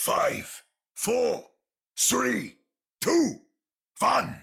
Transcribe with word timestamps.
five, 0.00 0.64
four, 0.94 1.44
three, 1.94 2.56
two, 3.02 3.34
one. 3.98 4.40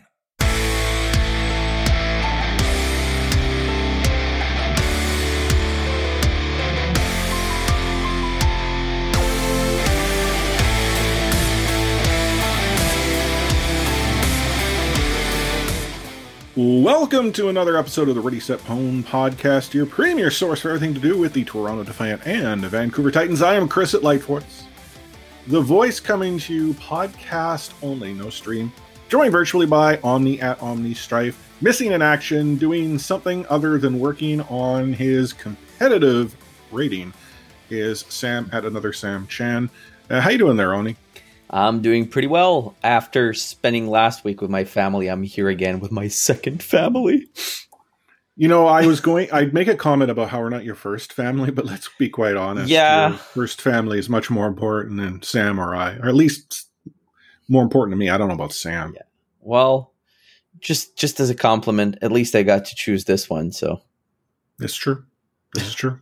Welcome 16.56 17.32
to 17.34 17.50
another 17.50 17.78
episode 17.78 18.10
of 18.10 18.14
the 18.14 18.22
Ready 18.22 18.40
Set 18.40 18.60
Pwn 18.60 19.04
podcast, 19.04 19.74
your 19.74 19.88
premier 19.88 20.30
source 20.30 20.60
for 20.60 20.70
everything 20.70 20.94
to 20.94 21.00
do 21.00 21.18
with 21.18 21.34
the 21.34 21.44
Toronto 21.46 21.84
Defiant 21.84 22.28
and 22.28 22.64
the 22.64 22.70
Vancouver 22.70 23.10
Titans. 23.10 23.42
I 23.42 23.56
am 23.56 23.68
Chris 23.68 23.96
at 23.96 24.02
Lightforce, 24.02 24.68
the 25.48 25.62
voice 25.62 26.00
coming 26.02 26.38
to 26.40 26.54
you 26.54 26.74
podcast 26.74 27.74
only, 27.82 28.14
no 28.14 28.30
stream. 28.30 28.72
Joined 29.08 29.32
virtually 29.32 29.66
by 29.66 29.98
Omni 30.04 30.42
at 30.42 30.62
Omni 30.62 30.94
Strife, 30.94 31.42
missing 31.62 31.94
in 31.94 32.02
action, 32.02 32.58
doing 32.58 33.00
something 33.00 33.46
other 33.48 33.78
than 33.78 34.00
working 34.00 34.42
on 34.42 34.92
his 34.92 35.32
competitive 35.32 36.36
rating, 36.70 37.14
is 37.70 38.02
Sam 38.10 38.50
at 38.52 38.66
another 38.66 38.92
Sam 38.92 39.26
Chan. 39.28 39.70
Uh, 40.10 40.20
how 40.20 40.32
you 40.32 40.38
doing 40.38 40.58
there, 40.58 40.74
Oni? 40.74 40.98
I'm 41.50 41.82
doing 41.82 42.10
pretty 42.10 42.28
well. 42.28 42.76
After 42.84 43.34
spending 43.34 43.88
last 43.88 44.26
week 44.26 44.42
with 44.42 44.50
my 44.50 44.66
family, 44.66 45.08
I'm 45.08 45.24
here 45.24 45.48
again 45.48 45.80
with 45.80 45.94
my 45.94 46.10
second 46.10 46.62
family. 46.62 47.28
You 48.40 48.48
know, 48.48 48.68
I 48.68 48.86
was 48.86 49.02
going. 49.02 49.32
I'd 49.32 49.52
make 49.52 49.68
a 49.68 49.76
comment 49.76 50.12
about 50.12 50.30
how 50.30 50.40
we're 50.40 50.50
not 50.50 50.64
your 50.64 50.76
first 50.76 51.12
family, 51.12 51.50
but 51.50 51.66
let's 51.66 51.90
be 51.98 52.08
quite 52.08 52.36
honest. 52.36 52.70
Yeah. 52.70 53.10
your 53.10 53.18
first 53.18 53.62
family 53.62 53.98
is 53.98 54.10
much 54.10 54.30
more 54.30 54.46
important 54.46 54.98
than 54.98 55.24
Sam 55.24 55.60
or 55.60 55.76
I, 55.76 55.96
or 55.96 56.08
at 56.08 56.14
least 56.14 56.68
more 57.50 57.64
important 57.64 57.94
to 57.94 57.98
me. 57.98 58.10
I 58.10 58.18
don't 58.18 58.28
know 58.28 58.36
about 58.36 58.54
Sam. 58.54 58.94
Yeah. 58.96 59.02
Well, 59.42 59.92
just 60.60 60.96
just 60.96 61.20
as 61.20 61.32
a 61.32 61.36
compliment, 61.36 61.98
at 62.04 62.12
least 62.12 62.36
I 62.36 62.44
got 62.44 62.66
to 62.66 62.76
choose 62.76 63.06
this 63.06 63.28
one. 63.28 63.52
So 63.52 63.82
It's 64.60 64.76
true. 64.76 65.04
This 65.56 65.68
is 65.68 65.74
true. 65.74 66.00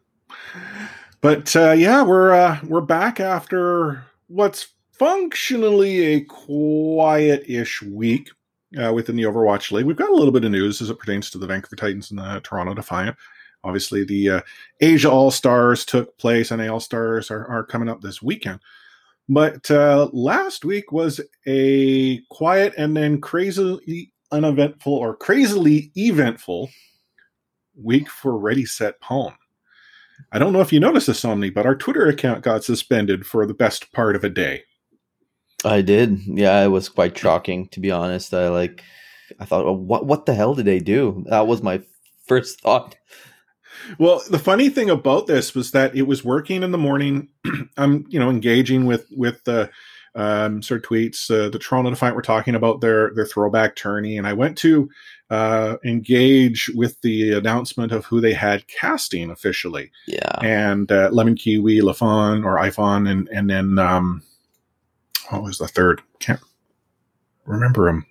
But 1.21 1.55
uh, 1.55 1.71
yeah, 1.71 2.03
we're 2.03 2.33
uh, 2.33 2.59
we're 2.65 2.81
back 2.81 3.21
after 3.21 4.03
what's 4.27 4.67
functionally 4.91 6.01
a 6.01 6.21
quiet-ish 6.21 7.81
week 7.81 8.29
uh, 8.77 8.93
within 8.93 9.15
the 9.15 9.23
Overwatch 9.23 9.71
League. 9.71 9.85
We've 9.85 9.95
got 9.95 10.09
a 10.09 10.15
little 10.15 10.31
bit 10.31 10.45
of 10.45 10.51
news 10.51 10.81
as 10.81 10.89
it 10.89 10.99
pertains 10.99 11.29
to 11.31 11.37
the 11.37 11.47
Vancouver 11.47 11.75
Titans 11.75 12.11
and 12.11 12.19
the 12.19 12.41
Toronto 12.43 12.73
Defiant. 12.73 13.15
Obviously, 13.63 14.03
the 14.03 14.29
uh, 14.29 14.41
Asia 14.79 15.09
All 15.09 15.31
Stars 15.31 15.85
took 15.85 16.17
place, 16.17 16.51
and 16.51 16.61
All 16.61 16.79
Stars 16.79 17.31
are, 17.31 17.47
are 17.47 17.63
coming 17.63 17.89
up 17.89 18.01
this 18.01 18.21
weekend. 18.21 18.59
But 19.27 19.69
uh, 19.71 20.09
last 20.13 20.65
week 20.65 20.91
was 20.91 21.19
a 21.47 22.21
quiet 22.29 22.73
and 22.77 22.95
then 22.95 23.19
crazily 23.19 24.11
uneventful 24.31 24.93
or 24.93 25.15
crazily 25.15 25.91
eventful 25.97 26.69
week 27.75 28.09
for 28.09 28.37
Ready 28.37 28.65
Set 28.65 29.01
Pwn. 29.01 29.33
I 30.31 30.39
don't 30.39 30.53
know 30.53 30.61
if 30.61 30.71
you 30.71 30.79
noticed 30.79 31.07
this, 31.07 31.25
Omni, 31.25 31.49
but 31.49 31.65
our 31.65 31.75
Twitter 31.75 32.07
account 32.07 32.43
got 32.43 32.63
suspended 32.63 33.25
for 33.25 33.45
the 33.45 33.53
best 33.53 33.91
part 33.91 34.15
of 34.15 34.23
a 34.23 34.29
day. 34.29 34.63
I 35.63 35.81
did. 35.81 36.19
Yeah, 36.25 36.63
it 36.63 36.67
was 36.69 36.89
quite 36.89 37.17
shocking 37.17 37.67
to 37.69 37.79
be 37.79 37.91
honest. 37.91 38.33
I 38.33 38.49
like 38.49 38.83
I 39.39 39.45
thought, 39.45 39.65
well, 39.65 39.75
what 39.77 40.05
what 40.05 40.25
the 40.25 40.33
hell 40.35 40.53
did 40.53 40.65
they 40.65 40.79
do? 40.79 41.23
That 41.29 41.47
was 41.47 41.63
my 41.63 41.81
first 42.27 42.61
thought. 42.61 42.95
Well, 43.99 44.21
the 44.29 44.39
funny 44.39 44.69
thing 44.69 44.89
about 44.89 45.27
this 45.27 45.53
was 45.53 45.71
that 45.71 45.95
it 45.95 46.03
was 46.03 46.23
working 46.25 46.63
in 46.63 46.71
the 46.71 46.77
morning. 46.77 47.29
I'm, 47.77 48.05
you 48.09 48.19
know, 48.19 48.29
engaging 48.29 48.85
with 48.85 49.05
with 49.11 49.43
the 49.43 49.69
um, 50.15 50.61
sort 50.61 50.83
of 50.83 50.89
tweets. 50.89 51.29
Uh, 51.29 51.49
the 51.49 51.59
Toronto 51.59 51.89
Defiant 51.89 52.15
were 52.15 52.21
talking 52.21 52.55
about 52.55 52.81
their 52.81 53.11
their 53.15 53.25
throwback 53.25 53.75
tourney, 53.75 54.17
and 54.17 54.25
I 54.25 54.33
went 54.33 54.57
to 54.59 54.89
uh, 55.29 55.75
engage 55.83 56.69
with 56.73 56.99
the 57.01 57.33
announcement 57.33 57.91
of 57.91 58.05
who 58.05 58.21
they 58.21 58.33
had 58.33 58.67
casting 58.67 59.29
officially, 59.29 59.91
Yeah. 60.07 60.39
and 60.41 60.91
uh, 60.91 61.09
Lemon 61.11 61.35
Kiwi, 61.35 61.81
Lafon 61.81 62.45
or 62.45 62.57
Ifon, 62.57 63.09
and 63.09 63.27
and 63.29 63.49
then 63.49 63.77
um, 63.77 64.23
what 65.29 65.43
was 65.43 65.57
the 65.57 65.67
third? 65.67 66.01
Can't 66.19 66.39
remember 67.45 67.87
him. 67.89 68.05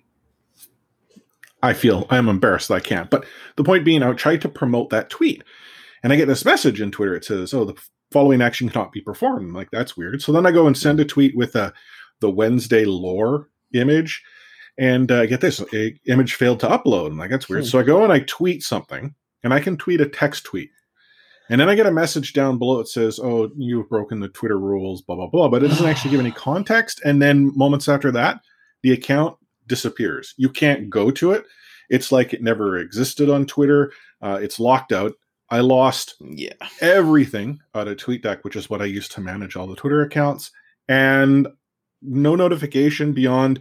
I 1.61 1.73
feel 1.73 2.05
I'm 2.09 2.29
embarrassed 2.29 2.67
that 2.67 2.75
I 2.75 2.79
can't. 2.79 3.09
But 3.09 3.25
the 3.55 3.63
point 3.63 3.85
being, 3.85 4.03
I 4.03 4.13
tried 4.13 4.41
to 4.41 4.49
promote 4.49 4.91
that 4.91 5.09
tweet, 5.09 5.43
and 6.03 6.13
I 6.13 6.15
get 6.15 6.27
this 6.27 6.45
message 6.45 6.79
in 6.79 6.91
Twitter. 6.91 7.15
It 7.15 7.25
says, 7.25 7.53
"Oh, 7.53 7.65
the 7.65 7.81
following 8.11 8.41
action 8.41 8.69
cannot 8.69 8.91
be 8.91 9.01
performed." 9.01 9.47
I'm 9.47 9.53
like, 9.53 9.71
that's 9.71 9.97
weird. 9.97 10.21
So 10.21 10.31
then 10.31 10.45
I 10.45 10.51
go 10.51 10.67
and 10.67 10.77
send 10.77 10.99
a 10.99 11.05
tweet 11.05 11.35
with 11.35 11.55
a 11.55 11.73
the 12.21 12.29
Wednesday 12.29 12.85
lore 12.85 13.49
image, 13.73 14.23
and 14.77 15.11
uh, 15.11 15.25
get 15.25 15.41
this 15.41 15.61
a 15.73 15.95
image 16.07 16.35
failed 16.35 16.59
to 16.59 16.67
upload. 16.67 17.07
I'm 17.07 17.17
like, 17.17 17.31
that's 17.31 17.49
weird. 17.49 17.63
Hmm. 17.63 17.69
So 17.69 17.79
I 17.79 17.83
go 17.83 18.03
and 18.03 18.13
I 18.13 18.19
tweet 18.19 18.61
something, 18.61 19.15
and 19.43 19.53
I 19.53 19.59
can 19.59 19.77
tweet 19.77 20.01
a 20.01 20.07
text 20.07 20.43
tweet. 20.45 20.69
And 21.49 21.61
then 21.61 21.69
I 21.69 21.75
get 21.75 21.85
a 21.85 21.91
message 21.91 22.33
down 22.33 22.57
below. 22.57 22.79
It 22.79 22.87
says, 22.87 23.19
"Oh, 23.21 23.51
you've 23.55 23.89
broken 23.89 24.19
the 24.19 24.29
Twitter 24.29 24.57
rules." 24.59 25.01
Blah 25.01 25.15
blah 25.15 25.27
blah. 25.27 25.47
But 25.49 25.63
it 25.63 25.67
doesn't 25.67 25.85
actually 25.91 26.11
give 26.11 26.19
any 26.19 26.31
context. 26.31 27.01
And 27.05 27.21
then 27.21 27.51
moments 27.55 27.87
after 27.87 28.11
that, 28.11 28.41
the 28.81 28.91
account 28.93 29.37
disappears. 29.67 30.33
You 30.37 30.49
can't 30.49 30.89
go 30.89 31.11
to 31.11 31.31
it. 31.31 31.45
It's 31.89 32.11
like 32.11 32.33
it 32.33 32.41
never 32.41 32.77
existed 32.77 33.29
on 33.29 33.45
Twitter. 33.45 33.91
Uh, 34.21 34.39
it's 34.41 34.59
locked 34.59 34.91
out. 34.91 35.13
I 35.51 35.59
lost 35.59 36.15
Yeah. 36.19 36.53
everything 36.81 37.59
out 37.75 37.87
of 37.87 37.97
TweetDeck, 37.97 38.39
which 38.43 38.55
is 38.55 38.69
what 38.69 38.81
I 38.81 38.85
use 38.85 39.07
to 39.09 39.21
manage 39.21 39.55
all 39.55 39.67
the 39.67 39.75
Twitter 39.75 40.01
accounts, 40.01 40.49
and 40.87 41.47
no 42.01 42.35
notification 42.35 43.13
beyond 43.13 43.59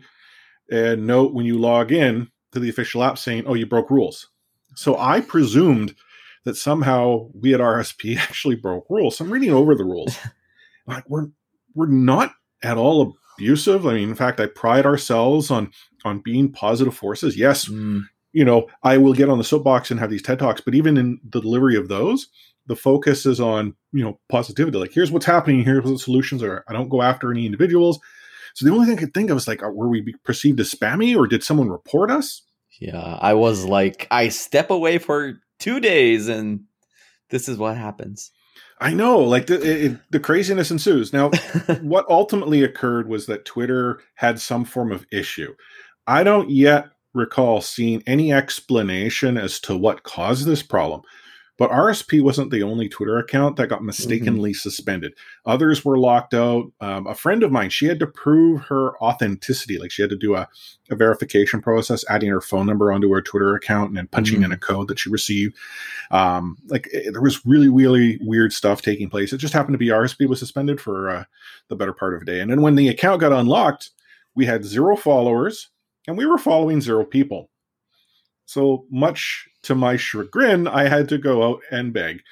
a 0.70 0.96
note 0.96 1.34
when 1.34 1.44
you 1.44 1.58
log 1.58 1.92
in 1.92 2.28
to 2.52 2.60
the 2.60 2.70
official 2.70 3.02
app 3.02 3.18
saying, 3.18 3.44
"Oh, 3.46 3.52
you 3.54 3.66
broke 3.66 3.90
rules." 3.90 4.28
So 4.74 4.96
I 4.98 5.20
presumed 5.20 5.94
that 6.44 6.56
somehow 6.56 7.28
we 7.34 7.54
at 7.54 7.60
RSP 7.60 8.16
actually 8.18 8.56
broke 8.56 8.86
rules. 8.88 9.16
So 9.16 9.24
I'm 9.24 9.32
reading 9.32 9.50
over 9.52 9.74
the 9.74 9.84
rules. 9.84 10.18
like 10.86 11.08
we're 11.08 11.28
we're 11.74 11.86
not 11.86 12.32
at 12.62 12.76
all 12.76 13.14
abusive. 13.36 13.86
I 13.86 13.94
mean, 13.94 14.10
in 14.10 14.14
fact, 14.14 14.40
I 14.40 14.46
pride 14.46 14.86
ourselves 14.86 15.50
on 15.50 15.70
on 16.04 16.20
being 16.20 16.52
positive 16.52 16.94
forces. 16.94 17.36
Yes, 17.36 17.68
Mm, 17.68 18.02
you 18.34 18.44
know, 18.44 18.68
I 18.82 18.98
will 18.98 19.14
get 19.14 19.30
on 19.30 19.38
the 19.38 19.44
soapbox 19.44 19.90
and 19.90 20.00
have 20.00 20.10
these 20.10 20.20
TED 20.20 20.40
Talks, 20.40 20.60
but 20.60 20.74
even 20.74 20.96
in 20.96 21.20
the 21.30 21.40
delivery 21.40 21.76
of 21.76 21.88
those, 21.88 22.28
the 22.66 22.74
focus 22.74 23.26
is 23.26 23.40
on, 23.40 23.74
you 23.92 24.02
know, 24.02 24.18
positivity. 24.28 24.76
Like, 24.76 24.92
here's 24.92 25.12
what's 25.12 25.24
happening, 25.24 25.62
here's 25.64 25.84
what 25.84 25.92
the 25.92 25.98
solutions 25.98 26.42
are. 26.42 26.64
I 26.68 26.72
don't 26.72 26.88
go 26.88 27.00
after 27.00 27.30
any 27.30 27.46
individuals. 27.46 28.00
So 28.54 28.66
the 28.66 28.72
only 28.72 28.86
thing 28.86 28.96
I 28.96 29.00
could 29.00 29.14
think 29.14 29.30
of 29.30 29.36
is 29.36 29.46
like, 29.46 29.62
uh, 29.62 29.68
were 29.68 29.88
we 29.88 30.14
perceived 30.24 30.58
as 30.58 30.74
spammy 30.74 31.16
or 31.16 31.28
did 31.28 31.44
someone 31.44 31.70
report 31.70 32.10
us? 32.10 32.42
yeah. 32.80 33.18
I 33.20 33.34
was 33.34 33.64
like, 33.64 34.08
I 34.10 34.28
step 34.28 34.70
away 34.70 34.98
for 34.98 35.40
two 35.64 35.80
days, 35.80 36.28
and 36.28 36.60
this 37.30 37.48
is 37.48 37.56
what 37.56 37.78
happens. 37.78 38.30
I 38.82 38.92
know, 38.92 39.20
like 39.20 39.46
the, 39.46 39.86
it, 39.86 39.98
the 40.10 40.20
craziness 40.20 40.70
ensues. 40.70 41.10
Now, 41.10 41.30
what 41.80 42.04
ultimately 42.10 42.62
occurred 42.62 43.08
was 43.08 43.24
that 43.26 43.46
Twitter 43.46 44.00
had 44.16 44.38
some 44.38 44.66
form 44.66 44.92
of 44.92 45.06
issue. 45.10 45.54
I 46.06 46.22
don't 46.22 46.50
yet 46.50 46.88
recall 47.14 47.62
seeing 47.62 48.02
any 48.06 48.30
explanation 48.30 49.38
as 49.38 49.58
to 49.60 49.74
what 49.74 50.02
caused 50.02 50.46
this 50.46 50.62
problem. 50.62 51.00
But 51.56 51.70
RSP 51.70 52.20
wasn't 52.20 52.50
the 52.50 52.64
only 52.64 52.88
Twitter 52.88 53.16
account 53.18 53.54
that 53.56 53.68
got 53.68 53.84
mistakenly 53.84 54.52
suspended. 54.52 55.14
Others 55.46 55.84
were 55.84 55.96
locked 55.98 56.34
out. 56.34 56.64
Um, 56.80 57.06
a 57.06 57.14
friend 57.14 57.44
of 57.44 57.52
mine, 57.52 57.70
she 57.70 57.86
had 57.86 58.00
to 58.00 58.08
prove 58.08 58.62
her 58.62 59.00
authenticity. 59.00 59.78
Like 59.78 59.92
she 59.92 60.02
had 60.02 60.10
to 60.10 60.16
do 60.16 60.34
a, 60.34 60.48
a 60.90 60.96
verification 60.96 61.62
process, 61.62 62.04
adding 62.10 62.28
her 62.30 62.40
phone 62.40 62.66
number 62.66 62.90
onto 62.90 63.08
her 63.12 63.22
Twitter 63.22 63.54
account 63.54 63.90
and 63.90 63.96
then 63.96 64.08
punching 64.08 64.40
Mhm. 64.40 64.46
in 64.46 64.52
a 64.52 64.56
code 64.58 64.88
that 64.88 64.98
she 64.98 65.10
received. 65.10 65.54
Um, 66.10 66.58
like 66.66 66.88
it, 66.92 67.12
there 67.12 67.22
was 67.22 67.46
really, 67.46 67.68
really 67.68 68.18
weird 68.20 68.52
stuff 68.52 68.82
taking 68.82 69.08
place. 69.08 69.32
It 69.32 69.38
just 69.38 69.54
happened 69.54 69.74
to 69.74 69.78
be 69.78 69.88
RSP 69.90 70.28
was 70.28 70.40
suspended 70.40 70.80
for 70.80 71.08
uh, 71.08 71.24
the 71.68 71.76
better 71.76 71.92
part 71.92 72.14
of 72.14 72.22
a 72.22 72.24
day. 72.24 72.40
And 72.40 72.50
then 72.50 72.62
when 72.62 72.74
the 72.74 72.88
account 72.88 73.20
got 73.20 73.32
unlocked, 73.32 73.90
we 74.34 74.44
had 74.44 74.64
zero 74.64 74.96
followers 74.96 75.68
and 76.08 76.18
we 76.18 76.26
were 76.26 76.36
following 76.38 76.80
zero 76.80 77.04
people. 77.04 77.48
So 78.46 78.86
much 78.90 79.48
to 79.62 79.74
my 79.74 79.96
chagrin, 79.96 80.68
I 80.68 80.88
had 80.88 81.08
to 81.10 81.18
go 81.18 81.42
out 81.42 81.60
and 81.70 81.92
beg. 81.92 82.22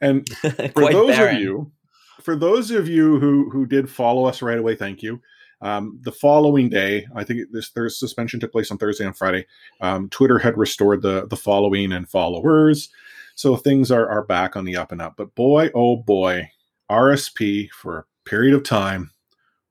And 0.00 0.28
for 0.74 0.92
those 0.92 1.16
barren. 1.16 1.36
of 1.36 1.42
you, 1.42 1.72
for 2.20 2.36
those 2.36 2.70
of 2.70 2.88
you 2.88 3.18
who 3.18 3.50
who 3.50 3.66
did 3.66 3.90
follow 3.90 4.26
us 4.26 4.42
right 4.42 4.58
away, 4.58 4.76
thank 4.76 5.02
you. 5.02 5.20
Um, 5.60 6.00
the 6.02 6.12
following 6.12 6.68
day, 6.68 7.06
I 7.14 7.22
think 7.22 7.52
this 7.52 7.70
their 7.70 7.88
suspension 7.88 8.40
took 8.40 8.52
place 8.52 8.70
on 8.70 8.78
Thursday 8.78 9.06
and 9.06 9.16
Friday. 9.16 9.46
Um, 9.80 10.08
Twitter 10.10 10.38
had 10.38 10.58
restored 10.58 11.02
the 11.02 11.26
the 11.26 11.36
following 11.36 11.92
and 11.92 12.08
followers, 12.08 12.88
so 13.36 13.56
things 13.56 13.90
are 13.90 14.08
are 14.08 14.24
back 14.24 14.56
on 14.56 14.64
the 14.64 14.76
up 14.76 14.92
and 14.92 15.00
up. 15.00 15.14
But 15.16 15.34
boy, 15.34 15.70
oh 15.74 15.96
boy, 15.96 16.50
RSP 16.90 17.70
for 17.70 17.98
a 17.98 18.28
period 18.28 18.54
of 18.54 18.64
time 18.64 19.12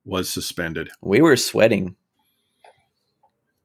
was 0.06 0.30
suspended. 0.30 0.90
we 1.02 1.22
were 1.22 1.38
sweating. 1.38 1.96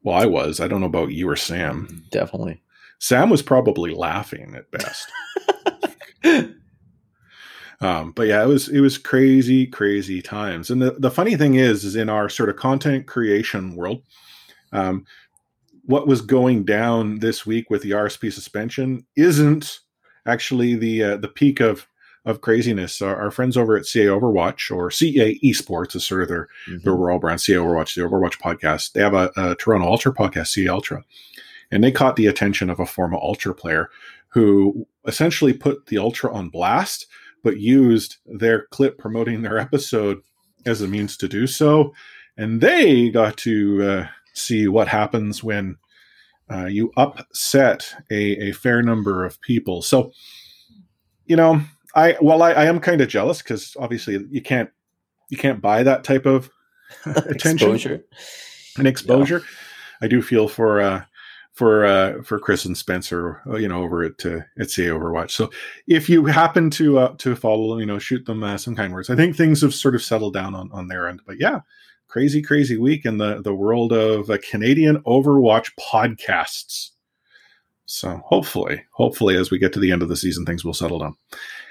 Well, 0.07 0.15
I 0.15 0.25
was. 0.25 0.61
I 0.61 0.69
don't 0.69 0.79
know 0.79 0.87
about 0.87 1.11
you 1.11 1.27
or 1.27 1.35
Sam. 1.35 2.01
Definitely. 2.11 2.61
Sam 2.97 3.29
was 3.29 3.41
probably 3.41 3.93
laughing 3.93 4.55
at 4.55 4.71
best. 4.71 5.11
Um, 7.79 8.11
but 8.13 8.25
yeah, 8.25 8.41
it 8.41 8.47
was 8.47 8.69
it 8.69 8.79
was 8.79 8.97
crazy, 8.97 9.67
crazy 9.67 10.19
times. 10.19 10.71
And 10.71 10.81
the, 10.81 10.95
the 10.97 11.11
funny 11.11 11.35
thing 11.35 11.53
is, 11.53 11.85
is 11.85 11.95
in 11.95 12.09
our 12.09 12.27
sort 12.27 12.49
of 12.49 12.55
content 12.55 13.05
creation 13.05 13.75
world, 13.75 14.01
um, 14.71 15.05
what 15.83 16.07
was 16.07 16.21
going 16.21 16.65
down 16.65 17.19
this 17.19 17.45
week 17.45 17.69
with 17.69 17.83
the 17.83 17.91
RSP 17.91 18.33
suspension 18.33 19.05
isn't 19.15 19.81
actually 20.25 20.73
the 20.73 21.03
uh, 21.03 21.17
the 21.17 21.27
peak 21.27 21.59
of 21.59 21.85
of 22.27 22.41
craziness. 22.41 23.01
Our, 23.01 23.15
our, 23.15 23.31
friends 23.31 23.55
over 23.55 23.77
at 23.77 23.85
CA 23.85 24.07
Overwatch 24.07 24.69
or 24.69 24.91
CA 24.91 25.39
Esports 25.39 25.95
is 25.95 26.05
sort 26.05 26.23
of 26.23 26.27
their 26.27 26.49
mm-hmm. 26.67 26.83
their 26.83 26.93
overall 26.93 27.19
brand. 27.19 27.39
CA 27.39 27.55
Overwatch, 27.55 27.95
the 27.95 28.01
Overwatch 28.01 28.37
podcast. 28.39 28.91
They 28.91 29.01
have 29.01 29.13
a, 29.13 29.31
a 29.37 29.55
Toronto 29.55 29.87
Ultra 29.87 30.13
podcast, 30.13 30.47
CA 30.47 30.67
Ultra, 30.67 31.03
and 31.71 31.81
they 31.83 31.91
caught 31.91 32.17
the 32.17 32.27
attention 32.27 32.69
of 32.69 32.81
a 32.81 32.85
former 32.85 33.17
Ultra 33.17 33.55
player 33.55 33.89
who 34.27 34.85
essentially 35.05 35.53
put 35.53 35.85
the 35.85 35.97
Ultra 35.97 36.31
on 36.33 36.49
blast, 36.49 37.07
but 37.43 37.61
used 37.61 38.17
their 38.25 38.67
clip 38.67 38.97
promoting 38.97 39.41
their 39.41 39.57
episode 39.57 40.21
as 40.65 40.81
a 40.81 40.87
means 40.87 41.15
to 41.17 41.29
do 41.29 41.47
so. 41.47 41.93
And 42.35 42.59
they 42.59 43.09
got 43.09 43.37
to 43.37 43.83
uh, 43.83 44.07
see 44.33 44.67
what 44.67 44.89
happens 44.89 45.43
when 45.43 45.77
uh, 46.51 46.65
you 46.65 46.91
upset 46.97 47.95
a, 48.11 48.49
a 48.49 48.51
fair 48.51 48.83
number 48.83 49.23
of 49.23 49.39
people. 49.39 49.81
So, 49.81 50.11
you 51.25 51.37
know, 51.37 51.61
I 51.97 52.15
well, 52.21 52.43
I, 52.43 52.51
I 52.51 52.65
am 52.65 52.79
kind 52.79 53.01
of 53.01 53.09
jealous 53.09 53.41
because 53.41 53.75
obviously 53.79 54.23
you 54.29 54.41
can't 54.41 54.69
you 55.29 55.37
can't 55.37 55.61
buy 55.61 55.83
that 55.83 56.03
type 56.03 56.25
of 56.25 56.49
attention 57.05 57.53
exposure. 57.53 58.05
and 58.77 58.87
exposure. 58.87 59.39
Yeah. 59.39 60.05
I 60.05 60.07
do 60.07 60.21
feel 60.21 60.47
for 60.47 60.79
uh, 60.79 61.03
for 61.53 61.85
uh, 61.85 62.21
for 62.21 62.37
Chris 62.37 62.65
and 62.65 62.77
Spencer, 62.77 63.41
uh, 63.47 63.55
you 63.55 63.67
know, 63.67 63.81
over 63.81 64.03
at 64.03 64.23
uh, 64.23 64.41
at 64.59 64.69
CA 64.69 64.89
Overwatch. 64.89 65.31
So 65.31 65.49
if 65.87 66.07
you 66.07 66.25
happen 66.25 66.69
to 66.71 66.99
uh, 66.99 67.15
to 67.17 67.35
follow, 67.35 67.79
you 67.79 67.87
know, 67.87 67.97
shoot 67.97 68.25
them 68.27 68.43
uh, 68.43 68.57
some 68.57 68.75
kind 68.75 68.93
words. 68.93 69.09
I 69.09 69.15
think 69.15 69.35
things 69.35 69.61
have 69.61 69.73
sort 69.73 69.95
of 69.95 70.03
settled 70.03 70.35
down 70.35 70.53
on 70.53 70.71
on 70.71 70.87
their 70.87 71.07
end. 71.07 71.21
But 71.25 71.39
yeah, 71.39 71.61
crazy, 72.07 72.43
crazy 72.43 72.77
week 72.77 73.05
in 73.05 73.17
the 73.17 73.41
the 73.41 73.55
world 73.55 73.91
of 73.91 74.29
uh, 74.29 74.37
Canadian 74.47 75.01
Overwatch 75.01 75.71
podcasts. 75.79 76.91
So 77.87 78.21
hopefully, 78.25 78.83
hopefully, 78.91 79.37
as 79.37 79.49
we 79.49 79.57
get 79.57 79.71
to 79.73 79.79
the 79.79 79.91
end 79.91 80.03
of 80.03 80.09
the 80.09 80.17
season, 80.17 80.45
things 80.45 80.63
will 80.63 80.73
settle 80.73 80.99
down. 80.99 81.15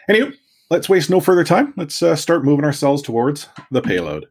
Anyway, 0.08 0.32
let's 0.70 0.88
waste 0.88 1.10
no 1.10 1.20
further 1.20 1.44
time. 1.44 1.74
Let's 1.76 2.02
uh, 2.02 2.16
start 2.16 2.44
moving 2.44 2.64
ourselves 2.64 3.02
towards 3.02 3.48
the 3.70 3.82
payload. 3.82 4.26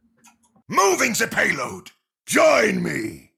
Moving 0.68 1.14
the 1.14 1.28
payload. 1.28 1.92
Join 2.26 2.82
me. 2.82 3.32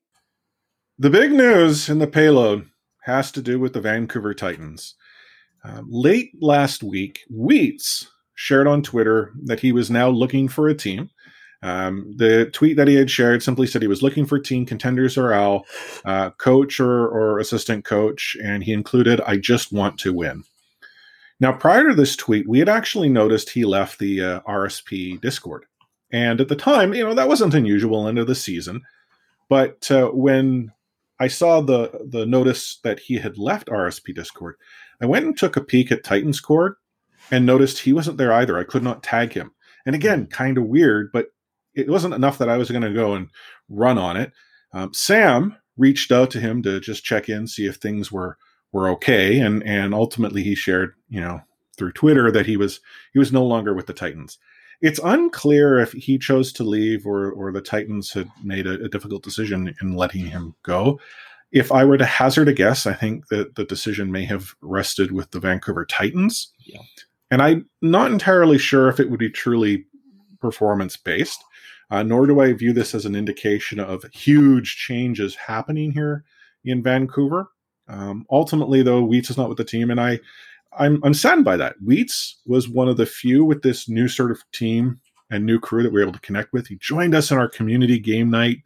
The 0.98 1.10
big 1.10 1.32
news 1.32 1.90
in 1.90 2.00
the 2.00 2.08
payload 2.08 2.70
has 3.04 3.32
to 3.34 3.42
do 3.42 3.60
with 3.60 3.74
the 3.74 3.82
Vancouver 3.82 4.34
Titans. 4.34 4.96
Uh, 5.64 5.82
late 5.86 6.32
last 6.42 6.84
week, 6.84 7.20
Wheats 7.30 8.08
shared 8.36 8.66
on 8.66 8.82
Twitter 8.82 9.34
that 9.44 9.60
he 9.60 9.74
was 9.74 9.92
now 9.92 10.10
looking 10.10 10.48
for 10.48 10.70
a 10.70 10.74
team. 10.74 11.10
Um, 11.64 12.14
the 12.16 12.50
tweet 12.52 12.78
that 12.78 12.88
he 12.88 12.96
had 12.96 13.10
shared 13.10 13.42
simply 13.42 13.68
said 13.68 13.82
he 13.82 13.88
was 13.88 14.04
looking 14.04 14.26
for 14.26 14.40
team 14.40 14.66
contenders 14.66 15.18
or 15.18 15.34
Al, 15.34 15.66
uh, 16.06 16.30
coach 16.32 16.80
or, 16.80 17.08
or 17.08 17.40
assistant 17.40 17.84
coach, 17.84 18.38
and 18.44 18.64
he 18.64 18.74
included, 18.74 19.22
I 19.22 19.38
just 19.38 19.72
want 19.72 19.98
to 20.00 20.14
win. 20.14 20.44
Now, 21.40 21.52
prior 21.52 21.88
to 21.90 21.96
this 21.96 22.16
tweet, 22.16 22.48
we 22.48 22.60
had 22.60 22.70
actually 22.70 23.10
noticed 23.10 23.50
he 23.50 23.66
left 23.66 24.00
the 24.00 24.24
uh, 24.24 24.40
RSP 24.42 25.22
Discord. 25.22 25.66
And 26.12 26.40
at 26.42 26.48
the 26.48 26.56
time, 26.56 26.94
you 26.94 27.04
know, 27.04 27.14
that 27.14 27.28
wasn't 27.28 27.54
unusual 27.54 28.08
end 28.08 28.18
of 28.18 28.28
the 28.28 28.36
season. 28.36 28.82
But 29.50 29.90
uh, 29.92 30.08
when 30.08 30.72
I 31.20 31.28
saw 31.28 31.62
the 31.62 32.06
the 32.06 32.26
notice 32.26 32.80
that 32.84 33.00
he 33.00 33.18
had 33.18 33.38
left 33.38 33.68
RSP 33.68 34.16
Discord, 34.16 34.56
I 35.02 35.06
went 35.06 35.26
and 35.26 35.38
took 35.38 35.58
a 35.58 35.64
peek 35.64 35.92
at 35.92 36.04
Titan's 36.04 36.40
Cord 36.40 36.76
and 37.32 37.46
noticed 37.46 37.80
he 37.80 37.94
wasn't 37.94 38.18
there 38.18 38.34
either. 38.34 38.58
I 38.58 38.64
could 38.64 38.84
not 38.84 39.04
tag 39.04 39.34
him. 39.34 39.52
And 39.86 39.96
again, 39.96 40.28
kind 40.28 40.58
of 40.58 40.66
weird, 40.66 41.12
but 41.12 41.28
it 41.78 41.90
wasn't 41.90 42.16
enough 42.16 42.40
that 42.40 42.50
I 42.50 42.58
was 42.58 42.72
going 42.72 42.82
to 42.82 42.94
go 42.94 43.14
and 43.14 43.30
run 43.70 43.98
on 43.98 44.18
it. 44.18 44.34
Um, 44.74 44.94
Sam 44.94 45.56
reached 45.78 46.12
out 46.12 46.32
to 46.32 46.40
him 46.40 46.64
to 46.64 46.80
just 46.80 47.06
check 47.06 47.30
in, 47.30 47.48
see 47.48 47.68
if 47.68 47.76
things 47.76 48.12
were 48.12 48.38
were 48.74 48.90
okay, 48.90 49.40
and 49.40 49.64
and 49.64 49.94
ultimately 49.94 50.44
he 50.44 50.56
shared, 50.56 50.94
you 51.08 51.22
know, 51.22 51.42
through 51.78 51.94
Twitter 51.94 52.32
that 52.32 52.48
he 52.48 52.58
was 52.58 52.82
he 53.14 53.20
was 53.20 53.32
no 53.32 53.46
longer 53.46 53.74
with 53.74 53.86
the 53.86 53.94
Titans. 53.94 54.40
It's 54.82 55.00
unclear 55.04 55.80
if 55.80 55.94
he 55.94 56.18
chose 56.18 56.52
to 56.54 56.64
leave 56.64 57.06
or 57.06 57.32
or 57.32 57.52
the 57.52 57.62
Titans 57.62 58.12
had 58.12 58.30
made 58.44 58.68
a, 58.68 58.84
a 58.84 58.90
difficult 58.90 59.24
decision 59.24 59.74
in 59.82 59.96
letting 59.96 60.26
him 60.26 60.56
go. 60.64 61.00
If 61.52 61.72
I 61.72 61.86
were 61.86 61.98
to 61.98 62.06
hazard 62.06 62.50
a 62.50 62.54
guess, 62.54 62.86
I 62.86 62.94
think 62.94 63.28
that 63.28 63.56
the 63.56 63.64
decision 63.64 64.12
may 64.12 64.26
have 64.26 64.54
rested 64.62 65.14
with 65.14 65.32
the 65.32 65.40
Vancouver 65.40 65.86
Titans. 65.86 66.52
Yeah. 66.66 66.82
And 67.32 67.42
I'm 67.42 67.70
not 67.82 68.12
entirely 68.12 68.58
sure 68.58 68.90
if 68.90 69.00
it 69.00 69.10
would 69.10 69.20
be 69.20 69.30
truly 69.30 69.86
performance 70.40 70.98
based. 70.98 71.44
Uh, 71.90 72.04
nor 72.04 72.26
do 72.26 72.42
I 72.42 72.52
view 72.54 72.74
this 72.74 72.94
as 72.94 73.06
an 73.06 73.16
indication 73.16 73.80
of 73.80 74.04
huge 74.14 74.76
changes 74.76 75.36
happening 75.36 75.92
here 75.92 76.26
in 76.66 76.84
Vancouver. 76.84 77.50
Um, 77.88 78.26
ultimately, 78.30 78.82
though, 78.82 79.02
Wheats 79.02 79.30
is 79.30 79.38
not 79.38 79.48
with 79.48 79.58
the 79.58 79.64
team, 79.64 79.90
and 79.90 80.00
I, 80.00 80.20
I'm, 80.78 81.02
I'm 81.04 81.14
saddened 81.14 81.46
by 81.46 81.56
that. 81.58 81.76
Wheats 81.82 82.36
was 82.46 82.68
one 82.68 82.90
of 82.90 82.98
the 82.98 83.06
few 83.06 83.46
with 83.46 83.62
this 83.62 83.88
new 83.88 84.10
sort 84.10 84.32
of 84.32 84.44
team 84.52 85.00
and 85.30 85.46
new 85.46 85.60
crew 85.60 85.84
that 85.84 85.94
we 85.94 86.02
are 86.02 86.04
able 86.04 86.14
to 86.14 86.20
connect 86.20 86.52
with. 86.52 86.68
He 86.68 86.76
joined 86.76 87.16
us 87.16 87.32
in 87.32 87.38
our 87.38 87.48
community 87.48 88.00
game 88.00 88.30
night. 88.30 88.58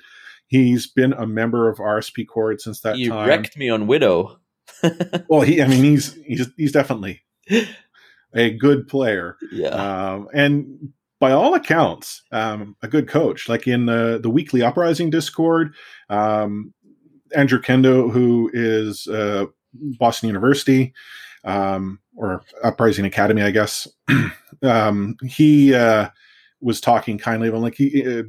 He's 0.48 0.88
been 0.88 1.14
a 1.14 1.28
member 1.28 1.70
of 1.70 1.78
RSP 1.78 2.28
Cord 2.28 2.60
since 2.60 2.82
that 2.82 2.98
you 2.98 3.10
time. 3.10 3.24
You 3.24 3.30
wrecked 3.30 3.58
me 3.58 3.70
on 3.70 3.88
Widow. 3.88 4.40
well, 5.28 5.42
he, 5.42 5.62
I 5.62 5.68
mean, 5.68 5.84
he's 5.84 6.14
he's 6.26 6.48
he's 6.58 6.72
definitely 6.72 7.22
a 8.34 8.50
good 8.52 8.88
player. 8.88 9.38
Yeah. 9.52 9.70
Um, 9.70 10.28
and 10.34 10.94
by 11.22 11.32
all 11.32 11.54
accounts, 11.54 12.24
um, 12.32 12.76
a 12.82 12.88
good 12.88 13.08
coach. 13.08 13.48
Like 13.48 13.68
in 13.68 13.86
the, 13.86 14.20
the 14.22 14.30
weekly 14.30 14.64
uprising 14.64 15.12
Discord, 15.12 15.76
um, 16.10 16.74
Andrew 17.34 17.62
Kendo, 17.62 18.12
who 18.12 18.50
is 18.54 19.08
uh, 19.08 19.46
Boston 19.74 20.28
University 20.28 20.94
um, 21.44 22.00
or 22.16 22.42
Uprising 22.64 23.06
Academy, 23.06 23.44
I 23.44 23.52
guess, 23.52 23.88
um, 24.64 25.16
he 25.24 25.76
uh, 25.76 26.10
was 26.60 26.82
talking 26.82 27.20
kindly 27.20 27.50
him. 27.50 27.62
Like 27.62 27.76
he, 27.76 28.20
uh, 28.20 28.24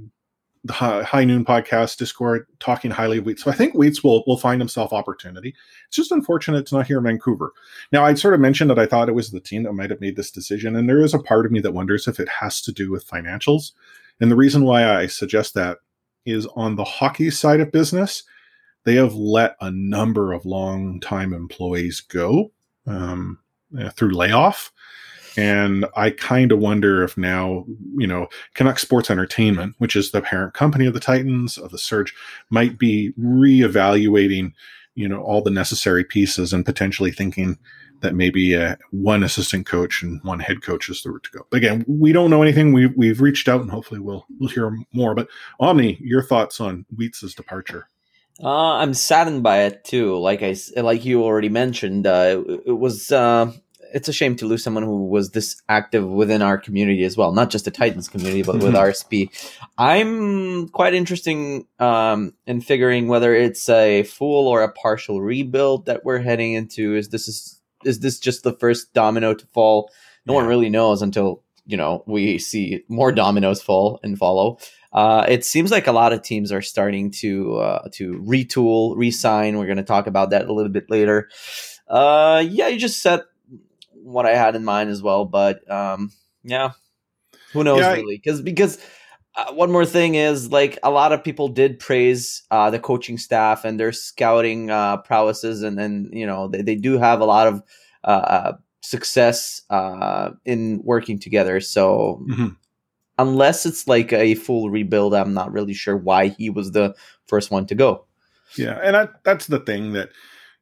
the 0.64 0.72
High 0.72 1.24
Noon 1.24 1.44
podcast 1.44 1.96
Discord 1.96 2.46
talking 2.60 2.90
highly 2.90 3.18
of 3.18 3.24
Wheats. 3.24 3.42
So 3.42 3.50
I 3.50 3.54
think 3.54 3.74
Wheats 3.74 4.04
will 4.04 4.22
will 4.26 4.36
find 4.36 4.60
himself 4.60 4.92
opportunity. 4.92 5.54
It's 5.88 5.96
just 5.96 6.12
unfortunate 6.12 6.58
it's 6.58 6.72
not 6.72 6.86
here 6.86 6.98
in 6.98 7.04
Vancouver. 7.04 7.52
Now 7.90 8.04
I 8.04 8.14
sort 8.14 8.34
of 8.34 8.40
mentioned 8.40 8.70
that 8.70 8.78
I 8.78 8.86
thought 8.86 9.08
it 9.08 9.14
was 9.14 9.30
the 9.30 9.40
team 9.40 9.64
that 9.64 9.72
might 9.72 9.90
have 9.90 10.00
made 10.00 10.16
this 10.16 10.30
decision, 10.30 10.76
and 10.76 10.88
there 10.88 11.02
is 11.02 11.14
a 11.14 11.18
part 11.18 11.46
of 11.46 11.52
me 11.52 11.60
that 11.60 11.74
wonders 11.74 12.06
if 12.06 12.20
it 12.20 12.28
has 12.28 12.60
to 12.62 12.72
do 12.72 12.90
with 12.90 13.06
financials. 13.06 13.72
And 14.20 14.30
the 14.30 14.36
reason 14.36 14.64
why 14.64 14.88
I 14.88 15.06
suggest 15.06 15.54
that 15.54 15.78
is 16.24 16.46
on 16.54 16.76
the 16.76 16.84
hockey 16.84 17.30
side 17.30 17.60
of 17.60 17.72
business, 17.72 18.22
they 18.84 18.94
have 18.94 19.14
let 19.14 19.56
a 19.60 19.70
number 19.70 20.32
of 20.32 20.46
long 20.46 21.00
time 21.00 21.32
employees 21.32 22.00
go 22.00 22.52
um, 22.86 23.38
through 23.96 24.14
layoff. 24.14 24.72
And 25.36 25.86
I 25.96 26.10
kind 26.10 26.52
of 26.52 26.58
wonder 26.58 27.02
if 27.02 27.16
now, 27.16 27.64
you 27.96 28.06
know, 28.06 28.28
Canuck 28.54 28.78
Sports 28.78 29.10
Entertainment, 29.10 29.74
which 29.78 29.96
is 29.96 30.10
the 30.10 30.20
parent 30.20 30.54
company 30.54 30.86
of 30.86 30.94
the 30.94 31.00
Titans, 31.00 31.58
of 31.58 31.70
the 31.70 31.78
Surge, 31.78 32.14
might 32.50 32.78
be 32.78 33.12
reevaluating, 33.18 34.52
you 34.94 35.08
know, 35.08 35.22
all 35.22 35.42
the 35.42 35.50
necessary 35.50 36.04
pieces 36.04 36.52
and 36.52 36.64
potentially 36.66 37.10
thinking 37.10 37.58
that 38.00 38.14
maybe 38.14 38.56
uh, 38.56 38.76
one 38.90 39.22
assistant 39.22 39.64
coach 39.64 40.02
and 40.02 40.20
one 40.24 40.40
head 40.40 40.60
coach 40.60 40.88
is 40.88 41.02
the 41.02 41.10
route 41.10 41.22
to 41.22 41.38
go. 41.38 41.46
Again, 41.52 41.84
we 41.86 42.12
don't 42.12 42.30
know 42.30 42.42
anything. 42.42 42.72
We've, 42.72 42.92
we've 42.96 43.20
reached 43.20 43.48
out 43.48 43.60
and 43.60 43.70
hopefully 43.70 44.00
we'll, 44.00 44.26
we'll 44.38 44.50
hear 44.50 44.76
more. 44.92 45.14
But 45.14 45.28
Omni, 45.60 45.98
your 46.00 46.22
thoughts 46.22 46.60
on 46.60 46.84
Wheats' 46.94 47.34
departure? 47.34 47.88
Uh, 48.42 48.74
I'm 48.74 48.92
saddened 48.94 49.42
by 49.42 49.60
it 49.60 49.84
too. 49.84 50.18
Like 50.18 50.42
I, 50.42 50.56
like 50.76 51.04
you 51.04 51.22
already 51.22 51.48
mentioned, 51.48 52.06
uh, 52.06 52.42
it, 52.46 52.62
it 52.66 52.78
was 52.78 53.12
uh, 53.12 53.52
it's 53.92 54.08
a 54.08 54.12
shame 54.12 54.36
to 54.36 54.46
lose 54.46 54.62
someone 54.62 54.82
who 54.82 55.06
was 55.06 55.30
this 55.30 55.60
active 55.68 56.08
within 56.08 56.42
our 56.42 56.58
community 56.58 57.04
as 57.04 57.16
well, 57.16 57.32
not 57.32 57.50
just 57.50 57.64
the 57.64 57.70
Titans 57.70 58.08
community, 58.08 58.42
but 58.42 58.56
with 58.56 58.74
RSP. 58.74 59.28
I'm 59.78 60.68
quite 60.68 60.94
interesting 60.94 61.66
um, 61.78 62.34
in 62.46 62.60
figuring 62.60 63.08
whether 63.08 63.34
it's 63.34 63.68
a 63.68 64.02
full 64.04 64.48
or 64.48 64.62
a 64.62 64.72
partial 64.72 65.20
rebuild 65.20 65.86
that 65.86 66.04
we're 66.04 66.18
heading 66.18 66.54
into. 66.54 66.94
Is 66.96 67.10
this 67.10 67.28
is 67.28 67.60
is 67.84 68.00
this 68.00 68.18
just 68.18 68.42
the 68.44 68.52
first 68.52 68.92
domino 68.94 69.34
to 69.34 69.46
fall? 69.46 69.90
No 70.26 70.34
yeah. 70.34 70.40
one 70.40 70.48
really 70.48 70.70
knows 70.70 71.02
until 71.02 71.42
you 71.66 71.76
know 71.76 72.02
we 72.06 72.38
see 72.38 72.84
more 72.88 73.12
dominoes 73.12 73.62
fall 73.62 74.00
and 74.02 74.18
follow. 74.18 74.58
Uh, 74.92 75.24
it 75.26 75.44
seems 75.44 75.70
like 75.70 75.86
a 75.86 75.92
lot 75.92 76.12
of 76.12 76.22
teams 76.22 76.52
are 76.52 76.62
starting 76.62 77.10
to 77.10 77.56
uh, 77.56 77.88
to 77.92 78.14
retool, 78.26 78.96
resign. 78.96 79.58
We're 79.58 79.66
going 79.66 79.78
to 79.78 79.82
talk 79.82 80.06
about 80.06 80.30
that 80.30 80.48
a 80.48 80.52
little 80.52 80.72
bit 80.72 80.90
later. 80.90 81.30
Uh, 81.88 82.44
yeah, 82.46 82.68
you 82.68 82.78
just 82.78 83.02
said 83.02 83.22
what 84.02 84.26
I 84.26 84.34
had 84.36 84.56
in 84.56 84.64
mind 84.64 84.90
as 84.90 85.02
well. 85.02 85.24
But 85.24 85.68
um, 85.70 86.12
yeah, 86.42 86.72
who 87.52 87.64
knows 87.64 87.80
yeah, 87.80 87.94
really? 87.94 88.16
Because 88.16 88.42
because 88.42 88.78
uh, 89.34 89.52
one 89.52 89.72
more 89.72 89.86
thing 89.86 90.14
is 90.14 90.50
like 90.50 90.78
a 90.82 90.90
lot 90.90 91.12
of 91.12 91.24
people 91.24 91.48
did 91.48 91.78
praise 91.78 92.42
uh, 92.50 92.70
the 92.70 92.78
coaching 92.78 93.18
staff 93.18 93.64
and 93.64 93.78
their 93.80 93.92
scouting 93.92 94.70
uh, 94.70 94.98
prowesses, 94.98 95.62
and 95.62 95.78
then 95.78 96.10
you 96.12 96.26
know 96.26 96.48
they, 96.48 96.62
they 96.62 96.74
do 96.74 96.98
have 96.98 97.20
a 97.20 97.24
lot 97.24 97.46
of 97.46 97.62
uh, 98.04 98.06
uh, 98.06 98.52
success 98.82 99.62
uh, 99.70 100.30
in 100.44 100.80
working 100.84 101.18
together. 101.18 101.60
So 101.60 102.24
Mhm. 102.28 102.56
unless 103.18 103.64
it's 103.66 103.86
like 103.86 104.12
a 104.12 104.34
full 104.34 104.70
rebuild, 104.70 105.14
I'm 105.14 105.34
not 105.34 105.52
really 105.52 105.74
sure 105.74 105.96
why 105.96 106.28
he 106.28 106.50
was 106.50 106.72
the 106.72 106.94
first 107.26 107.50
one 107.50 107.66
to 107.66 107.74
go. 107.74 108.04
Yeah, 108.56 108.78
and 108.82 108.96
I, 108.96 109.08
that's 109.24 109.46
the 109.46 109.60
thing 109.60 109.92
that 109.92 110.10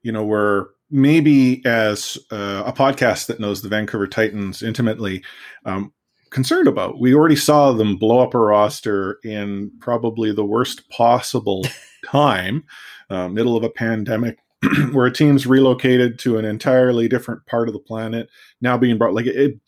you 0.02 0.12
know 0.12 0.24
we're 0.24 0.66
maybe 0.90 1.64
as 1.64 2.18
uh, 2.30 2.62
a 2.66 2.72
podcast 2.72 3.26
that 3.26 3.40
knows 3.40 3.62
the 3.62 3.68
Vancouver 3.68 4.06
Titans 4.06 4.62
intimately 4.62 5.22
um, 5.64 5.92
concerned 6.30 6.68
about. 6.68 7.00
We 7.00 7.14
already 7.14 7.36
saw 7.36 7.72
them 7.72 7.96
blow 7.96 8.20
up 8.20 8.34
a 8.34 8.38
roster 8.38 9.18
in 9.24 9.70
probably 9.80 10.32
the 10.32 10.44
worst 10.44 10.88
possible 10.90 11.64
time, 12.06 12.64
uh, 13.08 13.28
middle 13.28 13.56
of 13.56 13.64
a 13.64 13.70
pandemic. 13.70 14.38
where 14.92 15.06
a 15.06 15.12
team's 15.12 15.46
relocated 15.46 16.18
to 16.18 16.36
an 16.36 16.44
entirely 16.44 17.08
different 17.08 17.44
part 17.46 17.66
of 17.66 17.72
the 17.72 17.80
planet 17.80 18.28
now 18.60 18.76
being 18.76 18.98
brought 18.98 19.14
like 19.14 19.24
it 19.24 19.58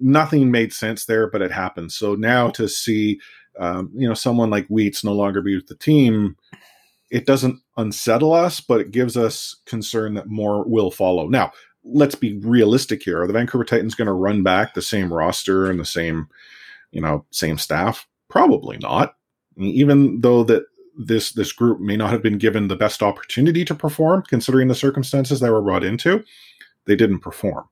nothing 0.00 0.50
made 0.50 0.72
sense 0.72 1.04
there 1.04 1.30
but 1.30 1.40
it 1.40 1.52
happened 1.52 1.92
so 1.92 2.16
now 2.16 2.50
to 2.50 2.68
see 2.68 3.20
um, 3.60 3.92
you 3.94 4.08
know 4.08 4.14
someone 4.14 4.50
like 4.50 4.66
Wheats 4.66 5.04
no 5.04 5.12
longer 5.12 5.40
be 5.40 5.54
with 5.54 5.68
the 5.68 5.76
team 5.76 6.36
it 7.10 7.26
doesn't 7.26 7.60
unsettle 7.76 8.32
us, 8.32 8.60
but 8.60 8.80
it 8.80 8.90
gives 8.90 9.16
us 9.16 9.56
concern 9.66 10.14
that 10.14 10.28
more 10.28 10.64
will 10.64 10.90
follow. 10.90 11.28
Now, 11.28 11.52
let's 11.84 12.14
be 12.14 12.38
realistic 12.38 13.02
here. 13.02 13.22
Are 13.22 13.26
the 13.26 13.32
Vancouver 13.32 13.64
Titans 13.64 13.94
going 13.94 14.06
to 14.06 14.12
run 14.12 14.42
back 14.42 14.74
the 14.74 14.82
same 14.82 15.12
roster 15.12 15.70
and 15.70 15.78
the 15.78 15.84
same, 15.84 16.28
you 16.90 17.00
know, 17.00 17.24
same 17.30 17.58
staff? 17.58 18.06
Probably 18.28 18.78
not. 18.78 19.16
Even 19.56 20.20
though 20.20 20.42
that 20.44 20.64
this 20.96 21.32
this 21.32 21.52
group 21.52 21.80
may 21.80 21.96
not 21.96 22.10
have 22.10 22.22
been 22.22 22.38
given 22.38 22.68
the 22.68 22.76
best 22.76 23.02
opportunity 23.02 23.64
to 23.64 23.74
perform, 23.74 24.22
considering 24.28 24.68
the 24.68 24.74
circumstances 24.74 25.40
they 25.40 25.50
were 25.50 25.62
brought 25.62 25.84
into, 25.84 26.24
they 26.86 26.96
didn't 26.96 27.20
perform. 27.20 27.64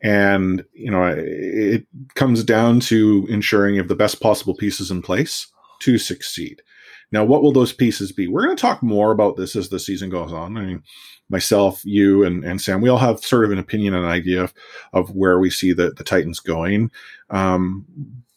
And 0.00 0.64
you 0.72 0.90
know, 0.90 1.14
it 1.16 1.86
comes 2.14 2.44
down 2.44 2.80
to 2.80 3.26
ensuring 3.28 3.74
you 3.74 3.80
have 3.80 3.88
the 3.88 3.96
best 3.96 4.20
possible 4.20 4.54
pieces 4.54 4.90
in 4.90 5.02
place 5.02 5.48
to 5.80 5.98
succeed. 5.98 6.62
Now, 7.10 7.24
what 7.24 7.42
will 7.42 7.52
those 7.52 7.72
pieces 7.72 8.12
be? 8.12 8.28
We're 8.28 8.44
going 8.44 8.56
to 8.56 8.60
talk 8.60 8.82
more 8.82 9.12
about 9.12 9.36
this 9.36 9.56
as 9.56 9.68
the 9.68 9.78
season 9.78 10.10
goes 10.10 10.32
on. 10.32 10.56
I 10.56 10.64
mean, 10.64 10.82
myself, 11.30 11.80
you, 11.84 12.24
and, 12.24 12.44
and 12.44 12.60
Sam, 12.60 12.80
we 12.80 12.88
all 12.88 12.98
have 12.98 13.20
sort 13.20 13.44
of 13.44 13.50
an 13.50 13.58
opinion 13.58 13.94
and 13.94 14.06
idea 14.06 14.42
of, 14.42 14.54
of 14.92 15.10
where 15.14 15.38
we 15.38 15.50
see 15.50 15.72
the, 15.72 15.90
the 15.90 16.04
Titans 16.04 16.40
going. 16.40 16.90
Um, 17.30 17.86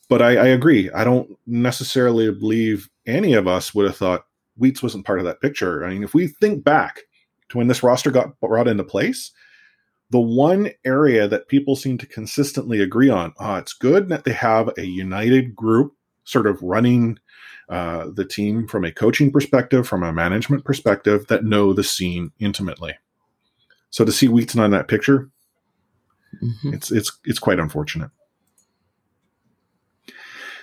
but 0.09 0.21
I, 0.21 0.37
I 0.37 0.47
agree. 0.47 0.89
I 0.91 1.03
don't 1.03 1.37
necessarily 1.47 2.31
believe 2.31 2.89
any 3.05 3.33
of 3.33 3.47
us 3.47 3.73
would 3.73 3.85
have 3.85 3.97
thought 3.97 4.25
Wheats 4.57 4.83
wasn't 4.83 5.05
part 5.05 5.19
of 5.19 5.25
that 5.25 5.41
picture. 5.41 5.85
I 5.85 5.89
mean, 5.89 6.03
if 6.03 6.13
we 6.13 6.27
think 6.27 6.63
back 6.63 7.01
to 7.49 7.57
when 7.57 7.67
this 7.67 7.83
roster 7.83 8.11
got 8.11 8.39
brought 8.39 8.67
into 8.67 8.83
place, 8.83 9.31
the 10.09 10.19
one 10.19 10.69
area 10.83 11.27
that 11.27 11.47
people 11.47 11.75
seem 11.75 11.97
to 11.97 12.05
consistently 12.05 12.81
agree 12.81 13.09
on, 13.09 13.33
oh, 13.39 13.55
it's 13.55 13.73
good 13.73 14.09
that 14.09 14.25
they 14.25 14.33
have 14.33 14.69
a 14.77 14.85
united 14.85 15.55
group 15.55 15.95
sort 16.25 16.47
of 16.47 16.61
running 16.61 17.17
uh, 17.71 18.09
the 18.13 18.25
team 18.25 18.67
from 18.67 18.85
a 18.85 18.91
coaching 18.91 19.31
perspective, 19.31 19.87
from 19.87 20.03
a 20.03 20.13
management 20.13 20.63
perspective, 20.65 21.25
that 21.27 21.43
know 21.45 21.73
the 21.73 21.83
scene 21.83 22.31
intimately. 22.39 22.93
So 23.89 24.05
to 24.05 24.11
see 24.11 24.27
Wheaton 24.27 24.59
on 24.59 24.71
that 24.71 24.87
picture, 24.87 25.29
Mhm. 26.43 26.73
it's 26.73 26.91
it's 26.91 27.11
it's 27.25 27.39
quite 27.39 27.59
unfortunate. 27.59 28.11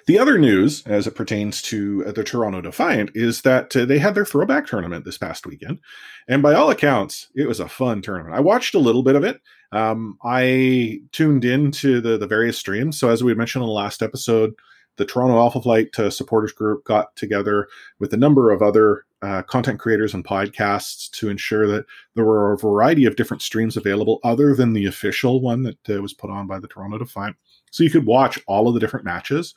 The 0.07 0.19
other 0.19 0.39
news, 0.39 0.83
as 0.87 1.07
it 1.07 1.15
pertains 1.15 1.61
to 1.63 2.03
uh, 2.07 2.13
the 2.13 2.25
Toronto 2.25 2.63
Defiant, 2.63 3.11
is 3.15 3.43
that 3.43 3.77
uh, 3.77 3.85
they 3.85 3.99
had 3.99 4.15
their 4.15 4.25
throwback 4.25 4.67
tournament 4.67 5.05
this 5.05 5.19
past 5.19 5.47
weekend, 5.47 5.81
and 6.27 6.43
by 6.43 6.55
all 6.55 6.71
accounts, 6.71 7.29
it 7.35 7.47
was 7.47 7.61
a 7.61 7.69
fun 7.69 8.01
tournament. 8.01 8.35
I 8.35 8.41
watched 8.41 8.75
a 8.75 8.79
little 8.79 9.03
bit 9.03 9.17
of 9.17 9.25
it. 9.25 9.43
Um, 9.73 10.17
I 10.25 11.03
tuned 11.13 11.45
into 11.45 12.01
the 12.01 12.17
the 12.17 12.27
various 12.27 12.57
streams. 12.59 12.99
So 12.99 13.11
as 13.11 13.23
we 13.23 13.35
mentioned 13.35 13.63
in 13.63 13.67
the 13.69 13.73
last 13.75 14.03
episode, 14.03 14.55
the 14.99 15.07
Toronto 15.07 15.39
Alpha 15.39 15.63
Flight 15.63 15.99
uh, 15.99 16.11
supporters 16.11 16.53
group 16.53 16.85
got 16.85 17.17
together 17.17 17.69
with 17.99 18.13
a 18.13 18.19
number 18.19 18.51
of 18.51 18.61
other 18.61 19.05
uh, 19.23 19.43
content 19.43 19.81
creators 19.81 20.13
and 20.13 20.25
podcasts 20.25 21.11
to 21.11 21.29
ensure 21.29 21.67
that 21.67 21.87
there 22.15 22.25
were 22.25 22.53
a 22.53 22.59
variety 22.59 23.05
of 23.05 23.17
different 23.17 23.43
streams 23.43 23.77
available 23.77 24.21
other 24.23 24.55
than 24.55 24.73
the 24.73 24.87
official 24.87 25.41
one 25.41 25.63
that 25.63 25.91
uh, 25.91 26.03
was 26.03 26.13
put 26.13 26.31
on 26.31 26.47
by 26.47 26.59
the 26.59 26.69
Toronto 26.69 26.99
Defiant. 26.99 27.37
So 27.71 27.83
you 27.83 27.91
could 27.91 28.07
watch 28.07 28.39
all 28.47 28.69
of 28.69 28.75
the 28.75 28.81
different 28.81 29.07
matches. 29.07 29.55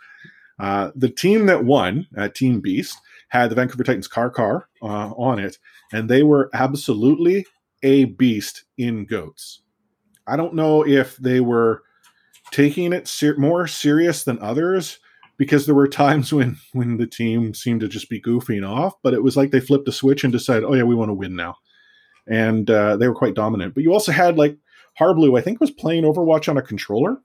Uh, 0.59 0.91
the 0.95 1.09
team 1.09 1.47
that 1.47 1.65
won, 1.65 2.07
uh, 2.17 2.29
Team 2.29 2.59
Beast, 2.59 2.97
had 3.29 3.49
the 3.49 3.55
Vancouver 3.55 3.83
Titans 3.83 4.07
car 4.07 4.29
car 4.29 4.67
uh, 4.81 5.11
on 5.11 5.39
it, 5.39 5.57
and 5.91 6.09
they 6.09 6.21
were 6.21 6.49
absolutely 6.53 7.45
a 7.81 8.05
beast 8.05 8.65
in 8.77 9.05
goats. 9.05 9.61
I 10.27 10.37
don't 10.37 10.53
know 10.53 10.85
if 10.85 11.17
they 11.17 11.39
were 11.39 11.83
taking 12.51 12.93
it 12.93 13.07
ser- 13.07 13.37
more 13.37 13.65
serious 13.65 14.23
than 14.23 14.37
others 14.39 14.99
because 15.41 15.65
there 15.65 15.73
were 15.73 15.87
times 15.87 16.31
when 16.37 16.55
when 16.73 16.97
the 16.97 17.07
team 17.07 17.55
seemed 17.55 17.81
to 17.81 17.87
just 17.87 18.09
be 18.11 18.21
goofing 18.21 18.63
off, 18.67 18.93
but 19.01 19.15
it 19.15 19.23
was 19.23 19.35
like 19.35 19.49
they 19.49 19.59
flipped 19.59 19.87
a 19.87 19.91
switch 19.91 20.23
and 20.23 20.31
decided, 20.31 20.63
oh 20.63 20.75
yeah, 20.75 20.83
we 20.83 20.93
want 20.93 21.09
to 21.09 21.15
win 21.15 21.35
now, 21.35 21.55
and 22.27 22.69
uh, 22.69 22.95
they 22.95 23.07
were 23.07 23.15
quite 23.15 23.33
dominant. 23.33 23.73
But 23.73 23.81
you 23.83 23.91
also 23.91 24.11
had 24.11 24.37
like 24.37 24.55
Harblue, 24.99 25.39
I 25.39 25.41
think, 25.41 25.59
was 25.59 25.71
playing 25.71 26.03
Overwatch 26.03 26.47
on 26.47 26.57
a 26.57 26.61
controller. 26.61 27.17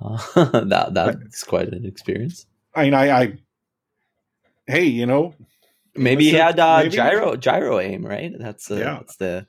Uh, 0.00 0.16
that 0.64 0.94
that's 0.94 1.44
quite 1.44 1.68
an 1.68 1.84
experience. 1.84 2.46
I 2.74 2.84
mean, 2.84 2.94
I, 2.94 3.10
I 3.22 3.32
hey, 4.66 4.84
you 4.84 5.04
know, 5.04 5.34
Maybe 5.94 6.24
he 6.30 6.32
had 6.32 6.58
uh, 6.58 6.78
maybe- 6.78 6.90
gyro 6.96 7.36
gyro 7.36 7.78
aim, 7.78 8.06
right? 8.06 8.32
That's 8.38 8.70
uh, 8.70 8.76
Yeah. 8.76 8.94
that's 9.00 9.16
the 9.16 9.46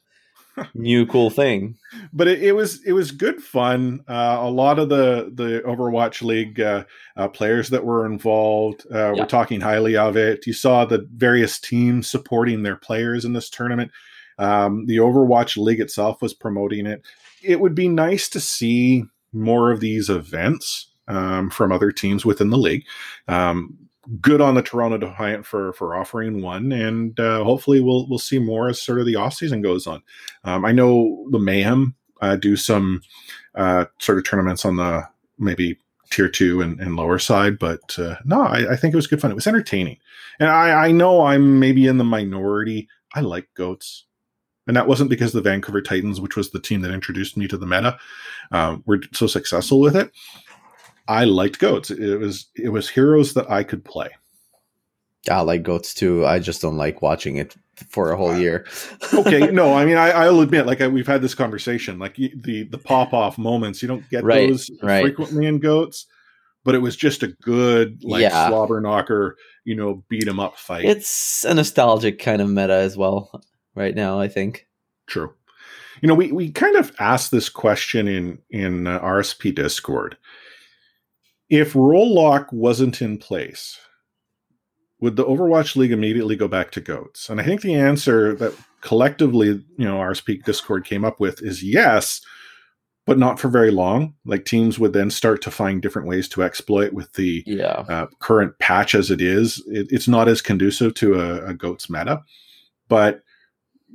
new 0.73 1.05
cool 1.05 1.29
thing. 1.29 1.77
but 2.13 2.27
it, 2.27 2.41
it 2.43 2.51
was 2.53 2.83
it 2.85 2.93
was 2.93 3.11
good 3.11 3.41
fun. 3.41 4.01
Uh, 4.07 4.37
a 4.41 4.49
lot 4.49 4.79
of 4.79 4.89
the 4.89 5.31
the 5.33 5.61
Overwatch 5.65 6.21
League 6.21 6.59
uh, 6.59 6.85
uh, 7.17 7.27
players 7.27 7.69
that 7.69 7.85
were 7.85 8.05
involved 8.05 8.85
uh, 8.93 9.13
Yeah. 9.13 9.21
were 9.21 9.25
talking 9.25 9.61
highly 9.61 9.95
of 9.97 10.15
it. 10.17 10.45
You 10.47 10.53
saw 10.53 10.85
the 10.85 11.07
various 11.15 11.59
teams 11.59 12.09
supporting 12.09 12.63
their 12.63 12.75
players 12.77 13.25
in 13.25 13.33
this 13.33 13.49
tournament. 13.49 13.91
Um, 14.37 14.85
the 14.85 14.97
Overwatch 14.97 15.57
League 15.57 15.81
itself 15.81 16.21
was 16.21 16.33
promoting 16.33 16.85
it. 16.85 17.01
It 17.43 17.59
would 17.59 17.75
be 17.75 17.87
nice 17.89 18.29
to 18.29 18.39
see 18.39 19.03
more 19.33 19.71
of 19.71 19.79
these 19.79 20.09
events 20.09 20.91
um, 21.07 21.49
from 21.49 21.71
other 21.71 21.91
teams 21.91 22.25
within 22.25 22.49
the 22.49 22.57
league. 22.57 22.83
Um, 23.27 23.77
good 24.21 24.41
on 24.41 24.55
the 24.55 24.61
Toronto 24.61 24.97
Defiant 24.97 25.45
for 25.45 25.73
for 25.73 25.95
offering 25.95 26.41
one, 26.41 26.71
and 26.71 27.19
uh, 27.19 27.43
hopefully 27.43 27.79
we'll 27.81 28.07
we'll 28.07 28.19
see 28.19 28.39
more 28.39 28.69
as 28.69 28.81
sort 28.81 28.99
of 28.99 29.05
the 29.05 29.15
off 29.15 29.33
season 29.33 29.61
goes 29.61 29.87
on. 29.87 30.01
Um, 30.43 30.65
I 30.65 30.71
know 30.71 31.27
the 31.31 31.39
Mayhem 31.39 31.95
uh, 32.21 32.35
do 32.35 32.55
some 32.55 33.01
uh, 33.55 33.85
sort 33.99 34.17
of 34.17 34.23
tournaments 34.23 34.65
on 34.65 34.77
the 34.77 35.07
maybe 35.37 35.77
tier 36.09 36.27
two 36.27 36.61
and, 36.61 36.79
and 36.79 36.95
lower 36.95 37.19
side, 37.19 37.59
but 37.59 37.97
uh, 37.99 38.15
no, 38.25 38.41
I, 38.41 38.73
I 38.73 38.75
think 38.75 38.93
it 38.93 38.97
was 38.97 39.07
good 39.07 39.21
fun. 39.21 39.31
It 39.31 39.35
was 39.35 39.47
entertaining, 39.47 39.97
and 40.39 40.49
I, 40.49 40.87
I 40.87 40.91
know 40.91 41.25
I'm 41.25 41.59
maybe 41.59 41.87
in 41.87 41.97
the 41.97 42.03
minority. 42.03 42.87
I 43.13 43.21
like 43.21 43.49
goats. 43.55 44.05
And 44.67 44.77
that 44.77 44.87
wasn't 44.87 45.09
because 45.09 45.33
the 45.33 45.41
Vancouver 45.41 45.81
Titans, 45.81 46.21
which 46.21 46.35
was 46.35 46.51
the 46.51 46.59
team 46.59 46.81
that 46.81 46.93
introduced 46.93 47.35
me 47.35 47.47
to 47.47 47.57
the 47.57 47.65
meta, 47.65 47.97
um, 48.51 48.83
were 48.85 49.01
so 49.13 49.25
successful 49.25 49.79
with 49.79 49.95
it. 49.95 50.11
I 51.09 51.25
liked 51.25 51.59
goats. 51.59 51.91
It 51.91 52.17
was 52.19 52.47
it 52.55 52.69
was 52.69 52.87
heroes 52.89 53.33
that 53.33 53.49
I 53.51 53.63
could 53.63 53.83
play. 53.83 54.09
I 55.29 55.41
like 55.41 55.63
goats 55.63 55.93
too. 55.93 56.25
I 56.25 56.39
just 56.39 56.61
don't 56.61 56.77
like 56.77 57.01
watching 57.01 57.35
it 57.35 57.55
for 57.89 58.11
a 58.11 58.17
whole 58.17 58.35
year. 58.37 58.65
okay 59.13 59.51
no 59.51 59.73
i 59.73 59.85
mean 59.85 59.95
I, 60.05 60.09
i'll 60.09 60.41
admit 60.41 60.65
like 60.65 60.81
I, 60.81 60.87
we've 60.89 61.07
had 61.07 61.21
this 61.21 61.33
conversation 61.33 61.97
like 61.97 62.15
the 62.17 62.63
the 62.69 62.77
pop-off 62.77 63.37
moments 63.37 63.81
you 63.81 63.87
don't 63.87 64.03
get 64.09 64.21
Right, 64.25 64.49
those 64.49 64.69
right. 64.83 65.01
frequently 65.01 65.45
in 65.45 65.59
goats 65.59 66.05
but 66.65 66.75
it 66.75 66.79
was 66.79 66.97
just 66.97 67.23
a 67.23 67.27
good 67.27 68.03
like 68.03 68.21
Yeah. 68.21 68.49
slobber 68.49 68.81
knocker 68.81 69.37
you 69.63 69.75
know 69.75 70.03
beat 70.09 70.27
'em 70.27 70.41
up 70.41 70.57
fight 70.57 70.83
It's 70.83 71.45
a 71.45 71.53
nostalgic 71.53 72.19
kind 72.19 72.41
of 72.41 72.49
meta 72.49 72.73
as 72.75 72.97
well 72.97 73.41
right 73.75 73.95
now. 73.95 74.19
I 74.19 74.27
think. 74.27 74.67
true 75.07 75.33
you 76.01 76.07
know 76.09 76.15
we 76.15 76.33
we 76.33 76.51
kind 76.51 76.75
of 76.75 76.91
asked 76.99 77.31
this 77.31 77.47
question 77.47 78.09
in 78.09 78.39
in 78.49 78.87
uh, 78.87 78.99
rsp 78.99 79.55
discord 79.55 80.17
if 81.49 81.75
role 81.75 82.13
lock 82.13 82.51
wasn't 82.51 83.01
in 83.01 83.17
place 83.17 83.77
would 85.01 85.15
the 85.15 85.25
overwatch 85.25 85.75
league 85.75 85.91
immediately 85.91 86.35
go 86.35 86.47
back 86.47 86.71
to 86.71 86.81
goats 86.81 87.29
and 87.29 87.39
i 87.39 87.43
think 87.43 87.61
the 87.61 87.73
answer 87.75 88.35
that 88.35 88.53
collectively 88.81 89.47
you 89.77 89.85
know 89.85 89.97
rsp 89.97 90.43
discord 90.43 90.85
came 90.85 91.03
up 91.05 91.19
with 91.19 91.41
is 91.41 91.63
yes 91.63 92.21
but 93.05 93.17
not 93.17 93.39
for 93.39 93.47
very 93.47 93.71
long 93.71 94.13
like 94.25 94.45
teams 94.45 94.77
would 94.77 94.93
then 94.93 95.09
start 95.09 95.41
to 95.41 95.49
find 95.49 95.81
different 95.81 96.07
ways 96.07 96.27
to 96.29 96.43
exploit 96.43 96.93
with 96.93 97.11
the 97.13 97.43
Yeah. 97.47 97.83
uh, 97.89 98.05
current 98.19 98.57
patch 98.59 98.93
as 98.93 99.09
it 99.09 99.19
is, 99.19 99.63
it, 99.67 99.87
it's 99.89 100.07
not 100.07 100.27
as 100.27 100.41
conducive 100.43 100.93
to 100.95 101.19
a, 101.19 101.45
a 101.47 101.53
goats 101.55 101.89
meta. 101.89 102.21
But 102.87 103.23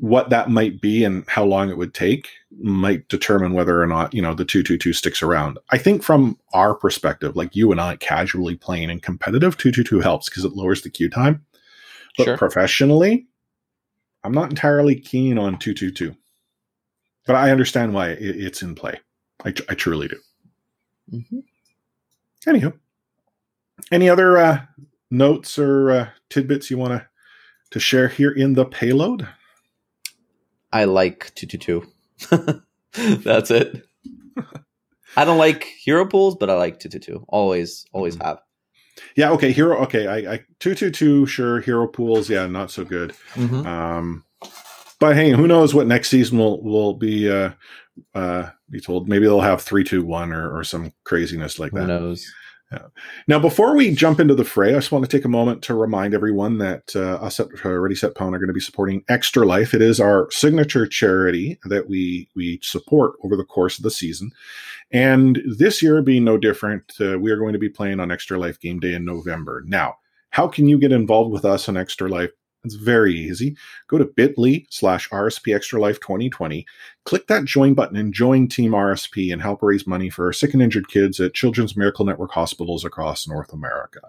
what 0.00 0.30
that 0.30 0.50
might 0.50 0.80
be 0.80 1.04
and 1.04 1.24
how 1.28 1.44
long 1.44 1.70
it 1.70 1.76
would 1.78 1.94
take 1.94 2.28
might 2.60 3.08
determine 3.08 3.52
whether 3.52 3.80
or 3.82 3.86
not 3.86 4.14
you 4.14 4.22
know 4.22 4.34
the 4.34 4.44
two 4.44 4.62
two 4.62 4.78
two 4.78 4.92
sticks 4.92 5.22
around. 5.22 5.58
I 5.70 5.78
think 5.78 6.02
from 6.02 6.38
our 6.52 6.74
perspective, 6.74 7.36
like 7.36 7.54
you 7.56 7.72
and 7.72 7.80
I 7.80 7.96
casually 7.96 8.56
playing 8.56 8.90
in 8.90 9.00
competitive, 9.00 9.56
two 9.56 9.72
two 9.72 9.84
two 9.84 10.00
helps 10.00 10.28
because 10.28 10.44
it 10.44 10.52
lowers 10.54 10.82
the 10.82 10.90
queue 10.90 11.10
time. 11.10 11.44
But 12.16 12.24
Sure. 12.24 12.36
professionally, 12.38 13.26
I'm 14.22 14.32
not 14.32 14.50
entirely 14.50 14.94
keen 14.94 15.38
on 15.38 15.58
two 15.58 15.74
two 15.74 15.90
two. 15.90 16.14
but 17.26 17.34
I 17.36 17.50
understand 17.50 17.94
why 17.94 18.10
it, 18.10 18.20
it's 18.20 18.62
in 18.62 18.74
play. 18.74 19.00
I, 19.44 19.50
tr- 19.52 19.62
I 19.68 19.74
truly 19.74 20.08
do. 20.08 20.16
Mhm. 21.12 21.42
Anywho, 22.46 22.72
any 23.90 24.08
other 24.08 24.36
uh, 24.38 24.60
notes 25.10 25.58
or 25.58 25.90
uh, 25.90 26.08
tidbits 26.30 26.70
you 26.70 26.78
want 26.78 26.92
to 26.92 27.06
to 27.70 27.80
share 27.80 28.08
here 28.08 28.30
in 28.30 28.52
the 28.54 28.64
payload? 28.64 29.26
I 30.72 30.84
like 30.84 31.32
two 31.34 31.46
two 31.46 31.58
two. 31.58 31.86
That's 32.94 33.50
it. 33.50 33.86
I 35.16 35.24
don't 35.24 35.38
like 35.38 35.64
hero 35.64 36.06
pools, 36.06 36.36
but 36.36 36.50
I 36.50 36.54
like 36.54 36.78
two 36.80 36.88
two 36.88 36.98
two. 36.98 37.24
Always, 37.28 37.86
always 37.92 38.16
Mhm. 38.16 38.24
have. 38.24 38.38
Yeah, 39.16 39.30
okay, 39.32 39.52
hero. 39.52 39.76
Okay, 39.84 40.06
I, 40.06 40.34
I 40.34 40.40
two 40.60 40.74
two 40.74 40.90
two. 40.90 41.26
Sure, 41.26 41.60
hero 41.60 41.86
pools. 41.86 42.28
Yeah, 42.30 42.46
not 42.46 42.70
so 42.70 42.84
good. 42.84 43.12
Mhm. 43.34 43.66
Um, 43.66 44.24
but 45.00 45.16
hey, 45.16 45.30
who 45.30 45.46
knows 45.48 45.74
what 45.74 45.86
next 45.86 46.08
season 46.08 46.38
will 46.38 46.62
will 46.62 46.94
be 46.94 47.30
uh, 47.30 47.50
uh, 48.14 48.50
be 48.70 48.80
told? 48.80 49.08
Maybe 49.08 49.26
they'll 49.26 49.40
have 49.40 49.62
three 49.62 49.84
two 49.84 50.04
one 50.04 50.32
or 50.32 50.56
or 50.56 50.64
some 50.64 50.92
craziness 51.04 51.58
like 51.58 51.72
Who 51.72 51.78
that. 51.78 51.82
Who 51.82 51.88
knows? 51.88 52.26
Now, 53.26 53.38
before 53.38 53.76
we 53.76 53.94
jump 53.94 54.20
into 54.20 54.34
the 54.34 54.44
fray, 54.44 54.70
I 54.70 54.78
just 54.78 54.92
want 54.92 55.04
to 55.04 55.16
take 55.16 55.24
a 55.24 55.28
moment 55.28 55.62
to 55.62 55.74
remind 55.74 56.14
everyone 56.14 56.58
that 56.58 56.94
uh, 56.94 57.14
us 57.16 57.40
at 57.40 57.48
uh, 57.64 57.70
Ready 57.70 57.94
Set 57.94 58.14
Pwn 58.14 58.34
are 58.34 58.38
going 58.38 58.48
to 58.48 58.52
be 58.52 58.60
supporting 58.60 59.04
Extra 59.08 59.46
Life. 59.46 59.74
It 59.74 59.82
is 59.82 60.00
our 60.00 60.30
signature 60.30 60.86
charity 60.86 61.58
that 61.64 61.88
we 61.88 62.28
we 62.34 62.60
support 62.62 63.14
over 63.22 63.36
the 63.36 63.44
course 63.44 63.78
of 63.78 63.82
the 63.82 63.90
season, 63.90 64.30
and 64.90 65.40
this 65.44 65.82
year 65.82 66.02
being 66.02 66.24
no 66.24 66.38
different, 66.38 66.92
uh, 67.00 67.18
we 67.18 67.30
are 67.30 67.38
going 67.38 67.52
to 67.52 67.58
be 67.58 67.68
playing 67.68 68.00
on 68.00 68.10
Extra 68.10 68.38
Life 68.38 68.60
Game 68.60 68.80
Day 68.80 68.94
in 68.94 69.04
November. 69.04 69.62
Now, 69.66 69.96
how 70.30 70.48
can 70.48 70.68
you 70.68 70.78
get 70.78 70.92
involved 70.92 71.32
with 71.32 71.44
us 71.44 71.68
on 71.68 71.76
Extra 71.76 72.08
Life? 72.08 72.30
It's 72.64 72.74
very 72.74 73.14
easy. 73.14 73.56
Go 73.88 73.98
to 73.98 74.04
bit.ly 74.04 74.66
slash 74.70 75.08
RSP 75.10 75.54
Extra 75.54 75.80
Life 75.80 76.00
2020. 76.00 76.66
Click 77.04 77.26
that 77.26 77.44
join 77.44 77.74
button 77.74 77.96
and 77.96 78.12
join 78.14 78.48
Team 78.48 78.72
RSP 78.72 79.32
and 79.32 79.42
help 79.42 79.62
raise 79.62 79.86
money 79.86 80.10
for 80.10 80.32
sick 80.32 80.54
and 80.54 80.62
injured 80.62 80.88
kids 80.88 81.20
at 81.20 81.34
Children's 81.34 81.76
Miracle 81.76 82.04
Network 82.04 82.32
hospitals 82.32 82.84
across 82.84 83.28
North 83.28 83.52
America. 83.52 84.00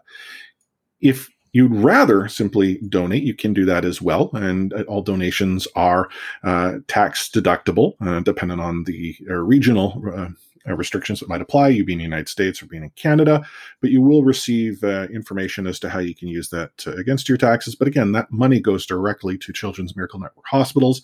If 1.02 1.30
you'd 1.56 1.74
rather 1.74 2.28
simply 2.28 2.80
donate, 2.90 3.24
you 3.24 3.34
can 3.34 3.54
do 3.54 3.64
that 3.64 3.86
as 3.86 4.02
well. 4.02 4.30
And 4.34 4.74
uh, 4.74 4.84
all 4.90 5.02
donations 5.02 5.68
are 5.76 6.10
uh, 6.44 6.80
tax 6.88 7.30
deductible, 7.30 7.94
uh, 8.02 8.20
depending 8.20 8.60
on 8.60 8.84
the 8.84 9.16
uh, 9.30 9.36
regional 9.36 10.04
uh, 10.14 10.30
restrictions 10.68 11.20
that 11.20 11.30
might 11.30 11.42
apply, 11.42 11.70
you 11.70 11.86
being 11.86 12.00
in 12.00 12.10
the 12.10 12.16
United 12.16 12.30
States 12.30 12.62
or 12.62 12.66
being 12.66 12.84
in 12.84 12.90
Canada. 12.92 13.46
But 13.82 13.92
you 13.92 14.02
will 14.02 14.24
receive 14.24 14.84
uh, 14.84 15.08
information 15.14 15.68
as 15.68 15.80
to 15.80 15.90
how 15.90 16.00
you 16.00 16.16
can 16.16 16.28
use 16.28 16.50
that 16.50 16.72
uh, 16.88 16.94
against 16.94 17.30
your 17.30 17.38
taxes. 17.38 17.76
But 17.76 17.88
again, 17.88 18.12
that 18.14 18.32
money 18.32 18.60
goes 18.60 18.86
directly 18.86 19.38
to 19.40 19.54
Children's 19.54 19.96
Miracle 19.96 20.20
Network 20.20 20.46
hospitals. 20.48 21.02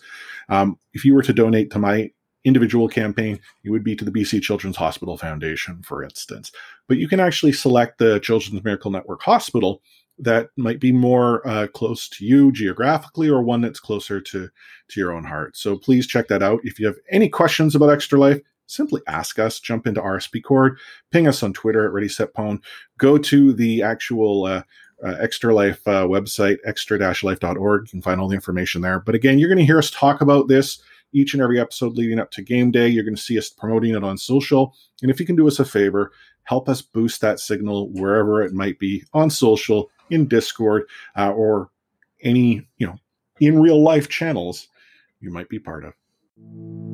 Um, 0.48 0.78
if 0.92 1.04
you 1.04 1.14
were 1.14 1.22
to 1.22 1.32
donate 1.32 1.70
to 1.72 1.78
my 1.78 2.10
individual 2.44 2.88
campaign, 2.88 3.38
it 3.64 3.70
would 3.70 3.84
be 3.84 3.94
to 3.96 4.04
the 4.04 4.10
BC 4.10 4.42
Children's 4.42 4.76
Hospital 4.76 5.16
Foundation, 5.16 5.82
for 5.82 6.02
instance. 6.02 6.50
But 6.88 6.96
you 6.96 7.08
can 7.08 7.20
actually 7.20 7.52
select 7.52 7.98
the 7.98 8.18
Children's 8.20 8.64
Miracle 8.64 8.90
Network 8.90 9.22
hospital 9.22 9.80
that 10.18 10.50
might 10.56 10.78
be 10.78 10.92
more 10.92 11.46
uh, 11.46 11.66
close 11.68 12.08
to 12.08 12.24
you 12.24 12.52
geographically 12.52 13.28
or 13.28 13.42
one 13.42 13.60
that's 13.60 13.80
closer 13.80 14.20
to, 14.20 14.48
to 14.88 15.00
your 15.00 15.12
own 15.12 15.24
heart. 15.24 15.56
So 15.56 15.76
please 15.76 16.06
check 16.06 16.28
that 16.28 16.42
out. 16.42 16.60
If 16.64 16.78
you 16.78 16.86
have 16.86 16.96
any 17.10 17.28
questions 17.28 17.74
about 17.74 17.90
Extra 17.90 18.18
Life, 18.18 18.40
simply 18.72 19.02
ask 19.06 19.38
us, 19.38 19.60
jump 19.60 19.86
into 19.86 20.00
RSP 20.00 20.42
Cord, 20.42 20.78
ping 21.10 21.26
us 21.26 21.42
on 21.42 21.52
Twitter 21.52 21.84
at 21.84 21.92
Ready 21.92 22.08
Set 22.08 22.34
Pwn, 22.34 22.62
go 22.98 23.18
to 23.18 23.52
the 23.52 23.82
actual 23.82 24.44
uh, 24.44 24.62
uh, 25.04 25.16
Extra 25.20 25.54
Life 25.54 25.86
uh, 25.86 26.06
website, 26.06 26.58
extra-life.org. 26.64 27.82
You 27.86 27.90
can 27.90 28.02
find 28.02 28.20
all 28.20 28.28
the 28.28 28.34
information 28.34 28.82
there. 28.82 29.00
But 29.00 29.14
again, 29.14 29.38
you're 29.38 29.48
going 29.48 29.58
to 29.58 29.64
hear 29.64 29.78
us 29.78 29.90
talk 29.90 30.20
about 30.20 30.48
this 30.48 30.80
each 31.12 31.34
and 31.34 31.42
every 31.42 31.60
episode 31.60 31.94
leading 31.94 32.18
up 32.18 32.30
to 32.32 32.42
game 32.42 32.70
day. 32.70 32.88
You're 32.88 33.04
going 33.04 33.16
to 33.16 33.20
see 33.20 33.38
us 33.38 33.48
promoting 33.48 33.94
it 33.94 34.04
on 34.04 34.16
social. 34.16 34.74
And 35.02 35.10
if 35.10 35.20
you 35.20 35.26
can 35.26 35.36
do 35.36 35.46
us 35.46 35.58
a 35.58 35.64
favor, 35.64 36.12
help 36.44 36.68
us 36.68 36.82
boost 36.82 37.20
that 37.20 37.40
signal 37.40 37.90
wherever 37.90 38.42
it 38.42 38.52
might 38.52 38.78
be 38.78 39.04
on 39.12 39.30
social, 39.30 39.90
in 40.10 40.28
Discord, 40.28 40.84
uh, 41.16 41.32
or 41.32 41.70
any, 42.22 42.66
you 42.76 42.86
know, 42.86 42.96
in 43.40 43.60
real 43.60 43.82
life 43.82 44.08
channels 44.08 44.68
you 45.20 45.30
might 45.30 45.48
be 45.48 45.58
part 45.58 45.84
of. 45.84 46.91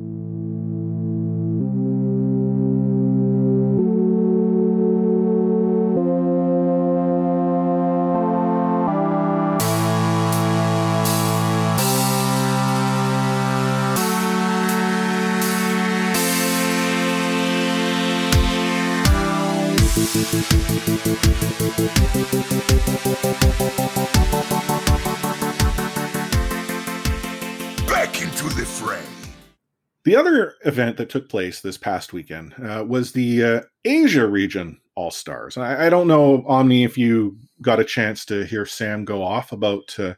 Event 30.69 30.95
that 30.97 31.09
took 31.09 31.27
place 31.27 31.59
this 31.59 31.77
past 31.77 32.13
weekend 32.13 32.53
uh, 32.63 32.85
was 32.87 33.11
the 33.11 33.43
uh, 33.43 33.61
Asia 33.83 34.25
region 34.25 34.79
All 34.95 35.11
Stars. 35.11 35.57
I, 35.57 35.87
I 35.87 35.89
don't 35.89 36.07
know, 36.07 36.45
Omni, 36.47 36.85
if 36.85 36.97
you 36.97 37.37
got 37.61 37.81
a 37.81 37.83
chance 37.83 38.23
to 38.25 38.45
hear 38.45 38.65
Sam 38.65 39.03
go 39.03 39.21
off 39.21 39.51
about 39.51 39.99
uh, 39.99 40.13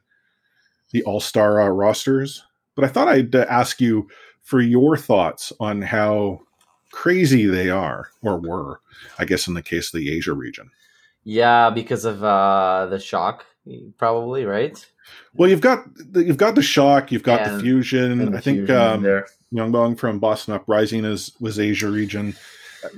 the 0.91 1.03
All 1.03 1.19
Star 1.19 1.59
uh, 1.59 1.69
rosters, 1.69 2.43
but 2.75 2.85
I 2.85 2.89
thought 2.89 3.07
I'd 3.07 3.35
uh, 3.35 3.45
ask 3.49 3.81
you 3.81 4.07
for 4.41 4.61
your 4.61 4.97
thoughts 4.97 5.51
on 5.59 5.81
how 5.81 6.41
crazy 6.91 7.45
they 7.45 7.69
are, 7.69 8.09
or 8.21 8.37
were, 8.37 8.81
I 9.17 9.25
guess, 9.25 9.47
in 9.47 9.53
the 9.53 9.63
case 9.63 9.93
of 9.93 9.99
the 9.99 10.11
Asia 10.11 10.33
region. 10.33 10.69
Yeah, 11.23 11.69
because 11.69 12.05
of 12.05 12.23
uh, 12.23 12.87
the 12.89 12.99
shock, 12.99 13.45
probably 13.97 14.45
right. 14.45 14.85
Well, 15.33 15.49
you've 15.49 15.61
got 15.61 15.85
the, 15.95 16.23
you've 16.23 16.37
got 16.37 16.55
the 16.55 16.61
shock, 16.61 17.11
you've 17.11 17.23
got 17.23 17.49
the 17.49 17.59
fusion. 17.59 18.31
The 18.31 18.37
I 18.37 18.41
think 18.41 18.59
fusion 18.59 18.75
um, 18.75 19.23
there. 19.51 19.63
Youngbong 19.65 19.97
from 19.97 20.19
Boston 20.19 20.53
Uprising 20.53 21.05
is 21.05 21.31
was 21.39 21.59
Asia 21.59 21.89
region. 21.89 22.35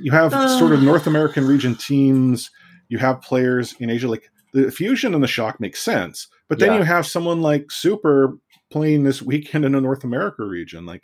You 0.01 0.11
have 0.11 0.31
sort 0.57 0.71
of 0.71 0.81
North 0.81 1.07
American 1.07 1.45
region 1.45 1.75
teams. 1.75 2.49
You 2.89 2.97
have 2.99 3.21
players 3.21 3.75
in 3.79 3.89
Asia. 3.89 4.07
Like 4.07 4.29
the 4.53 4.71
fusion 4.71 5.13
and 5.13 5.23
the 5.23 5.27
shock 5.27 5.59
makes 5.59 5.81
sense, 5.81 6.27
but 6.47 6.59
then 6.59 6.71
Yeah. 6.73 6.77
you 6.79 6.83
have 6.83 7.05
someone 7.07 7.41
like 7.41 7.71
Super 7.71 8.37
playing 8.71 9.03
this 9.03 9.21
weekend 9.21 9.65
in 9.65 9.75
a 9.75 9.81
North 9.81 10.03
America 10.03 10.43
region. 10.45 10.85
Like 10.85 11.03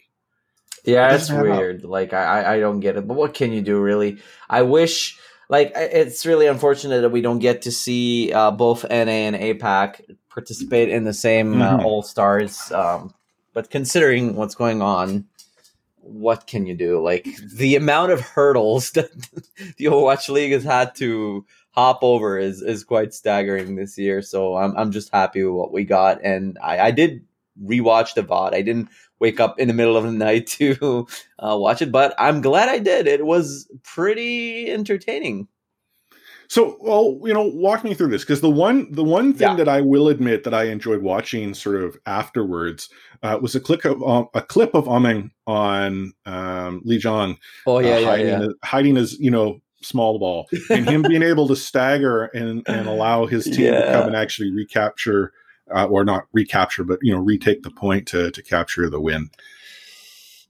Yeah, 0.85 1.13
it's 1.13 1.27
doesn't 1.27 1.37
up. 1.51 1.57
weird. 1.57 1.83
Like 1.83 2.13
I, 2.13 2.23
I- 2.43 2.53
I 2.55 2.59
don't 2.59 2.79
get 2.79 2.95
it. 2.95 3.07
But 3.07 3.15
what 3.17 3.33
can 3.33 3.51
you 3.51 3.61
do, 3.61 3.79
really? 3.79 4.17
I 4.49 4.61
wish. 4.61 5.19
Like 5.51 5.71
it's 5.75 6.27
really 6.27 6.45
unfortunate 6.45 7.01
that 7.01 7.09
we 7.09 7.21
don't 7.21 7.39
get 7.39 7.63
to 7.63 7.71
see 7.71 8.31
uh, 8.31 8.51
both 8.51 8.83
NA 8.87 9.25
and 9.27 9.35
APAC 9.35 9.99
participate 10.29 10.89
in 10.89 11.05
the 11.05 11.13
same 11.13 11.59
uh, 11.59 11.79
Mhm. 11.79 11.85
All 11.85 12.03
Stars. 12.03 12.71
Um, 12.71 13.13
but 13.55 13.71
considering 13.71 14.35
what's 14.35 14.53
going 14.53 14.83
on, 14.83 15.25
what 16.09 16.47
can 16.47 16.65
you 16.65 16.75
do? 16.75 17.01
Like 17.03 17.27
the 17.53 17.75
amount 17.75 18.11
of 18.11 18.21
hurdles 18.21 18.91
that 18.93 19.11
the 19.77 19.85
Overwatch 19.85 20.29
League 20.29 20.51
has 20.51 20.63
had 20.63 20.95
to 20.95 21.45
hop 21.71 21.99
over 22.01 22.37
is 22.37 22.61
is 22.61 22.83
quite 22.83 23.13
staggering 23.13 23.75
this 23.75 23.97
year. 23.97 24.21
So 24.21 24.55
I'm 24.55 24.75
I'm 24.77 24.91
just 24.91 25.13
happy 25.13 25.43
with 25.43 25.53
what 25.53 25.71
we 25.71 25.83
got, 25.83 26.23
and 26.23 26.57
I, 26.61 26.79
I 26.79 26.91
did 26.91 27.25
rewatch 27.63 28.13
the 28.13 28.23
VOD. 28.23 28.53
I 28.53 28.61
didn't 28.61 28.89
wake 29.19 29.39
up 29.39 29.59
in 29.59 29.67
the 29.67 29.73
middle 29.73 29.97
of 29.97 30.03
the 30.03 30.11
night 30.27 30.47
to 30.47 31.07
uh, 31.39 31.57
watch 31.57 31.81
it, 31.81 31.91
but 31.91 32.15
I'm 32.17 32.41
glad 32.41 32.69
I 32.69 32.79
did. 32.79 33.07
It 33.07 33.25
was 33.25 33.69
pretty 33.83 34.71
entertaining. 34.71 35.47
So, 36.49 36.77
well, 36.81 37.19
you 37.23 37.33
know, 37.33 37.43
walk 37.43 37.83
me 37.83 37.93
through 37.93 38.07
this 38.09 38.23
because 38.23 38.41
the 38.41 38.49
one 38.49 38.91
the 38.91 39.03
one 39.03 39.33
thing 39.33 39.49
Yeah. 39.49 39.55
that 39.55 39.69
I 39.69 39.81
will 39.81 40.07
admit 40.07 40.43
that 40.45 40.53
I 40.53 40.63
enjoyed 40.63 41.03
watching 41.03 41.53
sort 41.53 41.75
of 41.75 41.95
afterwards 42.07 42.89
uh, 43.21 43.37
was 43.39 43.53
a 43.53 43.59
clip 43.59 43.85
of 43.85 44.01
um, 44.01 44.27
a 44.33 44.41
clip 44.41 44.73
of 44.73 44.85
Omeng 44.85 45.29
on 45.45 46.11
um, 46.25 46.81
Lee 46.83 46.97
Jong 46.97 47.37
Oh 47.67 47.77
uh, 47.77 47.79
yeah, 47.81 47.99
yeah, 47.99 48.05
hiding, 48.05 48.27
yeah. 48.27 48.39
His, 48.39 48.53
hiding 48.63 48.95
his 48.95 49.19
you 49.19 49.29
know 49.29 49.61
small 49.83 50.17
ball 50.17 50.49
and 50.71 50.89
him 50.89 51.03
being 51.03 51.23
able 51.23 51.47
to 51.47 51.55
stagger 51.55 52.25
and 52.25 52.67
and 52.67 52.87
allow 52.87 53.27
his 53.27 53.43
team 53.55 53.71
to 53.71 53.91
come 53.91 54.07
and 54.07 54.15
actually 54.15 54.51
recapture 54.51 55.31
uh, 55.73 55.85
or 55.85 56.03
not 56.03 56.23
recapture 56.33 56.83
but 56.83 56.97
you 57.03 57.13
know 57.13 57.19
retake 57.19 57.61
the 57.61 57.69
point 57.71 58.07
to 58.07 58.31
to 58.31 58.41
capture 58.41 58.89
the 58.89 58.99
win 58.99 59.29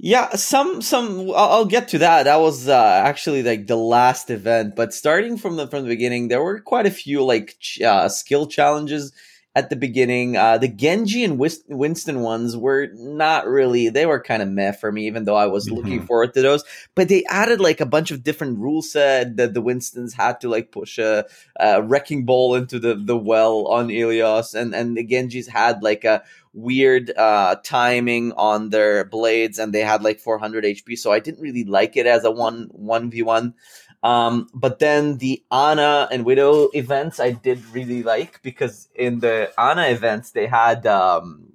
Yeah, 0.01 0.35
some 0.35 0.81
some 0.81 1.29
I'll, 1.35 1.65
get 1.65 1.89
to 1.89 1.97
that. 1.97 2.23
That 2.23 2.38
was 2.38 2.69
uh, 2.69 3.01
actually 3.03 3.43
like 3.43 3.67
the 3.67 3.75
last 3.75 4.29
event, 4.29 4.75
but 4.75 4.93
starting 4.93 5.38
from 5.38 5.57
the 5.57 5.67
from 5.67 5.83
the 5.83 5.89
beginning, 5.89 6.29
there 6.29 6.41
were 6.41 6.62
quite 6.62 6.85
a 6.85 6.91
few 6.91 7.23
like 7.23 7.57
ch- 7.59 7.81
uh, 7.81 8.07
skill 8.07 8.47
challenges 8.47 9.12
at 9.55 9.69
the 9.69 9.75
beginning. 9.75 10.38
Uh, 10.38 10.57
the 10.57 10.67
Genji 10.67 11.23
and 11.23 11.39
Winston 11.39 12.21
ones 12.21 12.55
were 12.55 12.88
not 12.93 13.47
really, 13.47 13.89
they 13.89 14.05
were 14.05 14.21
kind 14.21 14.41
of 14.41 14.47
meh 14.47 14.71
for 14.71 14.91
me, 14.91 15.07
even 15.07 15.25
though 15.25 15.35
I 15.35 15.47
was 15.47 15.65
mm-hmm. 15.65 15.75
looking 15.75 16.05
forward 16.05 16.33
to 16.35 16.41
those. 16.41 16.63
But 16.95 17.09
they 17.09 17.23
added 17.25 17.59
like 17.59 17.81
a 17.81 17.85
bunch 17.85 18.12
of 18.12 18.23
different 18.23 18.59
rule 18.59 18.81
set 18.81 19.38
that 19.38 19.53
the 19.53 19.62
Winstons 19.62 20.13
had 20.13 20.39
to 20.41 20.49
like 20.49 20.71
push 20.71 20.97
a, 20.99 21.25
a 21.59 21.81
wrecking 21.81 22.25
ball 22.25 22.55
into 22.55 22.79
the, 22.79 22.95
the 22.95 23.17
well 23.17 23.67
on 23.67 23.89
Ilios. 23.89 24.53
And, 24.53 24.75
and 24.75 24.95
the 24.95 25.05
Genjis 25.05 25.47
had 25.47 25.81
like 25.81 26.03
a 26.05 26.23
weird 26.53 27.12
uh, 27.15 27.55
timing 27.63 28.33
on 28.33 28.69
their 28.69 29.05
blades 29.05 29.59
and 29.59 29.73
they 29.73 29.81
had 29.81 30.03
like 30.03 30.19
400 30.19 30.63
HP. 30.63 30.97
So 30.97 31.12
I 31.12 31.19
didn't 31.19 31.41
really 31.41 31.63
like 31.63 31.97
it 31.97 32.05
as 32.05 32.23
a 32.23 32.31
one, 32.31 32.69
1v1. 32.69 33.53
Um, 34.01 34.47
but 34.53 34.79
then 34.79 35.17
the 35.17 35.43
Ana 35.51 36.07
and 36.12 36.25
Widow 36.25 36.69
events 36.73 37.19
I 37.19 37.31
did 37.31 37.63
really 37.73 38.03
like 38.03 38.41
because 38.41 38.88
in 38.95 39.19
the 39.19 39.51
Ana 39.57 39.88
events 39.88 40.31
they 40.31 40.47
had 40.47 40.88
um, 40.88 41.53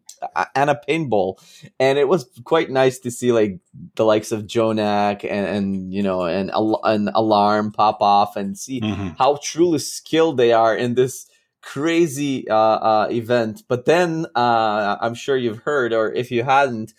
Ana 0.55 0.79
paintball, 0.89 1.39
and 1.81 1.99
it 1.99 2.09
was 2.09 2.29
quite 2.45 2.71
nice 2.71 2.99
to 3.01 3.11
see 3.11 3.33
like 3.33 3.59
the 3.95 4.05
likes 4.05 4.33
of 4.33 4.43
JJoNak 4.43 5.25
and, 5.25 5.47
and 5.47 5.95
you 5.95 6.03
know 6.03 6.23
and 6.23 6.51
an 6.53 7.11
alarm 7.15 7.73
pop 7.73 7.99
off 8.01 8.37
and 8.37 8.59
see 8.59 8.81
mm-hmm. 8.81 9.09
how 9.19 9.39
truly 9.43 9.79
skilled 9.79 10.37
they 10.37 10.53
are 10.53 10.77
in 10.77 10.95
this 10.95 11.27
crazy 11.63 12.49
uh, 12.49 12.57
uh, 12.57 13.09
event. 13.11 13.63
But 13.69 13.87
then 13.87 14.27
uh, 14.35 14.97
I'm 15.01 15.15
sure 15.15 15.37
you've 15.37 15.61
heard, 15.61 15.93
or 15.93 16.13
if 16.13 16.31
you 16.31 16.45
hadn't, 16.45 16.93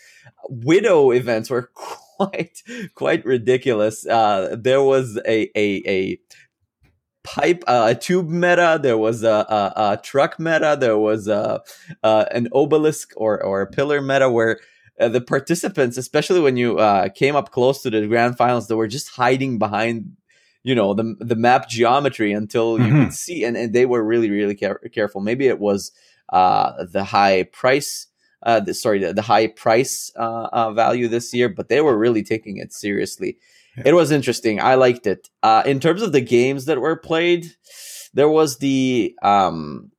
Widow 0.50 1.12
events 1.12 1.50
were 1.50 1.72
quite 2.18 2.62
quite 2.96 3.26
ridiculous. 3.26 4.06
Uh, 4.06 4.56
there 4.60 4.82
was 4.82 5.18
a 5.26 5.50
a, 5.58 5.84
a 5.88 6.20
pipe 7.26 7.64
uh, 7.68 7.88
a 7.90 7.96
tube 7.96 8.30
meta 8.30 8.80
there 8.82 8.98
was 8.98 9.24
a, 9.24 9.46
a, 9.50 9.74
a 9.94 9.98
truck 10.04 10.40
meta 10.40 10.78
there 10.80 10.98
was 10.98 11.28
a, 11.28 11.60
uh, 12.04 12.26
an 12.32 12.48
obelisk 12.54 13.14
or, 13.18 13.44
or 13.44 13.62
a 13.62 13.68
pillar 13.68 14.00
meta 14.00 14.30
where 14.30 14.60
uh, 15.00 15.10
the 15.10 15.20
participants 15.20 15.98
especially 15.98 16.40
when 16.40 16.56
you 16.56 16.78
uh, 16.78 17.10
came 17.10 17.36
up 17.36 17.52
close 17.52 17.82
to 17.82 17.90
the 17.90 18.06
grand 18.06 18.38
finals 18.38 18.68
they 18.68 18.76
were 18.76 18.88
just 18.88 19.10
hiding 19.10 19.58
behind 19.58 20.16
you 20.64 20.76
know 20.76 20.94
the 20.94 21.16
the 21.20 21.36
map 21.36 21.68
geometry 21.68 22.32
until 22.32 22.80
you 22.80 22.86
mm-hmm. 22.86 23.04
could 23.06 23.14
see 23.14 23.44
and, 23.44 23.58
and 23.58 23.74
they 23.74 23.88
were 23.88 24.04
really 24.04 24.30
really 24.30 24.56
care- 24.56 24.82
careful 24.94 25.20
maybe 25.20 25.48
it 25.48 25.60
was 25.60 25.92
uh, 26.30 26.86
the 26.86 27.04
high 27.04 27.44
price 27.44 28.08
uh, 28.46 28.60
the, 28.60 28.74
sorry, 28.74 29.00
the, 29.00 29.14
the, 29.14 29.24
high 29.24 29.48
price 29.48 30.12
uh, 30.16 30.48
uh, 30.54 30.72
value 30.72 31.08
this 31.08 31.34
year, 31.34 31.50
but 31.50 31.68
they 31.68 31.82
were 31.82 31.98
really 31.98 32.24
taking 32.24 32.58
it 32.58 32.72
seriously. 32.72 33.38
Yeah. 33.78 33.84
It 33.88 33.94
was 33.94 34.12
interesting. 34.12 34.62
I 34.62 34.76
liked 34.76 35.08
it. 35.08 35.30
Uh, 35.44 35.64
in 35.66 35.80
terms 35.80 36.02
of 36.02 36.12
the 36.12 36.22
games 36.22 36.66
that 36.66 36.80
were 36.80 36.96
played, 36.96 37.48
there 38.14 38.30
was 38.30 38.60
the 38.60 39.16
um, 39.22 39.92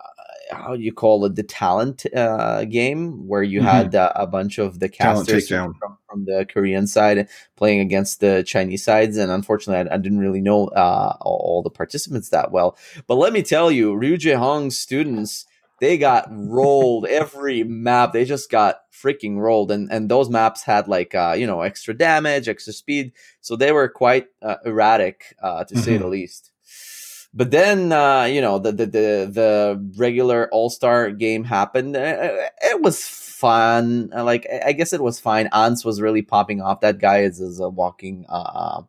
uh, 0.00 0.56
how 0.56 0.76
do 0.76 0.82
you 0.82 0.92
call 0.92 1.24
it 1.26 1.36
the 1.36 1.42
talent 1.42 2.06
uh, 2.16 2.64
game 2.64 3.28
where 3.28 3.42
you 3.42 3.60
mm-hmm. 3.60 3.68
had 3.68 3.94
uh, 3.94 4.12
a 4.16 4.26
bunch 4.26 4.58
of 4.58 4.80
the 4.80 4.88
casters 4.88 5.48
from, 5.48 5.74
from, 6.08 6.24
the 6.24 6.46
Korean 6.52 6.86
side 6.86 7.28
playing 7.56 7.80
against 7.80 8.20
the 8.20 8.42
Chinese 8.42 8.82
sides, 8.82 9.16
and 9.16 9.30
unfortunately, 9.30 9.88
I, 9.88 9.94
I 9.94 9.98
didn't 9.98 10.18
really 10.18 10.40
know 10.40 10.68
uh, 10.68 11.16
all, 11.20 11.40
all, 11.44 11.62
the 11.62 11.70
participants 11.70 12.30
that 12.30 12.50
well. 12.50 12.76
But 13.06 13.16
let 13.16 13.32
me 13.32 13.42
tell 13.42 13.70
you, 13.70 13.94
Ryu 13.94 14.36
Hong's 14.36 14.76
students 14.76 15.46
they 15.80 15.96
got 15.96 16.28
rolled 16.30 17.06
every 17.06 17.64
map. 17.64 18.12
They 18.12 18.24
just 18.24 18.50
got 18.50 18.82
freaking 18.92 19.38
rolled, 19.38 19.70
and 19.70 19.90
and 19.90 20.10
those 20.10 20.28
maps 20.28 20.62
had 20.62 20.88
like 20.88 21.14
uh, 21.14 21.34
you 21.36 21.46
know 21.46 21.62
extra 21.62 21.94
damage, 21.94 22.48
extra 22.48 22.72
speed, 22.72 23.12
so 23.40 23.56
they 23.56 23.72
were 23.72 23.88
quite 23.88 24.28
uh, 24.42 24.56
erratic 24.64 25.34
uh, 25.42 25.64
to 25.64 25.74
mm-hmm. 25.74 25.82
say 25.82 25.96
the 25.96 26.06
least. 26.06 26.52
But 27.32 27.50
then 27.50 27.92
uh, 27.92 28.24
you 28.24 28.40
know 28.40 28.58
the 28.58 28.72
the 28.72 28.86
the, 28.86 29.30
the 29.32 29.92
regular 29.96 30.48
All 30.52 30.70
Star 30.70 31.10
game 31.10 31.44
happened. 31.44 31.96
It 31.96 32.80
was 32.80 33.02
fun. 33.02 34.10
Like 34.10 34.46
I 34.64 34.72
guess 34.72 34.92
it 34.92 35.02
was 35.02 35.18
fine. 35.18 35.48
Ans 35.52 35.84
was 35.84 36.00
really 36.00 36.22
popping 36.22 36.60
off. 36.60 36.80
That 36.80 36.98
guy 36.98 37.20
is, 37.20 37.40
is 37.40 37.58
a 37.58 37.68
walking 37.68 38.26
uh, 38.28 38.82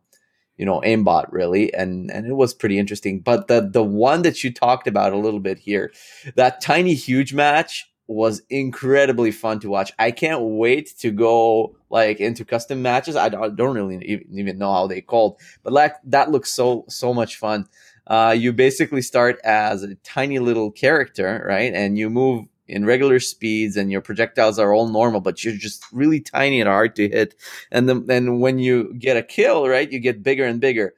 you 0.62 0.66
know 0.68 0.80
aimbot 0.82 1.26
really 1.32 1.74
and 1.74 2.12
and 2.12 2.28
it 2.28 2.36
was 2.36 2.54
pretty 2.54 2.78
interesting. 2.78 3.20
But 3.20 3.48
the 3.48 3.68
the 3.68 3.84
one 3.84 4.22
that 4.22 4.44
you 4.44 4.54
talked 4.54 4.86
about 4.88 5.12
a 5.12 5.18
little 5.18 5.40
bit 5.40 5.58
here 5.58 5.92
that 6.36 6.62
tiny 6.62 6.94
huge 6.94 7.34
match 7.34 7.92
was 8.08 8.44
incredibly 8.50 9.32
fun 9.32 9.60
to 9.62 9.70
watch. 9.70 9.92
I 9.98 10.12
can't 10.12 10.42
wait 10.42 10.94
to 11.00 11.10
go 11.10 11.76
like 11.90 12.20
into 12.20 12.46
custom 12.46 12.82
matches. 12.84 13.16
I 13.16 13.30
don't, 13.30 13.56
don't 13.56 13.76
really 13.76 14.24
even 14.32 14.60
know 14.60 14.72
how 14.72 14.86
they 14.86 15.02
called 15.02 15.40
but 15.64 15.74
like 15.74 15.96
that 16.04 16.30
looks 16.30 16.54
so 16.54 16.86
so 16.88 17.12
much 17.12 17.38
fun. 17.38 17.68
Uh, 18.06 18.36
you 18.38 18.54
basically 18.54 19.02
start 19.02 19.40
as 19.44 19.82
a 19.82 19.96
tiny 20.04 20.38
little 20.38 20.72
character 20.72 21.44
right? 21.48 21.74
And 21.74 21.98
you 21.98 22.08
move 22.12 22.46
in 22.68 22.86
regular 22.86 23.20
speeds 23.20 23.76
and 23.78 23.92
your 23.92 24.02
projectiles 24.02 24.60
are 24.60 24.74
all 24.74 24.88
normal, 24.88 25.20
but 25.20 25.44
you're 25.44 25.56
just 25.56 25.84
really 25.92 26.20
tiny 26.20 26.62
and 26.62 26.70
hard 26.70 26.96
to 26.96 27.10
hit. 27.10 27.36
And 27.72 27.88
then, 27.90 28.06
then 28.06 28.40
when 28.40 28.60
you 28.60 28.94
get 28.98 29.18
a 29.18 29.24
kill, 29.24 29.68
right, 29.68 29.92
you 29.92 30.00
get 30.00 30.24
bigger 30.24 30.46
and 30.46 30.60
bigger. 30.60 30.94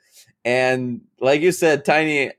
And 0.46 1.02
like 1.20 1.42
you 1.42 1.52
said, 1.52 1.86
tiny, 1.86 2.32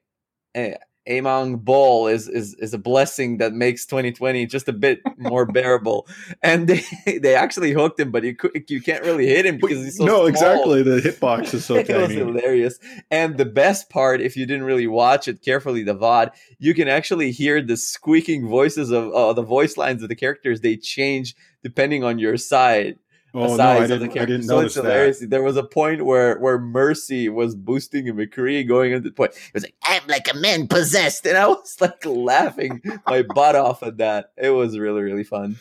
eh, 0.54 0.76
Among 1.08 1.56
Ball 1.58 2.08
is, 2.08 2.28
is 2.28 2.54
is 2.54 2.72
a 2.72 2.78
blessing 2.78 3.38
that 3.38 3.52
makes 3.52 3.84
2020 3.86 4.46
just 4.46 4.68
a 4.68 4.72
bit 4.72 5.00
more 5.18 5.44
bearable. 5.52 6.06
And 6.42 6.66
they 6.66 6.84
they 7.22 7.34
actually 7.34 7.72
hooked 7.72 8.00
him, 8.00 8.10
but 8.10 8.24
you 8.24 8.34
could, 8.34 8.64
you 8.68 8.80
can't 8.80 9.04
really 9.04 9.26
hit 9.26 9.44
him 9.46 9.58
because 9.58 9.84
he's 9.84 9.98
so 9.98 10.04
no 10.04 10.14
small. 10.16 10.26
exactly. 10.26 10.82
The 10.82 11.00
hitbox 11.00 11.52
is 11.54 11.64
so 11.64 11.74
it 11.88 11.88
tiny. 11.88 12.00
was 12.00 12.12
hilarious. 12.12 12.78
And 13.10 13.36
the 13.36 13.44
best 13.44 13.90
part, 13.90 14.20
if 14.20 14.36
you 14.36 14.46
didn't 14.46 14.64
really 14.64 14.86
watch 14.86 15.28
it 15.28 15.42
carefully, 15.42 15.82
the 15.82 15.94
VOD, 15.94 16.30
you 16.58 16.74
can 16.74 16.88
actually 16.88 17.32
hear 17.32 17.60
the 17.60 17.76
squeaking 17.76 18.48
voices 18.48 18.90
of 18.90 19.12
uh, 19.12 19.32
the 19.34 19.42
voice 19.42 19.76
lines 19.76 20.02
of 20.02 20.08
the 20.08 20.16
characters. 20.16 20.60
They 20.60 20.76
change 20.76 21.34
depending 21.62 22.04
on 22.04 22.18
your 22.18 22.36
side 22.36 22.98
oh, 23.34 23.56
no, 23.56 23.82
of 23.82 24.00
the 24.00 24.08
character. 24.08 24.42
so 24.42 24.60
it's 24.60 24.74
hilarious. 24.74 25.20
That. 25.20 25.30
There 25.30 25.42
was 25.42 25.56
a 25.56 25.64
point 25.64 26.04
where 26.04 26.38
where 26.38 26.58
Mercy 26.58 27.28
was 27.28 27.54
boosting 27.54 28.06
McCree 28.06 28.66
going 28.66 28.92
into 28.92 29.08
the 29.08 29.14
point. 29.14 29.32
It 29.32 29.54
was 29.54 29.62
like, 29.64 29.74
I'm 29.82 30.06
like 30.06 30.32
a 30.32 30.36
man 30.36 30.68
possessed. 30.68 31.26
And 31.26 31.36
I 31.36 31.48
was 31.48 31.76
like 31.80 32.04
laughing 32.06 32.80
my 33.06 33.22
butt 33.34 33.56
off 33.56 33.82
at 33.82 33.98
that. 33.98 34.32
It 34.36 34.50
was 34.50 34.78
really, 34.78 35.02
really 35.02 35.24
fun. 35.24 35.56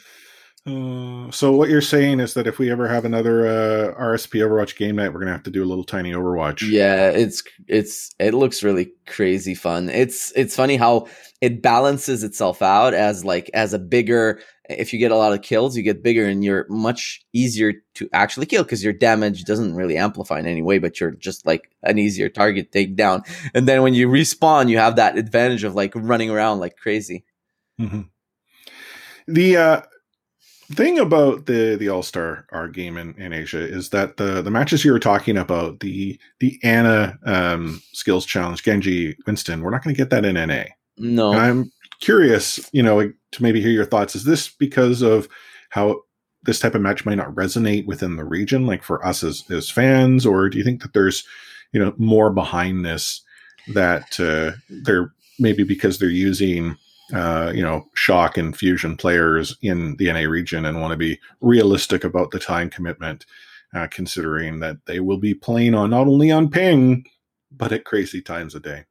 Uh, 0.65 1.29
so 1.29 1.51
what 1.51 1.69
you're 1.69 1.81
saying 1.81 2.21
is 2.21 2.36
that 2.36 2.47
if 2.47 2.57
we 2.57 2.71
ever 2.71 2.88
have 2.88 3.03
another 3.03 3.45
uh, 3.45 3.93
RSP 3.99 4.39
Overwatch 4.39 4.77
game 4.77 4.95
night, 4.95 5.12
we're 5.12 5.19
gonna 5.19 5.33
have 5.33 5.43
to 5.43 5.51
do 5.51 5.62
a 5.62 5.65
little 5.65 5.83
tiny 5.83 6.13
Overwatch. 6.13 6.62
Yeah, 6.69 7.09
it's 7.09 7.43
it's 7.67 8.15
it 8.17 8.33
looks 8.33 8.63
really 8.63 8.93
crazy 9.05 9.55
fun. 9.55 9.89
It's 9.89 10.31
it's 10.38 10.55
funny 10.55 10.77
how 10.77 11.07
it 11.41 11.62
balances 11.62 12.23
itself 12.23 12.62
out 12.62 12.93
as 12.93 13.25
like 13.25 13.49
as 13.53 13.73
a 13.73 13.79
bigger 13.79 14.39
if 14.69 14.93
you 14.93 14.99
get 14.99 15.12
a 15.12 15.17
lot 15.17 15.34
of 15.34 15.41
kills, 15.41 15.76
you 15.76 15.84
get 15.84 16.04
bigger 16.04 16.26
and 16.26 16.43
you're 16.43 16.65
much 16.69 17.26
easier 17.34 17.73
to 17.95 18.10
actually 18.13 18.45
kill 18.45 18.63
because 18.63 18.84
your 18.84 18.93
damage 18.93 19.43
doesn't 19.43 19.76
really 19.76 19.97
amplify 19.97 20.39
in 20.39 20.47
any 20.47 20.62
way, 20.62 20.80
but 20.80 20.99
you're 20.99 21.12
just 21.12 21.45
like 21.45 21.69
an 21.84 21.97
easier 21.97 22.30
target 22.30 22.71
take 22.71 22.95
down. 22.95 23.23
And 23.54 23.67
then 23.67 23.82
when 23.82 23.93
you 23.93 24.08
respawn, 24.08 24.69
you 24.69 24.78
have 24.78 24.95
that 24.95 25.17
advantage 25.17 25.63
of 25.63 25.76
like 25.76 25.91
running 25.95 26.30
around 26.30 26.60
like 26.60 26.78
crazy. 26.78 27.26
Mm-hmm. 27.80 28.02
The 29.28 29.58
uh, 29.58 29.82
thing 30.71 30.99
about 30.99 31.45
the 31.45 31.76
the 31.76 31.89
All 31.89 32.04
Star 32.04 32.45
R 32.52 32.67
game 32.67 32.97
in, 32.97 33.15
in 33.15 33.34
Asia 33.34 33.60
is 33.60 33.89
that 33.89 34.17
the 34.17 34.41
the 34.41 34.52
matches 34.52 34.86
you 34.86 34.91
were 34.91 34.99
talking 34.99 35.38
about, 35.38 35.80
the 35.80 36.19
the 36.39 36.60
Ana 36.63 37.17
um, 37.26 37.82
skills 37.91 38.26
challenge, 38.26 38.63
Genji 38.63 39.17
Winston, 39.26 39.62
we're 39.62 39.71
not 39.71 39.84
going 39.84 39.95
to 39.95 40.02
get 40.02 40.10
that 40.10 40.26
in 40.26 40.36
NA. 40.36 40.63
No, 40.97 41.32
and 41.32 41.41
I'm 41.41 41.71
curious, 41.99 42.69
you 42.73 42.84
know, 42.84 43.12
to 43.34 43.43
maybe 43.43 43.62
hear 43.62 43.72
your 43.72 43.86
thoughts. 43.86 44.15
Is 44.15 44.24
this 44.24 44.50
because 44.50 45.02
of 45.02 45.28
how 45.69 46.02
this 46.43 46.60
type 46.60 46.76
of 46.76 46.82
match 46.82 47.06
might 47.06 47.15
not 47.15 47.34
resonate 47.36 47.86
within 47.86 48.15
the 48.15 48.26
region, 48.26 48.65
like 48.65 48.84
for 48.84 49.06
us 49.06 49.24
as 49.24 49.50
as 49.50 49.69
fans, 49.69 50.26
or 50.26 50.50
do 50.50 50.58
you 50.58 50.63
think 50.63 50.82
that 50.82 50.93
there's, 50.93 51.24
you 51.72 51.84
know, 51.84 51.93
more 51.98 52.32
behind 52.32 52.86
this 52.86 53.22
that 53.74 54.19
uh, 54.19 54.58
they're 54.69 55.13
maybe 55.39 55.63
because 55.63 56.00
they're 56.00 56.10
using 56.10 56.78
uh, 57.13 57.52
you 57.54 57.62
know, 57.62 57.86
shock 57.93 58.38
and 58.38 58.58
fusion 58.58 58.96
players 58.96 59.58
in 59.62 59.96
the 59.98 60.12
NA 60.12 60.22
region 60.22 60.65
and 60.65 60.82
want 60.82 60.91
to 60.91 60.98
be 60.98 61.19
realistic 61.41 62.04
about 62.04 62.32
the 62.32 62.39
time 62.39 62.69
commitment, 62.69 63.26
uh, 63.76 63.88
considering 63.91 64.62
that 64.62 64.78
they 64.86 65.00
will 65.00 65.17
be 65.17 65.34
playing 65.34 65.76
on 65.76 65.89
not 65.89 66.08
only 66.08 66.32
on 66.32 66.50
ping, 66.50 67.06
but 67.52 67.72
at 67.72 67.86
crazy 67.86 68.22
times 68.22 68.56
a 68.56 68.60
day 68.60 68.86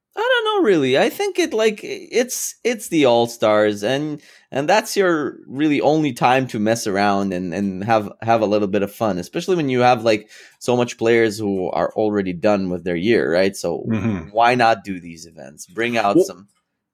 really. 0.63 0.99
I 0.99 1.09
think 1.09 1.39
it 1.39 1.53
like 1.53 1.81
it's 1.83 2.57
it's 2.65 2.89
the 2.89 3.05
All 3.05 3.27
Stars, 3.27 3.83
and 3.83 4.23
and 4.51 4.69
that's 4.69 4.97
your 4.97 5.39
really 5.47 5.81
only 5.81 6.13
time 6.13 6.47
to 6.49 6.59
mess 6.59 6.87
around 6.87 7.33
and 7.33 7.53
and 7.53 7.85
have 7.85 8.11
have 8.23 8.41
a 8.41 8.47
little 8.47 8.69
bit 8.69 8.83
of 8.83 8.95
fun, 8.95 9.19
especially 9.19 9.57
when 9.57 9.69
you 9.69 9.81
have 9.81 10.05
like 10.05 10.31
so 10.59 10.77
much 10.77 10.99
players 10.99 11.39
who 11.39 11.71
are 11.71 11.93
already 11.95 12.33
done 12.33 12.71
with 12.71 12.85
their 12.85 12.97
year, 12.97 13.33
right? 13.33 13.57
So 13.57 13.85
mm-hmm. 13.89 14.31
why 14.31 14.55
not 14.55 14.85
do 14.85 15.01
these 15.01 15.27
events? 15.27 15.67
Bring 15.67 15.97
out 15.97 16.17
well, 16.17 16.25
some. 16.25 16.49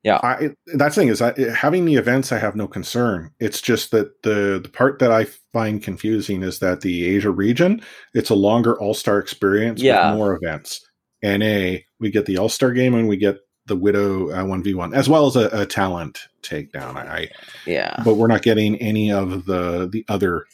Yeah, 0.05 0.21
I, 0.23 0.51
that's 0.75 0.95
the 0.95 1.01
thing 1.01 1.09
is 1.09 1.21
I, 1.21 1.51
having 1.51 1.85
the 1.85 1.97
events. 1.97 2.31
I 2.31 2.39
have 2.39 2.55
no 2.55 2.69
concern. 2.69 3.33
It's 3.41 3.61
just 3.61 3.91
that 3.91 4.23
the 4.23 4.61
the 4.63 4.71
part 4.73 5.01
that 5.01 5.11
I 5.11 5.27
find 5.53 5.83
confusing 5.83 6.43
is 6.43 6.61
that 6.61 6.83
the 6.83 7.05
Asia 7.05 7.31
region, 7.31 7.83
it's 8.15 8.31
a 8.31 8.35
longer 8.35 8.79
All 8.81 8.95
Star 8.95 9.19
experience 9.19 9.83
yeah. 9.83 10.11
with 10.11 10.19
more 10.19 10.39
events. 10.41 10.81
NA, 11.23 11.79
we 11.99 12.11
get 12.11 12.27
the 12.27 12.39
All 12.39 12.49
Star 12.49 12.71
game 12.71 12.95
and 12.95 13.09
we 13.09 13.17
get 13.17 13.39
the 13.69 13.77
Widow 13.77 14.31
uh, 14.33 14.45
one 14.45 14.63
v 14.63 14.75
one, 14.75 14.93
as 14.95 15.09
well 15.09 15.27
as 15.27 15.37
a, 15.37 15.49
a 15.53 15.67
talent 15.67 16.29
takedown. 16.43 16.97
I, 16.97 17.29
Yeah. 17.67 18.03
but 18.05 18.15
we're 18.15 18.27
not 18.27 18.43
getting 18.43 18.77
any 18.77 19.13
of 19.13 19.45
the 19.47 19.89
the 19.89 20.05
other 20.09 20.47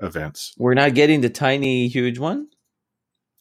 events. 0.00 0.52
We're 0.58 0.74
not 0.74 0.94
getting 0.94 1.20
the 1.20 1.30
tiny, 1.30 1.86
huge 1.88 2.18
one. 2.18 2.48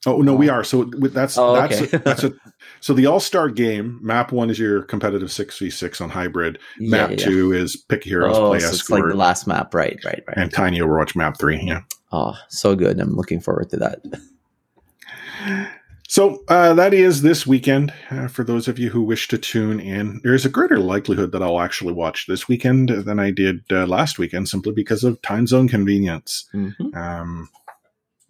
Oh 0.05 0.17
no, 0.21 0.35
we 0.35 0.49
are. 0.49 0.63
So 0.65 0.83
that's 0.83 1.37
Oh, 1.37 1.53
that's 1.55 1.81
okay. 1.81 1.95
a, 1.97 1.99
that's 1.99 2.23
a 2.25 2.33
so 2.81 2.93
the 2.93 3.05
All 3.05 3.21
Star 3.21 3.47
game 3.49 3.99
map 4.01 4.33
one 4.33 4.49
is 4.49 4.59
your 4.59 4.81
competitive 4.83 5.31
six 5.31 5.57
v 5.57 5.69
six 5.69 6.01
on 6.01 6.09
hybrid. 6.09 6.59
Map 6.77 7.11
Yeah, 7.11 7.15
yeah. 7.17 7.25
two 7.25 7.53
is 7.53 7.77
pick 7.77 8.03
heroes, 8.03 8.35
Oh, 8.37 8.49
play 8.49 8.59
so 8.59 8.67
it's 8.69 8.89
like 8.89 9.03
the 9.03 9.15
last 9.15 9.47
map, 9.47 9.73
right? 9.73 9.97
Right? 10.03 10.21
Right? 10.27 10.37
and 10.37 10.51
tiny 10.51 10.79
Overwatch 10.79 11.15
map 11.15 11.39
three. 11.39 11.61
Yeah. 11.63 11.81
Oh, 12.11 12.35
so 12.49 12.75
good! 12.75 12.99
I'm 12.99 13.15
looking 13.15 13.39
forward 13.39 13.69
to 13.71 13.77
that. 13.77 14.01
So 16.13 16.43
uh, 16.47 16.75
that 16.75 16.93
is 16.93 17.23
this 17.23 17.47
weekend. 17.47 17.91
Uh, 18.11 18.27
for 18.27 18.43
those 18.43 18.67
of 18.67 18.77
you 18.77 18.91
who 18.91 19.01
wish 19.01 19.27
to 19.29 19.37
tune 19.39 19.79
in, 19.79 20.21
there's 20.23 20.45
a 20.45 20.49
greater 20.49 20.77
likelihood 20.77 21.31
that 21.31 21.41
I'll 21.41 21.59
actually 21.59 21.93
watch 21.93 22.27
this 22.27 22.47
weekend 22.47 22.89
than 22.89 23.19
I 23.19 23.31
did 23.31 23.63
uh, 23.71 23.87
last 23.87 24.19
weekend, 24.19 24.47
simply 24.47 24.73
because 24.73 25.03
of 25.03 25.19
time 25.23 25.47
zone 25.47 25.67
convenience. 25.67 26.47
Mhm. 26.53 26.95
Um, 26.95 27.49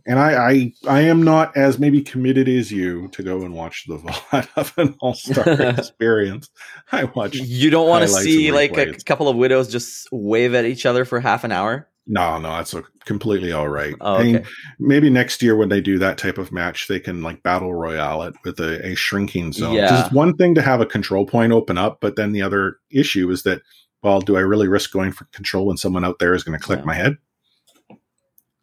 and 0.07 0.17
I, 0.17 0.49
I, 0.49 0.73
I 0.87 1.01
am 1.01 1.23
not 1.23 1.57
as 1.57 1.77
maybe 1.77 2.01
committed 2.01 2.47
as 2.47 2.71
you 2.71 3.09
to 3.09 3.21
go 3.21 3.41
and 3.41 3.53
watch 3.53 3.83
the 3.85 3.97
VOD 4.31 4.47
of 4.55 4.73
an 4.77 4.95
All 5.01 5.13
Star 5.13 5.43
experience. 5.77 6.49
I 6.89 7.03
watch. 7.03 7.35
You 7.35 7.69
don't 7.69 7.89
want 7.89 8.03
to 8.03 8.07
see 8.07 8.53
like 8.53 8.77
a 8.77 8.93
couple 8.93 9.27
of 9.27 9.35
widows 9.35 9.69
just 9.69 10.07
wave 10.09 10.53
at 10.53 10.63
each 10.63 10.85
other 10.85 11.03
for 11.03 11.19
half 11.19 11.43
an 11.43 11.51
hour. 11.51 11.89
No, 12.05 12.37
no, 12.37 12.49
that's 12.49 12.73
a, 12.73 12.83
completely 13.05 13.53
all 13.53 13.69
right. 13.69 13.95
Oh, 14.01 14.15
I 14.15 14.23
mean, 14.23 14.35
okay. 14.37 14.49
maybe 14.77 15.09
next 15.09 15.41
year 15.41 15.55
when 15.55 15.69
they 15.69 15.79
do 15.79 15.97
that 15.99 16.17
type 16.17 16.37
of 16.37 16.51
match, 16.51 16.87
they 16.87 16.99
can 16.99 17.21
like 17.21 17.41
battle 17.43 17.73
royale 17.73 18.23
it 18.23 18.33
with 18.43 18.59
a, 18.59 18.85
a 18.85 18.95
shrinking 18.95 19.53
zone. 19.53 19.75
Yeah. 19.75 20.03
It's 20.05 20.13
one 20.13 20.35
thing 20.35 20.53
to 20.55 20.61
have 20.61 20.81
a 20.81 20.85
control 20.85 21.25
point 21.25 21.53
open 21.53 21.77
up, 21.77 21.99
but 22.01 22.17
then 22.17 22.33
the 22.33 22.41
other 22.41 22.77
issue 22.91 23.29
is 23.31 23.43
that, 23.43 23.61
well, 24.01 24.19
do 24.19 24.35
I 24.35 24.41
really 24.41 24.67
risk 24.67 24.91
going 24.91 25.13
for 25.13 25.25
control 25.31 25.67
when 25.67 25.77
someone 25.77 26.03
out 26.03 26.19
there 26.19 26.33
is 26.33 26.43
going 26.43 26.59
to 26.59 26.63
click 26.63 26.79
Yeah. 26.79 26.85
my 26.85 26.93
head? 26.93 27.17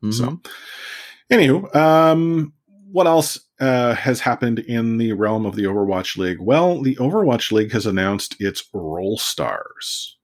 Mhm. 0.05 0.13
So, 0.13 0.41
anywho, 1.31 1.75
um, 1.75 2.53
what 2.93 3.07
else 3.07 3.41
uh, 3.59 3.95
has 3.95 4.21
happened 4.21 4.59
in 4.59 4.99
the 4.99 5.13
realm 5.13 5.47
of 5.47 5.57
the 5.57 5.65
Overwatch 5.65 6.19
League? 6.19 6.41
Well, 6.41 6.83
the 6.83 6.97
Overwatch 6.97 7.53
League 7.53 7.73
has 7.73 7.87
announced 7.87 8.37
its 8.39 8.65
Role 8.75 9.17
Stars. 9.17 10.19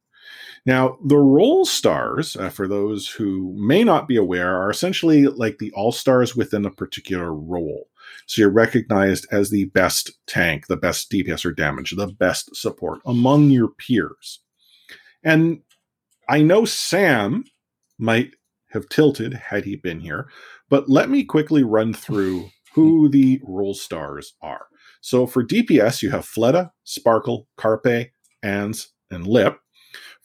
Now, 0.66 0.98
the 1.04 1.16
Role 1.16 1.64
Stars, 1.64 2.36
uh, 2.36 2.50
for 2.50 2.66
those 2.66 3.08
who 3.08 3.54
may 3.56 3.84
not 3.84 4.08
be 4.08 4.16
aware, 4.16 4.56
are 4.56 4.68
essentially 4.68 5.26
like 5.26 5.58
the 5.58 5.70
All 5.72 5.92
Stars 5.92 6.34
within 6.34 6.66
a 6.66 6.72
particular 6.72 7.32
role. 7.32 7.88
So 8.26 8.42
you're 8.42 8.50
recognized 8.50 9.26
as 9.30 9.50
the 9.50 9.66
best 9.66 10.10
tank, 10.26 10.66
the 10.66 10.76
best 10.76 11.10
DPS 11.10 11.44
or 11.44 11.52
damage, 11.52 11.92
the 11.92 12.08
best 12.08 12.54
support 12.56 13.00
among 13.06 13.50
your 13.50 13.68
peers. 13.68 14.40
And 15.22 15.60
I 16.28 16.42
know 16.42 16.64
Sam 16.64 17.44
might 17.98 18.34
have 18.70 18.88
tilted 18.88 19.34
had 19.34 19.64
he 19.64 19.76
been 19.76 20.00
here, 20.00 20.28
but 20.68 20.88
let 20.88 21.08
me 21.08 21.24
quickly 21.24 21.62
run 21.62 21.94
through 21.94 22.50
who 22.74 23.08
the 23.08 23.40
role 23.44 23.74
stars 23.74 24.34
are. 24.42 24.66
So 25.00 25.26
for 25.26 25.44
DPS, 25.44 26.02
you 26.02 26.10
have 26.10 26.26
Fleta, 26.26 26.70
Sparkle, 26.82 27.46
Carpe, 27.56 28.10
Ans, 28.42 28.88
and 29.10 29.26
Lip. 29.26 29.58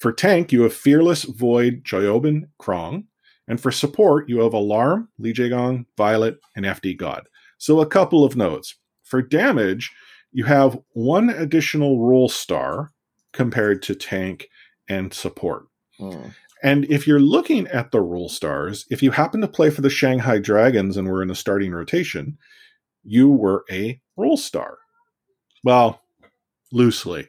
For 0.02 0.12
tank, 0.12 0.52
you 0.52 0.64
have 0.64 0.74
Fearless, 0.74 1.26
Void, 1.26 1.84
Choihyobin, 1.84 2.46
Krong. 2.60 3.04
And 3.48 3.62
for 3.62 3.70
support, 3.70 4.28
you 4.28 4.40
have 4.40 4.52
Alarm, 4.52 5.10
Lee 5.20 5.32
Jaegon, 5.32 5.86
Violet, 5.96 6.40
and 6.56 6.66
FD 6.66 6.98
God. 6.98 7.28
So 7.60 7.80
a 7.80 7.86
couple 7.86 8.26
of 8.26 8.36
notes. 8.36 8.74
For 9.04 9.22
damage, 9.22 9.92
you 10.32 10.46
have 10.46 10.80
one 10.94 11.30
additional 11.30 12.00
role 12.04 12.30
star 12.30 12.90
compared 13.32 13.84
to 13.84 13.94
tank 13.94 14.48
and 14.90 15.14
support. 15.14 15.66
Mm. 16.00 16.34
And 16.64 16.86
if 16.86 17.06
you're 17.06 17.20
looking 17.20 17.68
at 17.68 17.92
the 17.92 18.02
role 18.02 18.30
stars, 18.30 18.88
if 18.90 19.04
you 19.04 19.12
happen 19.12 19.40
to 19.42 19.48
play 19.48 19.70
for 19.70 19.82
the 19.82 19.90
Shanghai 19.92 20.40
Dragons 20.40 20.98
and 20.98 21.08
were 21.08 21.22
in 21.22 21.30
a 21.30 21.36
starting 21.36 21.74
rotation, 21.74 22.40
you 23.04 23.30
were 23.30 23.66
a 23.70 24.02
role 24.18 24.38
star. 24.38 24.80
Well, 25.64 26.02
loosely. 26.72 27.28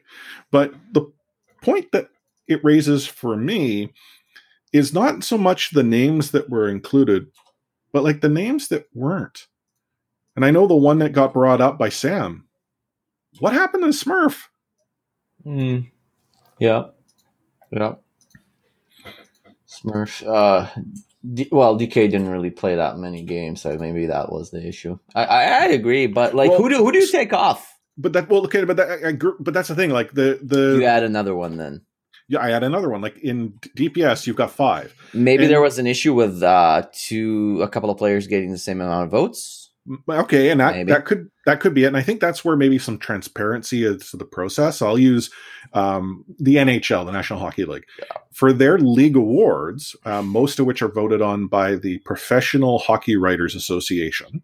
But 0.49 0.73
the 0.91 1.11
point 1.61 1.91
that 1.91 2.09
it 2.47 2.63
raises 2.63 3.05
for 3.05 3.35
me 3.37 3.93
is 4.71 4.93
not 4.93 5.23
so 5.23 5.37
much 5.37 5.71
the 5.71 5.83
names 5.83 6.31
that 6.31 6.49
were 6.49 6.67
included, 6.67 7.27
but 7.91 8.03
like 8.03 8.21
the 8.21 8.29
names 8.29 8.67
that 8.69 8.85
weren't. 8.93 9.47
And 10.35 10.43
I 10.43 10.51
know 10.51 10.65
the 10.67 10.75
one 10.75 10.97
that 10.99 11.11
got 11.13 11.33
brought 11.33 11.61
up 11.61 11.77
by 11.77 11.89
Sam. 11.89 12.47
What 13.39 13.53
happened 13.53 13.83
to 13.83 13.89
Smurf? 13.89 14.43
Mm. 15.45 15.91
Yeah. 16.59 16.85
Yeah. 17.71 17.95
Smurf. 19.67 20.23
Uh, 20.27 20.69
D- 21.33 21.47
well, 21.51 21.77
DK 21.77 21.93
didn't 21.93 22.29
really 22.29 22.49
play 22.49 22.75
that 22.75 22.97
many 22.97 23.23
games, 23.23 23.61
so 23.61 23.77
maybe 23.77 24.07
that 24.07 24.31
was 24.31 24.51
the 24.51 24.65
issue. 24.65 24.97
I 25.15 25.23
I, 25.23 25.43
I 25.43 25.65
agree, 25.67 26.07
but 26.07 26.33
like, 26.35 26.49
Well, 26.49 26.59
who 26.59 26.69
do 26.69 26.77
who 26.77 26.91
do 26.91 26.99
you 26.99 27.09
take 27.11 27.31
off? 27.31 27.69
But 27.97 28.13
that 28.13 28.27
well, 28.27 28.43
okay, 28.45 28.63
but 28.65 28.75
that, 28.77 28.89
I, 28.89 29.09
agree- 29.09 29.33
but 29.39 29.53
that's 29.53 29.69
the 29.69 29.75
thing. 29.75 29.89
Like 29.91 30.11
the 30.13 30.39
the 30.43 30.77
You 30.79 30.85
add 30.85 31.03
another 31.03 31.33
one 31.35 31.57
then. 31.57 31.81
Yeah, 32.33 32.39
I 32.41 32.49
had 32.49 32.63
another 32.63 32.89
one. 32.89 33.01
Like 33.01 33.17
in 33.19 33.53
DPS, 33.77 34.27
you've 34.27 34.35
got 34.35 34.51
five. 34.51 34.93
Maybe 35.13 35.43
And- 35.45 35.51
there 35.51 35.61
was 35.61 35.79
an 35.79 35.87
issue 35.87 36.13
with 36.13 36.43
uh 36.43 36.83
two 36.93 37.59
a 37.61 37.67
couple 37.67 37.89
of 37.89 37.97
players 37.97 38.27
getting 38.27 38.51
the 38.51 38.57
same 38.57 38.81
amount 38.81 39.05
of 39.05 39.11
votes. 39.11 39.69
Okay, 40.09 40.49
and 40.49 40.61
that, 40.61 40.75
Maybe. 40.75 40.93
that 40.93 41.03
could 41.05 41.29
that 41.45 41.59
could 41.59 41.73
be 41.73 41.83
it. 41.83 41.87
And 41.87 41.97
I 41.97 42.01
think 42.01 42.21
that's 42.21 42.45
where 42.45 42.55
maybe 42.55 42.79
some 42.79 42.97
transparency 42.97 43.83
is 43.83 44.11
to 44.11 44.17
the 44.17 44.23
process. 44.23 44.81
I'll 44.81 44.97
use 44.97 45.29
um, 45.73 46.23
the 46.39 46.55
NHL, 46.55 47.05
the 47.05 47.11
National 47.11 47.39
Hockey 47.39 47.65
League, 47.65 47.83
for 48.31 48.53
their 48.53 48.77
league 48.79 49.17
awards, 49.17 49.93
um, 50.05 50.27
most 50.29 50.57
of 50.59 50.65
which 50.65 50.81
are 50.81 50.87
voted 50.87 51.21
on 51.21 51.47
by 51.47 51.75
the 51.75 51.97
Professional 51.99 52.79
Hockey 52.79 53.17
Writers 53.17 53.55
Association. 53.55 54.41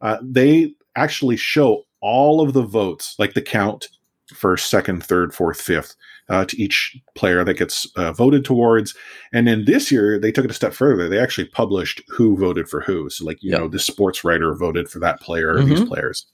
Uh, 0.00 0.16
they 0.22 0.72
actually 0.96 1.36
show 1.36 1.82
all 2.00 2.40
of 2.40 2.54
the 2.54 2.62
votes, 2.62 3.16
like 3.18 3.34
the 3.34 3.42
count 3.42 3.88
first, 4.32 4.70
second, 4.70 5.04
third, 5.04 5.34
fourth, 5.34 5.60
fifth, 5.60 5.94
uh, 6.30 6.44
to 6.46 6.62
each 6.62 6.96
player 7.14 7.44
that 7.44 7.58
gets 7.58 7.86
uh, 7.96 8.12
voted 8.12 8.44
towards. 8.44 8.94
And 9.32 9.48
then 9.48 9.64
this 9.64 9.90
year, 9.90 10.18
they 10.18 10.30
took 10.32 10.44
it 10.44 10.50
a 10.50 10.54
step 10.54 10.72
further. 10.72 11.08
They 11.08 11.18
actually 11.18 11.48
published 11.48 12.00
who 12.08 12.36
voted 12.36 12.68
for 12.68 12.80
who. 12.80 13.10
So, 13.10 13.24
like, 13.24 13.42
you 13.42 13.50
Yep. 13.50 13.60
know, 13.60 13.68
this 13.68 13.84
sports 13.84 14.22
writer 14.24 14.54
voted 14.54 14.88
for 14.88 15.00
that 15.00 15.20
player, 15.20 15.56
or 15.56 15.62
these 15.64 15.82
players. 15.88 16.26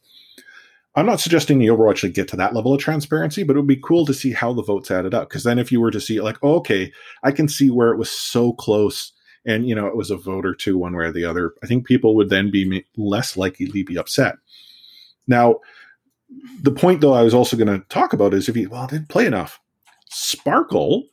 I'm 0.95 1.07
not 1.07 1.21
suggesting 1.21 1.59
the 1.59 1.67
Overwatch 1.67 1.97
should 1.97 2.15
get 2.15 2.29
to 2.29 2.37
that 2.37 2.55
level 2.55 2.73
of 2.73 2.81
transparency, 2.81 3.43
but 3.43 3.57
it 3.57 3.59
would 3.59 3.67
be 3.67 3.77
cool 3.77 4.07
to 4.07 4.15
see 4.15 4.33
how 4.33 4.53
the 4.53 4.63
votes 4.63 4.91
added 4.91 5.15
up. 5.15 5.29
Because 5.29 5.45
then, 5.45 5.59
if 5.59 5.73
you 5.73 5.81
were 5.81 5.91
to 5.91 6.01
see, 6.01 6.21
like, 6.21 6.37
oh, 6.43 6.57
okay, 6.57 6.93
I 7.23 7.33
can 7.33 7.49
see 7.49 7.71
where 7.71 7.91
it 7.91 7.99
was 7.99 8.11
so 8.11 8.53
close, 8.53 9.13
and 9.47 9.67
you 9.67 9.75
know, 9.75 9.87
it 9.87 9.97
was 9.97 10.11
a 10.11 10.17
vote 10.17 10.45
or 10.47 10.55
two, 10.55 10.77
one 10.79 10.95
way 10.95 11.05
or 11.07 11.13
the 11.13 11.25
other. 11.25 11.55
I 11.63 11.67
think 11.67 11.87
people 11.87 12.15
would 12.17 12.29
then 12.29 12.51
be 12.51 12.85
less 12.97 13.37
likely 13.37 13.67
to 13.67 13.85
be 13.85 13.99
upset. 13.99 14.37
Now, 15.27 15.61
the 16.63 16.73
point, 16.73 17.01
though, 17.01 17.15
I 17.15 17.23
was 17.23 17.35
also 17.35 17.57
going 17.57 17.69
to 17.69 17.87
talk 17.89 18.13
about 18.13 18.35
is 18.35 18.49
if 18.49 18.57
you 18.57 18.69
well 18.69 18.87
didn't 18.87 19.09
play 19.09 19.27
enough. 19.27 19.61
Sparkle, 20.11 21.05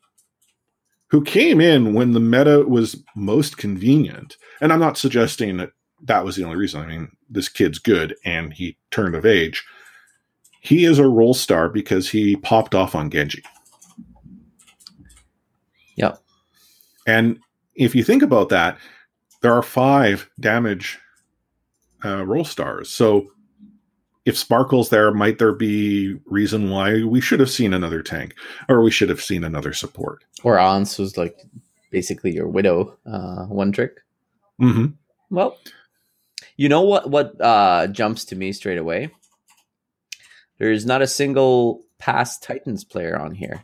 who 1.08 1.23
came 1.23 1.62
in 1.62 1.93
when 1.93 2.12
the 2.12 2.19
meta 2.19 2.65
was 2.67 3.03
most 3.15 3.58
convenient, 3.58 4.38
and 4.62 4.73
I'm 4.73 4.79
not 4.79 4.97
suggesting 4.97 5.58
that 5.58 5.71
that 6.06 6.25
was 6.25 6.36
the 6.36 6.43
only 6.43 6.58
reason. 6.58 6.82
I 6.82 6.88
mean, 6.88 7.10
this 7.29 7.49
kid's 7.49 7.79
good 7.79 8.15
and 8.25 8.53
he 8.53 8.77
turned 8.91 9.15
of 9.15 9.25
age. 9.25 9.63
He 10.62 10.86
is 10.86 10.99
a 10.99 11.08
role 11.08 11.34
star 11.34 11.69
because 11.69 12.10
he 12.10 12.36
popped 12.36 12.75
off 12.75 12.95
on 12.95 13.10
Genji. 13.10 13.43
Yep. 15.95 16.19
And 17.06 17.39
if 17.75 17.95
you 17.95 18.03
think 18.03 18.23
about 18.23 18.49
that, 18.49 18.77
there 19.41 19.53
are 19.53 19.62
five 19.62 20.29
damage 20.39 20.99
uh, 22.03 22.25
role 22.25 22.45
stars. 22.45 22.89
So 22.89 23.27
if 24.25 24.38
Sparkle's 24.38 24.89
there, 24.89 25.12
might 25.12 25.39
there 25.39 25.53
be 25.53 26.15
reason 26.25 26.69
why 26.69 27.03
we 27.03 27.19
should 27.19 27.39
have 27.39 27.49
seen 27.49 27.73
another 27.73 28.01
tank 28.01 28.36
or 28.69 28.81
we 28.81 28.91
should 28.91 29.09
have 29.09 29.21
seen 29.21 29.43
another 29.43 29.73
support? 29.73 30.23
Or 30.43 30.57
Ans 30.57 30.97
was 30.97 31.17
like 31.17 31.38
basically 31.91 32.33
your 32.33 32.47
widow 32.47 32.97
uh 33.05 33.45
one 33.45 33.71
trick. 33.71 34.01
hmm 34.59 34.88
Well, 35.29 35.57
you 36.57 36.69
know 36.69 36.81
what 36.81 37.09
what 37.09 37.39
uh 37.41 37.88
jumps 37.88 38.25
to 38.25 38.36
me 38.36 38.51
straight 38.53 38.77
away? 38.77 39.09
There's 40.57 40.86
not 40.86 41.01
a 41.01 41.07
single 41.07 41.83
past 41.97 42.43
Titans 42.43 42.83
player 42.83 43.19
on 43.19 43.33
here. 43.33 43.63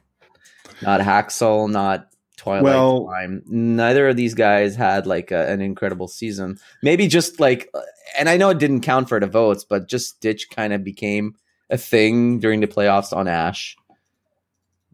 Not 0.82 1.02
Haksal, 1.02 1.70
not 1.70 2.10
Twilight 2.40 2.64
Well- 2.64 3.08
Time. 3.08 3.44
Neither 3.48 4.08
of 4.08 4.16
these 4.16 4.34
guys 4.34 4.76
had 4.76 5.06
like 5.06 5.30
a, 5.32 5.48
an 5.50 5.62
incredible 5.62 6.08
season. 6.08 6.58
Maybe 6.82 7.08
just 7.08 7.40
like 7.40 7.70
and 8.18 8.28
I 8.30 8.38
know 8.38 8.50
it 8.50 8.58
didn't 8.60 8.82
count 8.82 9.10
for 9.10 9.20
the 9.20 9.28
votes, 9.28 9.64
but 9.64 9.88
just 9.88 10.16
Stitch 10.16 10.50
kind 10.50 10.74
of 10.74 10.84
became 10.84 11.36
a 11.70 11.78
thing 11.78 12.40
during 12.40 12.62
the 12.62 12.68
playoffs 12.68 13.16
on 13.16 13.28
Ash. 13.28 13.76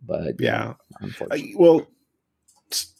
But 0.05 0.35
Yeah. 0.39 0.73
unfortunately. 0.99 1.53
I- 1.55 1.59
well, 1.59 1.87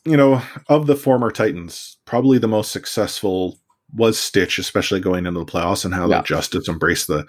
you 0.05 0.15
know, 0.15 0.41
of 0.69 0.87
the 0.87 0.95
former 0.95 1.31
Titans, 1.31 1.97
probably 2.05 2.37
the 2.37 2.47
most 2.47 2.71
successful 2.71 3.57
was 3.93 4.19
Stitch, 4.19 4.59
especially 4.59 4.99
going 4.99 5.25
into 5.25 5.39
the 5.39 5.45
playoffs 5.45 5.85
and 5.85 5.93
how 5.93 6.07
Yeah. 6.09 6.21
they 6.21 6.25
just 6.25 6.55
embraced 6.69 7.07
the 7.07 7.25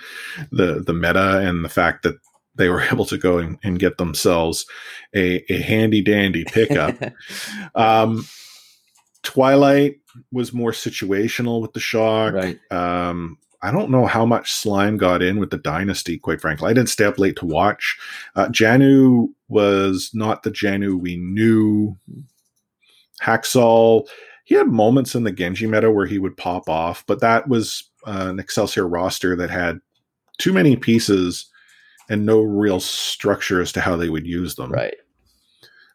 the 0.53 0.83
the 0.87 0.93
meta 0.95 1.39
and 1.39 1.65
the 1.65 1.69
fact 1.69 2.03
that 2.03 2.17
they 2.57 2.69
were 2.69 2.83
able 2.93 3.07
to 3.07 3.19
go 3.19 3.39
and, 3.39 3.59
and 3.63 3.79
get 3.79 3.99
themselves 3.99 4.67
a, 5.15 5.45
a 5.53 5.61
handy 5.61 6.03
dandy 6.03 6.45
pickup. 6.45 6.97
um, 7.75 8.27
Twilight 9.23 9.97
was 10.33 10.53
more 10.53 10.73
situational 10.73 11.61
with 11.61 11.73
the 11.73 11.81
shock. 11.81 12.35
right. 12.35 12.59
Um, 12.71 13.39
I 13.63 13.73
don't 13.73 13.91
know 13.91 14.07
how 14.07 14.25
much 14.25 14.53
slime 14.53 14.97
got 14.97 15.23
in 15.23 15.41
with 15.41 15.51
the 15.51 15.59
dynasty, 15.59 16.19
quite 16.19 16.41
frankly. 16.41 16.71
I 16.71 16.75
didn't 16.75 16.91
stay 16.91 17.05
up 17.05 17.19
late 17.19 17.37
to 17.37 17.47
watch. 17.47 17.99
Uh, 18.37 18.47
JJANU 18.47 19.29
was 19.49 20.11
not 20.15 20.43
the 20.43 20.51
JJANU 20.51 21.01
we 21.01 21.17
knew. 21.17 21.97
Haksal, 23.21 24.07
he 24.45 24.55
had 24.55 24.69
moments 24.69 25.15
in 25.15 25.25
the 25.25 25.33
Genji 25.33 25.67
meta 25.67 25.91
where 25.91 26.07
he 26.07 26.19
would 26.19 26.37
pop 26.37 26.69
off, 26.69 27.03
but 27.07 27.21
that 27.21 27.49
was 27.49 27.91
uh, 28.07 28.27
an 28.29 28.39
Excelsior 28.39 28.87
roster 28.87 29.35
that 29.35 29.51
had 29.51 29.81
too 30.39 30.53
many 30.53 30.77
pieces 30.77 31.47
and 32.09 32.25
no 32.27 32.41
real 32.41 32.81
structure 32.81 33.61
as 33.61 33.73
to 33.73 33.81
how 33.81 33.97
they 33.97 34.09
would 34.09 34.27
use 34.27 34.55
them. 34.55 34.71
Right. 34.73 34.95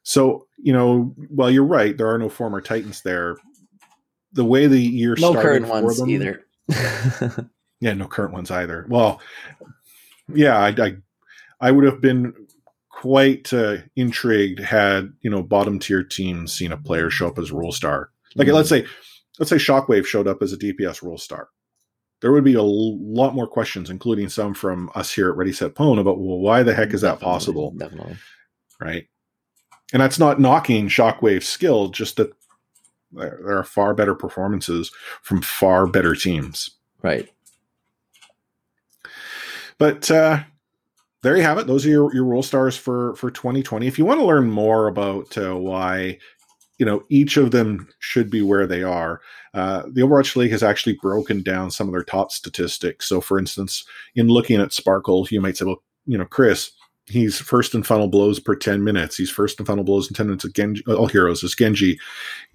So, 0.04 0.47
you 0.58 0.74
know, 0.74 1.13
while 1.30 1.50
you're 1.52 1.63
right, 1.63 1.95
there 1.97 2.08
are 2.08 2.17
no 2.17 2.30
former 2.30 2.60
Titans 2.62 3.02
there. 3.02 3.38
The 4.34 4.45
way 4.45 4.67
the 4.67 4.80
year 4.82 5.15
No 5.19 5.32
started 5.32 5.41
current 5.41 5.67
for 5.67 5.82
ones 5.84 5.97
them- 6.00 6.10
either. 6.10 6.45
Yeah, 7.84 7.93
no 7.95 8.06
current 8.08 8.32
ones 8.34 8.52
either. 8.52 8.86
Well, 8.89 9.19
yeah, 10.32 10.56
I, 10.60 10.67
I, 10.69 10.95
I 11.60 11.71
would 11.71 11.84
have 11.84 12.00
been 12.00 12.34
quite 12.89 13.52
uh, 13.52 13.78
intrigued 13.95 14.60
had 14.60 15.12
you 15.21 15.32
know 15.32 15.41
bottom 15.41 15.80
tier 15.80 16.04
teams 16.04 16.54
seen 16.54 16.71
a 16.71 16.78
player 16.78 17.10
show 17.10 17.28
up 17.28 17.39
as 17.39 17.52
rule 17.52 17.71
star. 17.71 18.12
Like 18.36 18.47
Mhm. 18.47 18.54
let's 18.54 18.69
say, 18.69 18.86
let's 19.39 19.50
say 19.50 19.56
Shockwave 19.56 20.06
showed 20.06 20.28
up 20.28 20.43
as 20.43 20.54
a 20.54 20.58
DPS 20.58 21.02
rule 21.02 21.17
star. 21.17 21.50
There 22.22 22.32
would 22.32 22.44
be 22.44 22.54
a 22.54 22.62
lot 22.64 23.36
more 23.36 23.48
questions, 23.48 23.90
including 23.90 24.30
some 24.30 24.54
from 24.54 24.92
us 24.96 25.12
here 25.12 25.30
at 25.30 25.36
Ready 25.36 25.52
Set 25.52 25.74
Pwn, 25.74 26.00
about 26.00 26.20
well, 26.20 26.38
why 26.38 26.64
the 26.64 26.74
heck 26.74 26.94
is 26.94 27.02
that 27.02 27.14
Definitely, 27.14 27.34
possible? 27.34 27.72
Definitely. 27.72 28.18
right? 28.80 29.08
And 29.94 30.02
that's 30.02 30.20
not 30.20 30.40
knocking 30.40 30.88
Shockwave's 30.88 31.48
skill, 31.48 31.90
just 31.90 32.18
that 32.18 32.32
there, 33.12 33.40
there 33.44 33.58
are 33.58 33.64
far 33.64 33.94
better 33.94 34.16
performances 34.16 34.92
from 35.22 35.42
far 35.42 35.88
better 35.88 36.16
teams. 36.16 36.72
Right. 37.02 37.30
But 39.78 40.10
uh, 40.12 40.44
there 41.24 41.36
you 41.36 41.44
have 41.44 41.58
it. 41.58 41.68
Those 41.68 41.86
are 41.86 41.90
your, 41.90 42.14
your 42.14 42.26
role 42.26 42.44
stars 42.44 42.78
for 42.78 43.16
for 43.16 43.32
2020. 43.32 43.88
If 43.88 43.98
you 43.98 44.06
want 44.06 44.20
to 44.20 44.26
learn 44.26 44.50
more 44.50 44.88
about 44.88 45.36
uh, 45.38 45.56
why 45.56 46.20
you 46.82 46.86
know 46.86 47.04
each 47.10 47.38
of 47.38 47.52
them 47.52 47.88
should 48.00 48.32
be 48.32 48.41
where 48.41 48.65
they 48.65 48.82
are, 48.82 49.22
uh, 49.54 49.84
the 49.84 50.02
Overwatch 50.02 50.36
League 50.36 50.50
has 50.50 50.63
actually 50.63 50.98
broken 51.00 51.44
down 51.44 51.70
some 51.70 51.88
of 51.88 51.94
their 51.94 52.04
top 52.04 52.32
statistics. 52.32 53.08
So, 53.08 53.22
for 53.22 53.38
instance, 53.38 53.86
in 54.15 54.30
looking 54.30 54.60
at 54.60 54.74
Sparkle, 54.74 55.28
you 55.30 55.39
might 55.39 55.58
say, 55.58 55.65
well, 55.65 55.84
you 56.08 56.17
know, 56.17 56.26
Chris. 56.26 56.72
He's 57.08 57.39
first 57.39 57.76
in 57.76 57.84
final 57.84 58.08
blows 58.08 58.39
per 58.39 58.56
10 58.56 58.84
minutes. 58.84 59.17
He's 59.17 59.30
first 59.30 59.60
in 59.60 59.65
final 59.65 59.84
blows 59.84 60.08
in 60.08 60.13
10 60.13 60.28
minutes. 60.28 60.48
Genji, 60.54 60.84
all 60.88 61.08
heroes 61.08 61.44
is 61.44 61.56
Genji. 61.56 62.00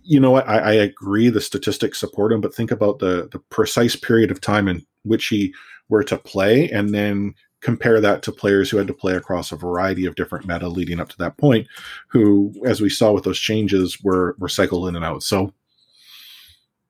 You 0.02 0.18
know 0.18 0.30
what? 0.30 0.48
I, 0.48 0.58
I 0.58 0.72
agree 0.72 1.28
the 1.28 1.40
statistics 1.40 1.98
support 1.98 2.32
him, 2.32 2.40
but 2.40 2.54
think 2.54 2.70
about 2.70 2.98
the, 2.98 3.28
the 3.32 3.40
precise 3.50 3.96
period 3.96 4.30
of 4.30 4.40
time 4.40 4.66
in 4.66 4.86
which 5.02 5.26
he 5.26 5.52
were 5.88 6.04
to 6.04 6.16
play 6.16 6.70
and 6.70 6.94
then 6.94 7.34
compare 7.60 8.00
that 8.00 8.22
to 8.22 8.32
players 8.32 8.70
who 8.70 8.76
had 8.76 8.86
to 8.86 8.94
play 8.94 9.14
across 9.14 9.50
a 9.50 9.56
variety 9.56 10.06
of 10.06 10.14
different 10.14 10.46
meta 10.46 10.68
leading 10.68 11.00
up 11.00 11.08
to 11.08 11.18
that 11.18 11.36
point 11.36 11.66
who 12.08 12.52
as 12.66 12.80
we 12.80 12.88
saw 12.88 13.12
with 13.12 13.24
those 13.24 13.38
changes 13.38 14.02
were 14.02 14.36
were 14.38 14.48
cycled 14.48 14.88
in 14.88 14.96
and 14.96 15.04
out 15.04 15.22
so 15.22 15.52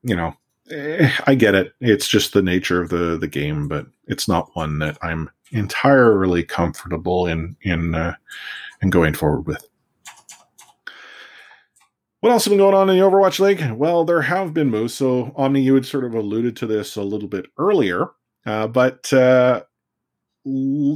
you 0.03 0.17
know 0.17 0.35
eh, 0.71 1.11
i 1.27 1.35
get 1.35 1.55
it 1.55 1.73
it's 1.81 2.09
just 2.09 2.33
the 2.33 2.43
nature 2.43 2.81
of 2.81 2.89
the 2.89 3.17
the 3.19 3.29
game 3.29 3.69
but 3.69 3.87
it's 4.07 4.29
not 4.29 4.51
one 4.55 4.79
that 4.79 4.99
i'm 5.03 5.31
entirely 5.53 6.43
comfortable 6.43 7.27
in 7.27 7.57
in 7.63 7.95
uh, 7.95 8.15
in 8.83 8.91
going 8.91 9.15
forward 9.15 9.47
with 9.47 9.67
what 12.21 12.33
else 12.33 12.45
has 12.45 12.51
been 12.51 12.59
going 12.59 12.75
on 12.75 12.91
in 12.91 12.97
the 12.97 13.05
Overwatch 13.05 13.39
League? 13.39 13.63
Well, 13.73 14.05
there 14.05 14.23
have 14.23 14.53
been 14.53 14.69
moves. 14.69 14.95
So, 14.95 15.33
Omni, 15.37 15.61
you 15.61 15.75
had 15.75 15.87
sort 15.87 16.03
of 16.03 16.15
alluded 16.15 16.57
to 16.57 16.67
this 16.67 16.97
a 16.97 17.03
little 17.03 17.29
bit 17.29 17.47
earlier. 17.57 18.09
Uh, 18.45 18.67
but 18.67 19.13
uh, 19.13 19.63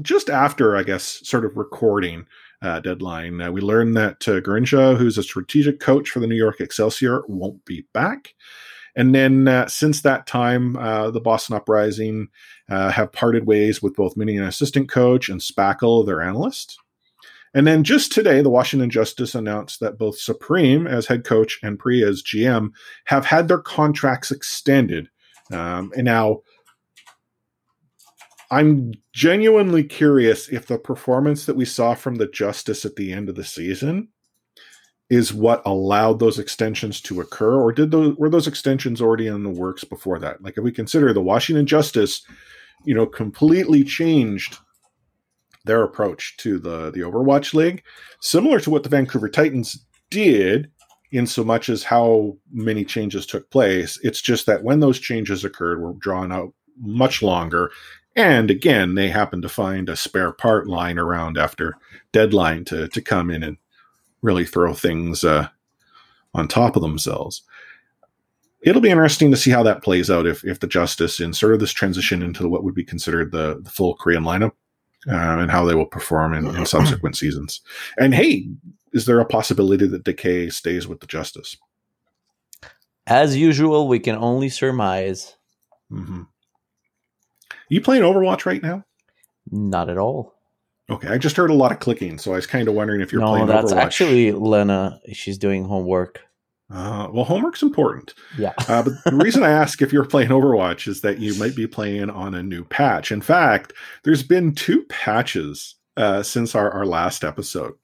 just 0.02 0.30
after, 0.30 0.76
I 0.76 0.82
guess, 0.82 1.20
sort 1.24 1.44
of 1.44 1.56
recording 1.56 2.26
uh, 2.62 2.80
deadline, 2.80 3.40
uh, 3.40 3.50
we 3.50 3.60
learned 3.60 3.96
that 3.96 4.28
uh, 4.28 4.40
Garincha, 4.40 4.96
who's 4.96 5.18
a 5.18 5.22
strategic 5.22 5.80
coach 5.80 6.10
for 6.10 6.20
the 6.20 6.26
New 6.26 6.36
York 6.36 6.60
Excelsior, 6.60 7.22
won't 7.26 7.64
be 7.64 7.86
back. 7.92 8.34
And 8.96 9.14
then 9.14 9.48
uh, 9.48 9.68
since 9.68 10.02
that 10.02 10.26
time, 10.26 10.76
uh, 10.76 11.10
the 11.10 11.20
Boston 11.20 11.56
Uprising 11.56 12.28
uh, 12.68 12.90
have 12.90 13.12
parted 13.12 13.46
ways 13.46 13.82
with 13.82 13.94
both 13.94 14.16
Mini 14.16 14.36
and 14.36 14.46
assistant 14.46 14.88
coach 14.88 15.28
and 15.28 15.40
Spackle, 15.40 16.04
their 16.04 16.20
analyst. 16.20 16.78
And 17.52 17.66
then 17.66 17.82
just 17.82 18.12
today, 18.12 18.42
the 18.42 18.50
Washington 18.50 18.90
Justice 18.90 19.34
announced 19.34 19.80
that 19.80 19.98
both 19.98 20.18
Supreme 20.18 20.86
as 20.86 21.06
head 21.06 21.24
coach 21.24 21.58
and 21.62 21.78
Pri 21.78 22.04
as 22.04 22.22
GM 22.22 22.70
have 23.06 23.26
had 23.26 23.48
their 23.48 23.58
contracts 23.58 24.30
extended. 24.30 25.08
Um, 25.50 25.90
and 25.96 26.04
now 26.04 26.42
I'm 28.50 28.92
genuinely 29.12 29.84
curious 29.84 30.48
if 30.48 30.66
the 30.66 30.78
performance 30.78 31.46
that 31.46 31.56
we 31.56 31.64
saw 31.64 31.94
from 31.94 32.16
the 32.16 32.26
Justice 32.26 32.84
at 32.84 32.96
the 32.96 33.12
end 33.12 33.28
of 33.28 33.36
the 33.36 33.44
season 33.44 34.08
is 35.08 35.34
what 35.34 35.62
allowed 35.66 36.18
those 36.18 36.38
extensions 36.38 37.00
to 37.02 37.20
occur, 37.20 37.60
or 37.60 37.72
did 37.72 37.90
those 37.90 38.16
were 38.16 38.30
those 38.30 38.46
extensions 38.46 39.00
already 39.00 39.26
in 39.26 39.42
the 39.42 39.50
works 39.50 39.84
before 39.84 40.18
that? 40.20 40.42
Like 40.42 40.56
if 40.56 40.64
we 40.64 40.72
consider 40.72 41.12
the 41.12 41.20
Washington 41.20 41.66
Justice, 41.66 42.22
you 42.84 42.94
know, 42.94 43.06
completely 43.06 43.84
changed 43.84 44.56
their 45.64 45.82
approach 45.82 46.36
to 46.38 46.58
the 46.58 46.90
the 46.90 47.00
Overwatch 47.00 47.54
League, 47.54 47.82
similar 48.20 48.60
to 48.60 48.70
what 48.70 48.82
the 48.84 48.88
Vancouver 48.88 49.28
Titans 49.28 49.84
did 50.10 50.70
in 51.12 51.26
so 51.26 51.42
much 51.42 51.68
as 51.68 51.82
how 51.82 52.36
many 52.52 52.84
changes 52.84 53.26
took 53.26 53.50
place. 53.50 53.98
It's 54.02 54.20
just 54.22 54.46
that 54.46 54.62
when 54.62 54.78
those 54.78 55.00
changes 55.00 55.44
occurred, 55.44 55.80
were 55.80 55.94
drawn 55.94 56.30
out 56.30 56.54
much 56.80 57.20
longer. 57.20 57.70
And 58.16 58.50
again, 58.50 58.94
they 58.94 59.08
happened 59.08 59.42
to 59.42 59.48
find 59.48 59.88
a 59.88 59.96
spare 59.96 60.32
part 60.32 60.66
lying 60.66 60.98
around 60.98 61.38
after 61.38 61.76
deadline 62.12 62.64
to 62.66 62.88
to 62.88 63.00
come 63.00 63.30
in 63.30 63.42
and 63.42 63.56
really 64.22 64.44
throw 64.44 64.74
things 64.74 65.24
uh, 65.24 65.48
on 66.34 66.48
top 66.48 66.76
of 66.76 66.82
themselves. 66.82 67.42
It'll 68.62 68.82
be 68.82 68.90
interesting 68.90 69.30
to 69.30 69.36
see 69.36 69.50
how 69.50 69.62
that 69.62 69.82
plays 69.82 70.10
out 70.10 70.26
if 70.26 70.44
if 70.44 70.60
the 70.60 70.66
Justice 70.66 71.20
in 71.20 71.32
sort 71.32 71.54
of 71.54 71.60
this 71.60 71.72
transition 71.72 72.22
into 72.22 72.48
what 72.48 72.64
would 72.64 72.74
be 72.74 72.84
considered 72.84 73.32
the, 73.32 73.60
the 73.62 73.70
full 73.70 73.94
Korean 73.94 74.24
lineup 74.24 74.52
uh, 75.08 75.14
and 75.14 75.50
how 75.50 75.64
they 75.64 75.74
will 75.74 75.86
perform 75.86 76.34
in, 76.34 76.46
in 76.56 76.66
subsequent 76.66 77.16
seasons. 77.16 77.60
And 77.96 78.14
hey, 78.14 78.48
is 78.92 79.06
there 79.06 79.20
a 79.20 79.24
possibility 79.24 79.86
that 79.86 80.04
Decay 80.04 80.50
stays 80.50 80.86
with 80.86 81.00
the 81.00 81.06
Justice? 81.06 81.56
As 83.06 83.36
usual, 83.36 83.88
we 83.88 83.98
can 83.98 84.16
only 84.16 84.48
surmise. 84.48 85.36
hmm 85.88 86.22
You 87.70 87.80
playing 87.80 88.02
Overwatch 88.02 88.44
right 88.44 88.62
now? 88.62 88.84
Not 89.50 89.88
at 89.88 89.96
all. 89.96 90.34
Okay, 90.90 91.08
I 91.08 91.18
just 91.18 91.36
heard 91.36 91.50
a 91.50 91.54
lot 91.54 91.70
of 91.70 91.78
clicking, 91.78 92.18
so 92.18 92.32
I 92.32 92.36
was 92.36 92.46
kind 92.46 92.66
of 92.66 92.74
wondering 92.74 93.00
if 93.00 93.12
you're 93.12 93.22
playing. 93.22 93.46
no, 93.46 93.52
that's 93.52 93.72
actually 93.72 94.32
Lena. 94.32 95.00
She's 95.12 95.38
doing 95.38 95.64
homework. 95.64 96.20
Uh, 96.68 97.08
well, 97.12 97.24
homework's 97.24 97.62
important. 97.62 98.14
Yeah. 98.36 98.52
Uh, 98.68 98.82
but 98.82 98.92
the 99.04 99.14
reason 99.24 99.42
I 99.44 99.50
ask 99.50 99.82
if 99.82 99.92
you're 99.92 100.04
playing 100.04 100.30
Overwatch 100.30 100.88
is 100.88 101.00
that 101.00 101.18
you 101.18 101.34
might 101.36 101.54
be 101.54 101.66
playing 101.66 102.10
on 102.10 102.34
a 102.34 102.42
new 102.42 102.64
patch. 102.64 103.12
In 103.12 103.20
fact, 103.20 103.72
there's 104.02 104.22
been 104.22 104.54
two 104.54 104.84
patches 104.84 105.76
uh, 105.96 106.22
since 106.22 106.54
our, 106.54 106.70
our 106.70 106.86
last 106.86 107.24
episode. 107.24 107.74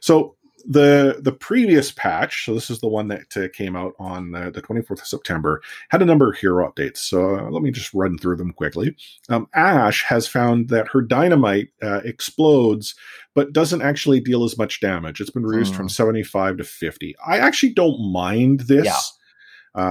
So 0.00 0.36
the 0.66 1.18
the 1.20 1.32
previous 1.32 1.92
patch, 1.92 2.44
so 2.44 2.54
this 2.54 2.70
is 2.70 2.80
the 2.80 2.88
one 2.88 3.08
that 3.08 3.36
uh, 3.36 3.48
came 3.52 3.76
out 3.76 3.92
on 3.98 4.34
uh, 4.34 4.50
the 4.50 4.62
24th 4.62 5.00
of 5.02 5.06
September, 5.06 5.60
had 5.90 6.00
a 6.02 6.04
number 6.06 6.30
of 6.30 6.38
hero 6.38 6.70
updates. 6.70 6.98
So 6.98 7.36
uh, 7.36 7.50
let 7.50 7.62
me 7.62 7.70
just 7.70 7.92
run 7.92 8.16
through 8.18 8.36
them 8.36 8.52
quickly. 8.52 8.96
Um, 9.28 9.46
Ashe 9.54 10.02
has 10.04 10.26
found 10.26 10.68
that 10.70 10.88
her 10.92 11.02
dynamite 11.02 11.68
uh, 11.82 12.00
explodes, 12.04 12.94
but 13.34 13.52
doesn't 13.52 13.82
actually 13.82 14.20
deal 14.20 14.44
as 14.44 14.56
much 14.56 14.80
damage. 14.80 15.20
It's 15.20 15.30
been 15.30 15.46
reduced 15.46 15.72
Hmm. 15.72 15.76
from 15.78 15.88
75 15.88 16.56
to 16.58 16.64
50. 16.64 17.14
I 17.26 17.38
actually 17.38 17.72
don't 17.74 18.12
mind 18.12 18.60
this 18.60 18.86
Yeah. 18.86 18.96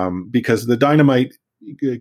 um, 0.05 0.27
because 0.31 0.65
the 0.65 0.77
dynamite 0.77 1.33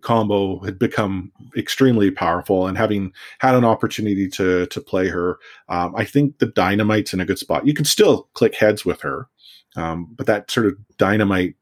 combo 0.03 0.59
had 0.61 0.79
become 0.79 1.31
extremely 1.57 2.11
powerful 2.11 2.67
and 2.67 2.77
having 2.77 3.13
had 3.39 3.55
an 3.55 3.65
opportunity 3.65 4.29
to 4.29 4.67
to 4.67 4.81
play 4.81 5.09
her 5.09 5.39
um, 5.69 5.95
i 5.97 6.05
think 6.05 6.39
the 6.39 6.47
dynamite's 6.47 7.13
in 7.15 7.21
a 7.21 7.25
good 7.25 7.39
spot 7.39 7.67
you 7.67 7.75
can 7.75 7.85
still 7.85 8.29
click 8.35 8.55
heads 8.55 8.85
with 8.85 9.01
her 9.01 9.29
um, 9.77 10.09
but 10.17 10.27
that 10.27 10.51
sort 10.51 10.67
of 10.67 10.77
dynamite 10.99 11.55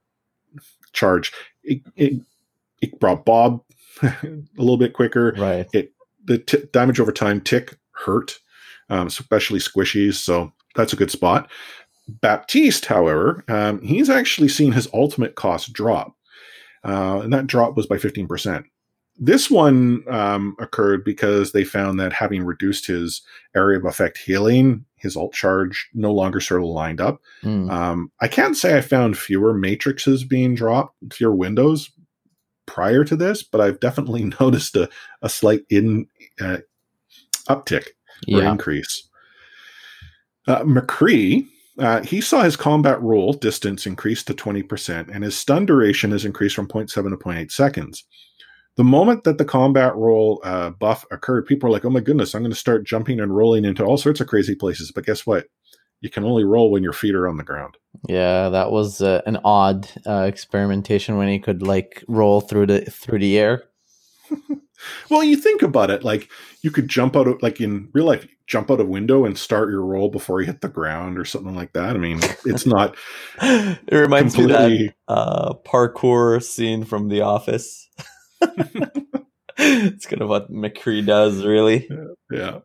charge 0.92 1.32
it, 1.62 1.80
it, 1.96 2.20
it 2.80 2.98
brought 3.00 3.24
bob 3.24 3.62
a 4.02 4.16
little 4.56 4.76
bit 4.78 4.92
quicker 4.94 5.34
Right. 5.36 5.66
it 5.72 5.92
the 6.24 6.38
t- 6.38 6.62
damage 6.72 7.00
over 7.00 7.12
time 7.12 7.40
tick 7.40 7.76
hurt, 7.92 8.38
um, 8.88 9.06
especially 9.06 9.58
squishies. 9.58 10.14
So 10.14 10.52
that's 10.76 10.92
a 10.92 10.96
good 10.96 11.10
spot. 11.10 11.50
Baptiste, 12.08 12.86
however, 12.86 13.44
um, 13.48 13.80
he's 13.82 14.10
actually 14.10 14.48
seen 14.48 14.72
his 14.72 14.88
ultimate 14.92 15.34
cost 15.34 15.72
drop, 15.72 16.14
uh, 16.84 17.20
and 17.22 17.32
that 17.32 17.46
drop 17.46 17.76
was 17.76 17.86
by 17.86 17.98
fifteen 17.98 18.26
percent. 18.26 18.66
this 19.18 19.50
one 19.50 20.02
um, 20.08 20.56
occurred 20.58 21.04
because 21.04 21.52
they 21.52 21.64
found 21.64 22.00
that 22.00 22.12
having 22.12 22.42
reduced 22.42 22.86
his 22.86 23.22
area 23.54 23.78
of 23.78 23.84
effect 23.84 24.16
healing, 24.18 24.84
his 24.96 25.16
ult 25.16 25.34
charge 25.34 25.88
no 25.92 26.12
longer 26.12 26.40
sort 26.40 26.62
of 26.62 26.68
lined 26.68 27.00
up. 27.00 27.20
Mm. 27.42 27.70
Um, 27.70 28.12
I 28.20 28.28
can't 28.28 28.56
say 28.56 28.76
I 28.76 28.80
found 28.80 29.18
fewer 29.18 29.52
matrices 29.52 30.24
being 30.24 30.54
dropped, 30.54 30.96
fewer 31.12 31.34
windows 31.34 31.90
prior 32.66 33.04
to 33.04 33.16
this, 33.16 33.42
but 33.42 33.60
I've 33.60 33.80
definitely 33.80 34.24
noticed 34.40 34.76
a, 34.76 34.88
a 35.22 35.28
slight 35.28 35.62
in 35.68 36.06
uh, 36.40 36.58
uptick 37.48 37.88
or 38.32 38.40
yeah. 38.42 38.50
increase. 38.50 39.08
Uh, 40.46 40.62
McCree, 40.62 41.46
uh, 41.80 42.02
he 42.02 42.20
saw 42.20 42.42
his 42.42 42.56
combat 42.56 43.00
roll 43.00 43.32
distance 43.32 43.86
increase 43.86 44.22
to 44.24 44.34
20%, 44.34 45.08
and 45.12 45.24
his 45.24 45.36
stun 45.36 45.66
duration 45.66 46.10
has 46.12 46.24
increased 46.24 46.54
from 46.54 46.68
0.7 46.68 46.88
to 46.88 47.16
0.8 47.16 47.50
seconds. 47.50 48.04
The 48.76 48.84
moment 48.84 49.24
that 49.24 49.38
the 49.38 49.44
combat 49.44 49.96
roll 49.96 50.40
uh, 50.44 50.70
buff 50.70 51.04
occurred, 51.10 51.46
people 51.46 51.68
were 51.68 51.72
like, 51.72 51.84
oh 51.84 51.90
my 51.90 52.00
goodness, 52.00 52.34
I'm 52.34 52.42
going 52.42 52.52
to 52.52 52.56
start 52.56 52.86
jumping 52.86 53.18
and 53.20 53.34
rolling 53.34 53.64
into 53.64 53.84
all 53.84 53.96
sorts 53.96 54.20
of 54.20 54.26
crazy 54.26 54.54
places. 54.54 54.92
But 54.92 55.06
guess 55.06 55.26
what? 55.26 55.46
You 56.00 56.08
can 56.08 56.24
only 56.24 56.44
roll 56.44 56.70
when 56.70 56.82
your 56.82 56.94
feet 56.94 57.14
are 57.14 57.28
on 57.28 57.36
the 57.36 57.44
ground. 57.44 57.76
Yeah, 58.08 58.48
that 58.48 58.70
was 58.70 59.02
uh, 59.02 59.20
an 59.26 59.38
odd 59.44 59.90
uh, 60.06 60.22
experimentation 60.22 61.18
when 61.18 61.28
he 61.28 61.38
could 61.38 61.62
like 61.62 62.02
roll 62.08 62.40
through 62.40 62.66
the 62.66 62.80
through 62.86 63.18
the 63.18 63.38
air. 63.38 63.64
Well, 65.10 65.22
you 65.22 65.36
think 65.36 65.62
about 65.62 65.90
it, 65.90 66.04
like 66.04 66.30
you 66.62 66.70
could 66.70 66.88
jump 66.88 67.16
out 67.16 67.28
of, 67.28 67.42
like 67.42 67.60
in 67.60 67.90
real 67.92 68.06
life, 68.06 68.26
jump 68.46 68.70
out 68.70 68.80
a 68.80 68.84
window 68.84 69.24
and 69.24 69.36
start 69.36 69.70
your 69.70 69.84
roll 69.84 70.08
before 70.08 70.40
you 70.40 70.46
hit 70.46 70.60
the 70.60 70.68
ground 70.68 71.18
or 71.18 71.24
something 71.24 71.54
like 71.54 71.72
that. 71.74 71.96
I 71.96 71.98
mean, 71.98 72.20
it's 72.44 72.66
not 72.66 72.96
it 73.42 73.94
reminds 73.94 74.36
me 74.36 74.44
of 74.44 74.50
that 74.50 74.94
uh, 75.08 75.54
parkour 75.66 76.42
scene 76.42 76.84
from 76.84 77.08
The 77.08 77.20
Office. 77.22 77.88
it's 79.58 80.06
kind 80.06 80.22
of 80.22 80.28
what 80.28 80.50
McCree 80.50 81.04
does, 81.04 81.44
really. 81.44 81.88
Yeah. 82.30 82.60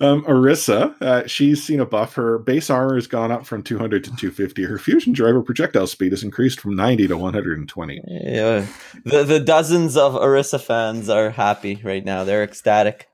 Um, 0.00 0.24
Orisa, 0.24 1.00
uh, 1.00 1.26
she's 1.26 1.62
seen 1.62 1.80
a 1.80 1.86
buff. 1.86 2.14
Her 2.14 2.38
base 2.38 2.70
armor 2.70 2.96
has 2.96 3.06
gone 3.06 3.30
up 3.30 3.46
from 3.46 3.62
200 3.62 4.04
to 4.04 4.10
250. 4.10 4.64
Her 4.64 4.78
fusion 4.78 5.12
driver 5.12 5.42
projectile 5.42 5.86
speed 5.86 6.12
has 6.12 6.22
increased 6.22 6.60
from 6.60 6.74
90 6.76 7.08
to 7.08 7.16
120. 7.16 8.00
Yeah, 8.06 8.66
the 9.04 9.24
the 9.24 9.40
dozens 9.40 9.96
of 9.96 10.14
Orisa 10.14 10.60
fans 10.60 11.08
are 11.08 11.30
happy 11.30 11.80
right 11.84 12.04
now. 12.04 12.24
They're 12.24 12.44
ecstatic. 12.44 13.08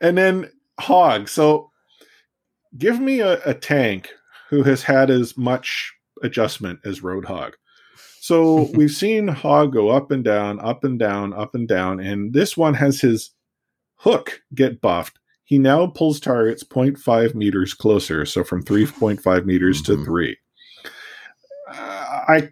And 0.00 0.16
then 0.16 0.50
Hog. 0.78 1.28
So 1.28 1.70
give 2.76 3.00
me 3.00 3.20
a, 3.20 3.40
a 3.44 3.54
tank 3.54 4.10
who 4.50 4.62
has 4.62 4.82
had 4.82 5.10
as 5.10 5.36
much 5.36 5.92
adjustment 6.22 6.80
as 6.84 7.00
Roadhog. 7.00 7.54
So 8.20 8.70
we've 8.74 8.90
seen 8.90 9.28
Hog 9.28 9.72
go 9.72 9.90
up 9.90 10.10
and 10.10 10.24
down, 10.24 10.60
up 10.60 10.84
and 10.84 10.98
down, 10.98 11.32
up 11.32 11.54
and 11.54 11.66
down, 11.66 12.00
and 12.00 12.32
this 12.32 12.56
one 12.56 12.74
has 12.74 13.00
his 13.00 13.30
hook 13.96 14.42
get 14.54 14.80
buffed. 14.80 15.18
He 15.48 15.58
now 15.58 15.86
pulls 15.86 16.20
targets 16.20 16.62
0.5 16.62 17.34
meters 17.34 17.72
closer, 17.72 18.26
so 18.26 18.44
from 18.44 18.62
3.5 18.62 19.44
meters 19.46 19.80
to 19.82 19.96
Mhm. 19.96 20.04
3. 20.04 20.36
Uh, 21.70 21.72
I 22.28 22.48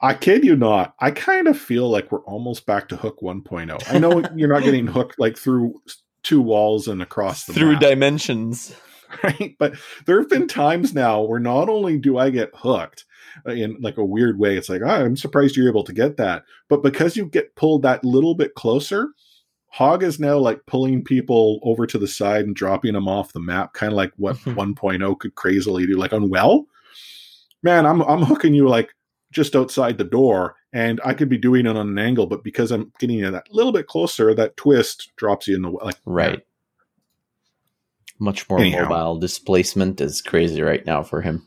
I 0.00 0.14
kid 0.14 0.42
you 0.44 0.56
not. 0.56 0.94
I 0.98 1.10
kind 1.10 1.46
of 1.46 1.58
feel 1.58 1.90
like 1.90 2.10
we're 2.10 2.24
almost 2.24 2.64
back 2.64 2.88
to 2.88 2.96
hook 2.96 3.18
1.0. 3.20 3.82
I 3.92 3.98
know 3.98 4.22
you're 4.36 4.48
not 4.48 4.62
getting 4.62 4.86
hooked 4.86 5.18
like 5.18 5.36
through 5.36 5.74
two 6.22 6.40
walls 6.40 6.88
and 6.88 7.02
across 7.02 7.44
the 7.44 7.52
Through 7.52 7.72
map 7.72 7.80
dimensions. 7.82 8.74
right? 9.22 9.54
But 9.58 9.74
there 10.06 10.18
have 10.18 10.30
been 10.30 10.48
times 10.48 10.94
now 10.94 11.20
where 11.22 11.38
not 11.40 11.68
only 11.68 11.98
do 11.98 12.16
I 12.16 12.30
get 12.30 12.50
hooked 12.54 13.04
uh, 13.46 13.52
in 13.52 13.76
like 13.82 13.98
a 13.98 14.04
weird 14.04 14.38
way, 14.38 14.56
it's 14.56 14.70
like, 14.70 14.80
oh, 14.82 14.86
I'm 14.88 15.16
surprised 15.18 15.54
you're 15.54 15.68
able 15.68 15.84
to 15.84 15.92
get 15.92 16.16
that. 16.16 16.44
But 16.70 16.82
because 16.82 17.14
you 17.16 17.26
get 17.26 17.54
pulled 17.56 17.82
that 17.82 18.04
little 18.04 18.34
bit 18.34 18.54
closer, 18.54 19.08
Hog 19.76 20.02
is 20.02 20.18
now 20.18 20.38
like 20.38 20.64
pulling 20.64 21.04
people 21.04 21.60
over 21.62 21.86
to 21.86 21.98
the 21.98 22.08
side 22.08 22.46
and 22.46 22.56
dropping 22.56 22.94
them 22.94 23.06
off 23.06 23.34
the 23.34 23.40
map, 23.40 23.74
kind 23.74 23.92
of 23.92 23.96
like 23.98 24.10
what 24.16 24.36
1.0 24.46 25.18
could 25.18 25.34
crazily 25.34 25.86
do. 25.86 25.98
Like 25.98 26.14
on 26.14 26.30
Well, 26.30 26.66
man, 27.62 27.84
I'm 27.84 28.00
I'm 28.00 28.22
hooking 28.22 28.54
you 28.54 28.66
like 28.66 28.94
just 29.32 29.54
outside 29.54 29.98
the 29.98 30.04
door, 30.04 30.54
and 30.72 30.98
I 31.04 31.12
could 31.12 31.28
be 31.28 31.36
doing 31.36 31.66
it 31.66 31.76
on 31.76 31.88
an 31.90 31.98
angle, 31.98 32.26
but 32.26 32.42
because 32.42 32.70
I'm 32.70 32.90
getting 32.98 33.18
you 33.18 33.30
that 33.30 33.52
little 33.52 33.70
bit 33.70 33.86
closer, 33.86 34.34
that 34.34 34.56
twist 34.56 35.12
drops 35.16 35.46
you 35.46 35.56
in 35.56 35.60
the 35.60 35.68
like 35.68 35.98
Right. 36.06 36.40
Much 38.18 38.48
more 38.48 38.60
Anyhow. 38.60 38.88
mobile 38.88 39.18
displacement 39.18 40.00
is 40.00 40.22
crazy 40.22 40.62
right 40.62 40.86
now 40.86 41.02
for 41.02 41.20
him. 41.20 41.44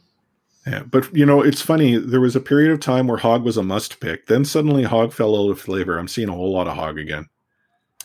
Yeah, 0.67 0.83
but 0.83 1.11
you 1.15 1.25
know, 1.25 1.41
it's 1.41 1.63
funny. 1.63 1.97
There 1.97 2.21
was 2.21 2.35
a 2.35 2.39
period 2.39 2.71
of 2.71 2.79
time 2.79 3.07
where 3.07 3.17
Hog 3.17 3.43
was 3.43 3.57
a 3.57 3.63
must 3.63 3.99
pick. 3.99 4.27
Then 4.27 4.45
suddenly 4.45 4.83
Hog 4.83 5.13
fell 5.13 5.35
out 5.35 5.49
of 5.49 5.59
flavor. 5.59 5.97
I'm 5.97 6.07
seeing 6.07 6.29
a 6.29 6.33
whole 6.33 6.53
lot 6.53 6.67
of 6.67 6.75
Hog 6.75 6.99
again. 6.99 7.27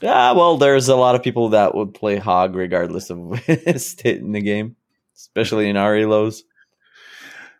Yeah, 0.02 0.32
well, 0.32 0.56
there's 0.56 0.88
a 0.88 0.96
lot 0.96 1.14
of 1.14 1.22
people 1.22 1.50
that 1.50 1.74
would 1.74 1.94
play 1.94 2.16
Hog 2.16 2.54
regardless 2.54 3.10
of 3.10 3.40
state 3.76 4.20
in 4.20 4.32
the 4.32 4.40
game, 4.40 4.76
especially 5.14 5.68
in 5.68 5.76
our 5.76 5.94
elos. 5.94 6.42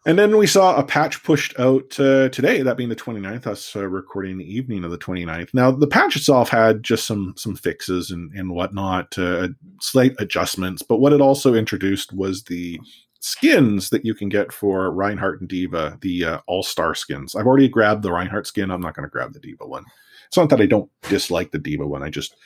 And 0.06 0.18
then 0.18 0.36
we 0.36 0.46
saw 0.46 0.76
a 0.76 0.84
patch 0.84 1.22
pushed 1.22 1.58
out 1.58 1.98
uh, 1.98 2.28
today, 2.28 2.60
that 2.60 2.76
being 2.76 2.90
the 2.90 2.96
29th, 2.96 3.46
us 3.46 3.74
uh, 3.74 3.86
recording 3.88 4.36
the 4.36 4.54
evening 4.54 4.84
of 4.84 4.90
the 4.90 4.98
29th. 4.98 5.54
Now, 5.54 5.70
the 5.70 5.86
patch 5.86 6.14
itself 6.14 6.50
had 6.50 6.82
just 6.82 7.06
some 7.06 7.34
some 7.38 7.56
fixes 7.56 8.10
and, 8.10 8.30
and 8.34 8.50
whatnot, 8.50 9.16
uh, 9.16 9.48
slight 9.80 10.14
adjustments, 10.18 10.82
but 10.82 10.98
what 10.98 11.14
it 11.14 11.22
also 11.22 11.54
introduced 11.54 12.12
was 12.12 12.44
the 12.44 12.78
skins 13.20 13.88
that 13.88 14.04
you 14.04 14.14
can 14.14 14.28
get 14.28 14.52
for 14.52 14.90
Reinhardt 14.90 15.40
and 15.40 15.48
D.Va, 15.48 15.96
the 16.02 16.24
uh, 16.26 16.38
All 16.46 16.62
Star 16.62 16.94
skins. 16.94 17.34
I've 17.34 17.46
already 17.46 17.68
grabbed 17.68 18.02
the 18.02 18.12
Reinhardt 18.12 18.46
skin. 18.46 18.70
I'm 18.70 18.82
not 18.82 18.94
going 18.94 19.06
to 19.08 19.10
grab 19.10 19.32
the 19.32 19.40
D.Va 19.40 19.66
one. 19.66 19.86
It's 20.26 20.36
not 20.36 20.48
that 20.50 20.60
I 20.60 20.66
don't 20.66 20.90
dislike 21.02 21.50
the 21.50 21.58
D.Va 21.58 21.86
one. 21.86 22.02
I 22.02 22.10
just, 22.10 22.36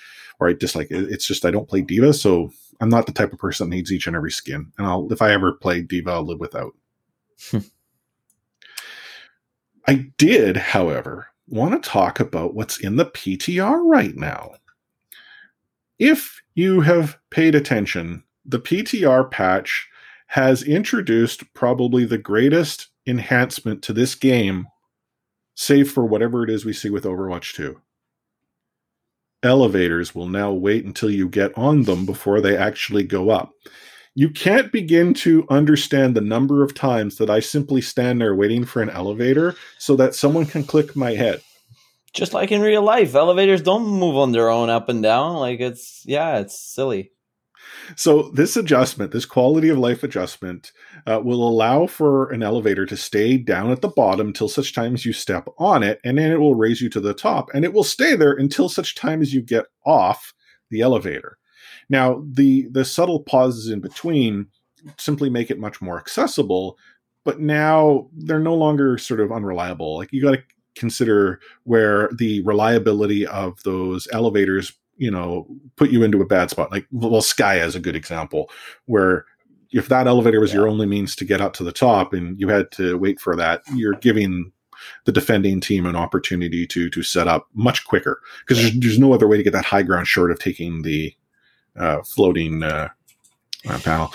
or 0.41 0.49
I 0.49 0.53
dislike 0.53 0.91
it. 0.91 1.11
It's 1.11 1.27
just 1.27 1.45
I 1.45 1.51
don't 1.51 1.69
play 1.69 1.81
D.Va, 1.81 2.13
so 2.13 2.51
I'm 2.81 2.89
not 2.89 3.07
the 3.07 3.13
type 3.13 3.33
of 3.33 3.39
person 3.39 3.69
that 3.69 3.77
needs 3.77 3.93
each 3.93 4.07
and 4.07 4.17
every 4.17 4.31
skin. 4.31 4.73
And 4.79 4.87
I'll, 4.87 5.13
if 5.13 5.23
I 5.23 5.33
ever 5.33 5.53
play 5.53 5.81
D.Va, 5.81 6.11
I'll 6.11 6.27
live 6.27 6.41
without. 6.41 6.75
Hmm. 7.51 7.59
I 9.87 10.11
did, 10.19 10.57
however, 10.57 11.29
want 11.47 11.83
to 11.83 11.89
talk 11.89 12.21
about 12.21 12.55
what's 12.55 12.79
in 12.79 12.97
the 12.97 13.07
PTR 13.07 13.81
right 13.85 14.15
now. 14.15 14.53
If 15.99 16.43
you 16.55 16.83
have 16.83 17.19
paid 17.31 17.55
attention, 17.55 18.23
the 18.45 18.61
PTR 18.61 19.31
patch 19.31 19.89
has 20.29 20.63
introduced 20.63 21.53
probably 21.55 22.05
the 22.05 22.19
greatest 22.19 22.89
enhancement 23.07 23.83
to 23.83 23.93
this 23.93 24.15
game, 24.15 24.67
save 25.59 25.91
for 25.91 26.07
whatever 26.07 26.45
it 26.45 26.51
is 26.51 26.65
we 26.65 26.73
see 26.73 26.89
with 26.89 27.03
Overwatch 27.03 27.53
2. 27.55 27.81
Elevators 29.43 30.15
will 30.15 30.29
now 30.29 30.53
wait 30.53 30.85
until 30.85 31.11
you 31.11 31.29
get 31.29 31.57
on 31.59 31.83
them 31.83 32.07
before 32.07 32.41
they 32.41 32.57
actually 32.57 33.03
go 33.03 33.31
up. 33.31 33.51
You 34.15 34.31
can't 34.31 34.71
begin 34.71 35.15
to 35.15 35.47
understand 35.51 36.15
the 36.15 36.21
number 36.21 36.63
of 36.63 36.75
times 36.75 37.17
that 37.17 37.29
I 37.29 37.41
simply 37.41 37.81
stand 37.81 38.21
there 38.21 38.37
waiting 38.37 38.65
for 38.65 38.83
an 38.83 38.91
elevator 38.91 39.57
so 39.79 39.97
that 39.97 40.15
someone 40.15 40.47
can 40.47 40.63
click 40.63 40.95
my 40.95 41.15
head. 41.15 41.43
Just 42.13 42.33
like 42.33 42.53
in 42.53 42.61
real 42.61 42.83
life, 42.83 43.17
elevators 43.17 43.61
don't 43.61 43.85
move 43.85 44.17
on 44.17 44.31
their 44.31 44.51
own 44.51 44.71
up 44.71 44.89
and 44.89 45.03
down. 45.03 45.37
Like 45.37 45.59
it's 45.59 46.05
yeah, 46.07 46.39
it's 46.39 46.59
silly. 46.59 47.11
So 47.97 48.31
this 48.35 48.57
adjustment, 48.57 49.13
this 49.13 49.27
quality 49.27 49.69
of 49.69 49.79
life 49.79 50.03
adjustment, 50.03 50.73
uh, 51.07 51.21
will 51.23 51.47
allow 51.47 51.87
for 51.87 52.31
an 52.31 52.43
elevator 52.43 52.87
to 52.87 52.97
stay 52.97 53.37
down 53.37 53.71
at 53.71 53.81
the 53.81 53.89
bottom 53.89 54.29
until 54.29 54.49
such 54.49 54.75
time 54.75 54.95
as 54.95 55.05
you 55.05 55.13
step 55.13 55.49
on 55.59 55.83
it, 55.83 56.01
and 56.05 56.19
then 56.19 56.31
it 56.31 56.41
will 56.41 56.55
raise 56.55 56.81
you 56.81 56.89
to 56.91 57.01
the 57.01 57.15
top, 57.15 57.49
and 57.55 57.65
it 57.65 57.73
will 57.73 57.85
stay 57.85 58.15
there 58.15 58.33
until 58.33 58.69
such 58.69 58.95
time 58.95 59.23
as 59.23 59.33
you 59.33 59.43
get 59.43 59.67
off 59.85 60.35
the 60.71 60.81
elevator. 60.81 61.39
Now, 61.89 62.23
the 62.27 62.69
the 62.71 62.85
subtle 62.85 63.23
pauses 63.23 63.69
in 63.69 63.81
between 63.81 64.49
simply 64.97 65.31
make 65.31 65.51
it 65.51 65.59
much 65.59 65.81
more 65.81 65.99
accessible, 65.99 66.79
but 67.25 67.41
now 67.41 68.09
they're 68.13 68.39
no 68.39 68.55
longer 68.55 68.99
sort 68.99 69.21
of 69.21 69.33
unreliable. 69.33 69.97
Like 69.97 70.13
you 70.13 70.23
got 70.23 70.33
to 70.33 70.43
consider 70.77 71.41
where 71.65 72.09
the 72.17 72.43
reliability 72.43 73.27
of 73.27 73.63
those 73.65 74.07
elevators, 74.13 74.73
you 74.99 75.11
know, 75.11 75.47
put 75.77 75.91
you 75.91 76.03
into 76.03 76.21
a 76.21 76.27
bad 76.27 76.51
spot. 76.51 76.71
Like 76.71 76.87
well, 76.91 77.23
Skya 77.23 77.65
is 77.65 77.75
a 77.75 77.81
good 77.81 77.97
example 77.97 78.51
where 78.87 79.25
if 79.73 79.89
that 79.89 80.07
elevator 80.07 80.41
was 80.41 80.53
your 80.53 80.69
only 80.69 80.87
means 80.87 81.15
to 81.17 81.25
get 81.25 81.41
up 81.41 81.53
to 81.55 81.65
the 81.65 81.73
top 81.73 82.13
and 82.13 82.39
you 82.41 82.49
had 82.49 82.71
to 82.73 82.97
wait 82.99 83.21
for 83.21 83.37
that, 83.37 83.63
you're 83.75 83.95
giving 83.95 84.53
the 85.05 85.13
defending 85.13 85.61
team 85.61 85.87
an 85.87 85.97
opportunity 85.97 86.67
to 86.67 86.89
to 86.91 87.03
set 87.03 87.27
up 87.27 87.49
much 87.55 87.85
quicker 87.85 88.21
because 88.41 88.63
there's, 88.63 88.79
there's 88.79 88.99
no 88.99 89.13
other 89.13 89.29
way 89.29 89.37
to 89.37 89.43
get 89.43 89.53
that 89.53 89.65
high 89.65 89.83
ground 89.83 90.07
short 90.07 90.31
of 90.31 90.39
taking 90.39 90.83
the 90.83 91.15
uh, 91.77 92.03
floating 92.03 92.63
uh, 92.63 92.89
uh, 93.69 93.79
panel. 93.81 94.13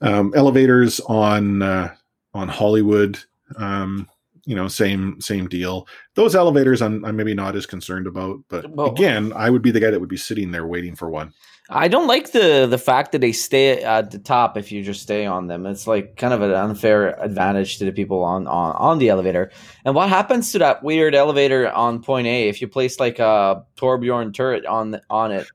Um, 0.00 0.32
elevators 0.34 1.00
on 1.00 1.62
uh, 1.62 1.94
on 2.34 2.48
Hollywood, 2.48 3.18
um, 3.56 4.08
you 4.44 4.56
know, 4.56 4.68
same 4.68 5.20
same 5.20 5.48
deal. 5.48 5.86
Those 6.14 6.34
elevators, 6.34 6.82
I'm, 6.82 7.04
I'm 7.04 7.16
maybe 7.16 7.34
not 7.34 7.56
as 7.56 7.66
concerned 7.66 8.06
about, 8.06 8.40
but 8.48 8.70
Well- 8.70 8.90
again, 8.90 9.32
I 9.34 9.50
would 9.50 9.62
be 9.62 9.70
the 9.70 9.80
guy 9.80 9.90
that 9.90 10.00
would 10.00 10.08
be 10.08 10.16
sitting 10.16 10.50
there 10.50 10.66
waiting 10.66 10.96
for 10.96 11.10
one. 11.10 11.32
I 11.70 11.88
don't 11.88 12.08
like 12.08 12.32
the 12.32 12.66
the 12.68 12.76
fact 12.76 13.12
that 13.12 13.20
they 13.20 13.32
stay 13.32 13.82
at 13.82 14.10
the 14.10 14.18
top 14.18 14.56
if 14.56 14.72
you 14.72 14.82
just 14.82 15.00
stay 15.00 15.26
on 15.26 15.46
them. 15.46 15.64
It's 15.64 15.86
like 15.86 16.16
kind 16.16 16.34
of 16.34 16.42
an 16.42 16.52
unfair 16.52 17.18
advantage 17.22 17.78
to 17.78 17.84
the 17.84 17.92
people 17.92 18.24
on 18.24 18.46
on, 18.46 18.74
on 18.76 18.98
the 18.98 19.08
elevator. 19.08 19.50
And 19.84 19.94
what 19.94 20.08
happens 20.08 20.52
to 20.52 20.58
that 20.58 20.82
weird 20.82 21.14
elevator 21.14 21.70
on 21.70 22.02
point 22.02 22.26
A 22.26 22.48
if 22.48 22.60
you 22.60 22.68
place 22.68 22.98
like 22.98 23.20
a 23.20 23.64
Torbjorn 23.76 24.34
turret 24.34 24.66
on 24.66 25.00
on 25.08 25.32
it? 25.32 25.46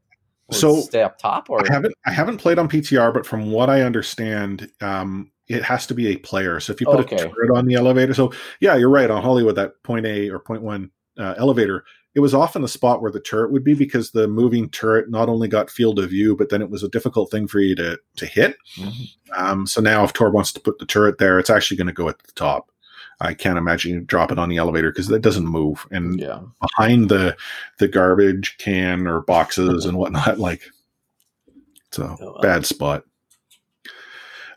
So, 0.49 0.79
stay 0.79 1.03
up 1.03 1.19
top 1.19 1.49
or 1.49 1.61
I 1.61 1.73
haven't 1.73 1.93
I 2.05 2.11
haven't 2.11 2.37
played 2.37 2.57
on 2.57 2.69
PTR, 2.69 3.13
but 3.13 3.25
from 3.25 3.51
what 3.51 3.69
I 3.69 3.81
understand, 3.81 4.71
um, 4.79 5.29
it 5.47 5.63
has 5.63 5.87
to 5.87 5.93
be 5.93 6.07
a 6.07 6.17
player. 6.17 6.59
So 6.59 6.73
if 6.73 6.81
you 6.81 6.87
put 6.87 6.99
Okay. 7.01 7.15
a 7.15 7.19
turret 7.29 7.51
on 7.55 7.65
the 7.65 7.75
elevator, 7.75 8.13
so 8.13 8.31
yeah, 8.59 8.75
you're 8.75 8.89
right 8.89 9.09
on 9.09 9.21
Hollywood. 9.23 9.55
That 9.55 9.81
point 9.83 10.05
A 10.05 10.29
or 10.29 10.39
point 10.39 10.61
one 10.61 10.91
uh, 11.17 11.35
elevator, 11.37 11.83
it 12.15 12.19
was 12.19 12.33
often 12.33 12.61
the 12.61 12.67
spot 12.67 13.01
where 13.01 13.11
the 13.11 13.19
turret 13.19 13.51
would 13.51 13.63
be 13.63 13.73
because 13.73 14.11
the 14.11 14.27
moving 14.27 14.69
turret 14.69 15.09
not 15.09 15.29
only 15.29 15.47
got 15.47 15.69
field 15.69 15.99
of 15.99 16.09
view, 16.09 16.35
but 16.35 16.49
then 16.49 16.61
it 16.61 16.69
was 16.69 16.83
a 16.83 16.89
difficult 16.89 17.31
thing 17.31 17.47
for 17.47 17.59
you 17.59 17.75
to 17.75 17.97
to 18.17 18.25
hit. 18.25 18.57
Mhm. 18.77 18.93
Um, 19.35 19.67
so 19.67 19.81
now 19.81 20.03
if 20.03 20.13
Tor 20.13 20.31
wants 20.31 20.51
to 20.53 20.59
put 20.59 20.79
the 20.79 20.85
turret 20.85 21.17
there, 21.17 21.39
it's 21.39 21.49
actually 21.49 21.77
going 21.77 21.87
to 21.87 21.93
go 21.93 22.09
at 22.09 22.19
the 22.19 22.31
top. 22.33 22.71
I 23.19 23.33
can't 23.33 23.57
imagine 23.57 23.93
you 23.93 24.01
drop 24.01 24.31
it 24.31 24.37
on 24.37 24.47
the 24.49 24.57
elevator 24.57 24.91
because 24.91 25.07
that 25.07 25.21
doesn't 25.23 25.47
move. 25.47 25.87
And 25.91 26.19
yeah. 26.19 26.39
behind 26.61 27.09
the 27.09 27.35
the 27.79 27.87
garbage 27.87 28.57
can 28.59 29.07
or 29.07 29.21
boxes 29.21 29.85
and 29.85 29.97
whatnot. 29.97 30.37
Like, 30.39 30.61
it's 31.87 31.99
a 31.99 32.15
Oh, 32.19 32.39
bad 32.41 32.65
spot. 32.65 33.03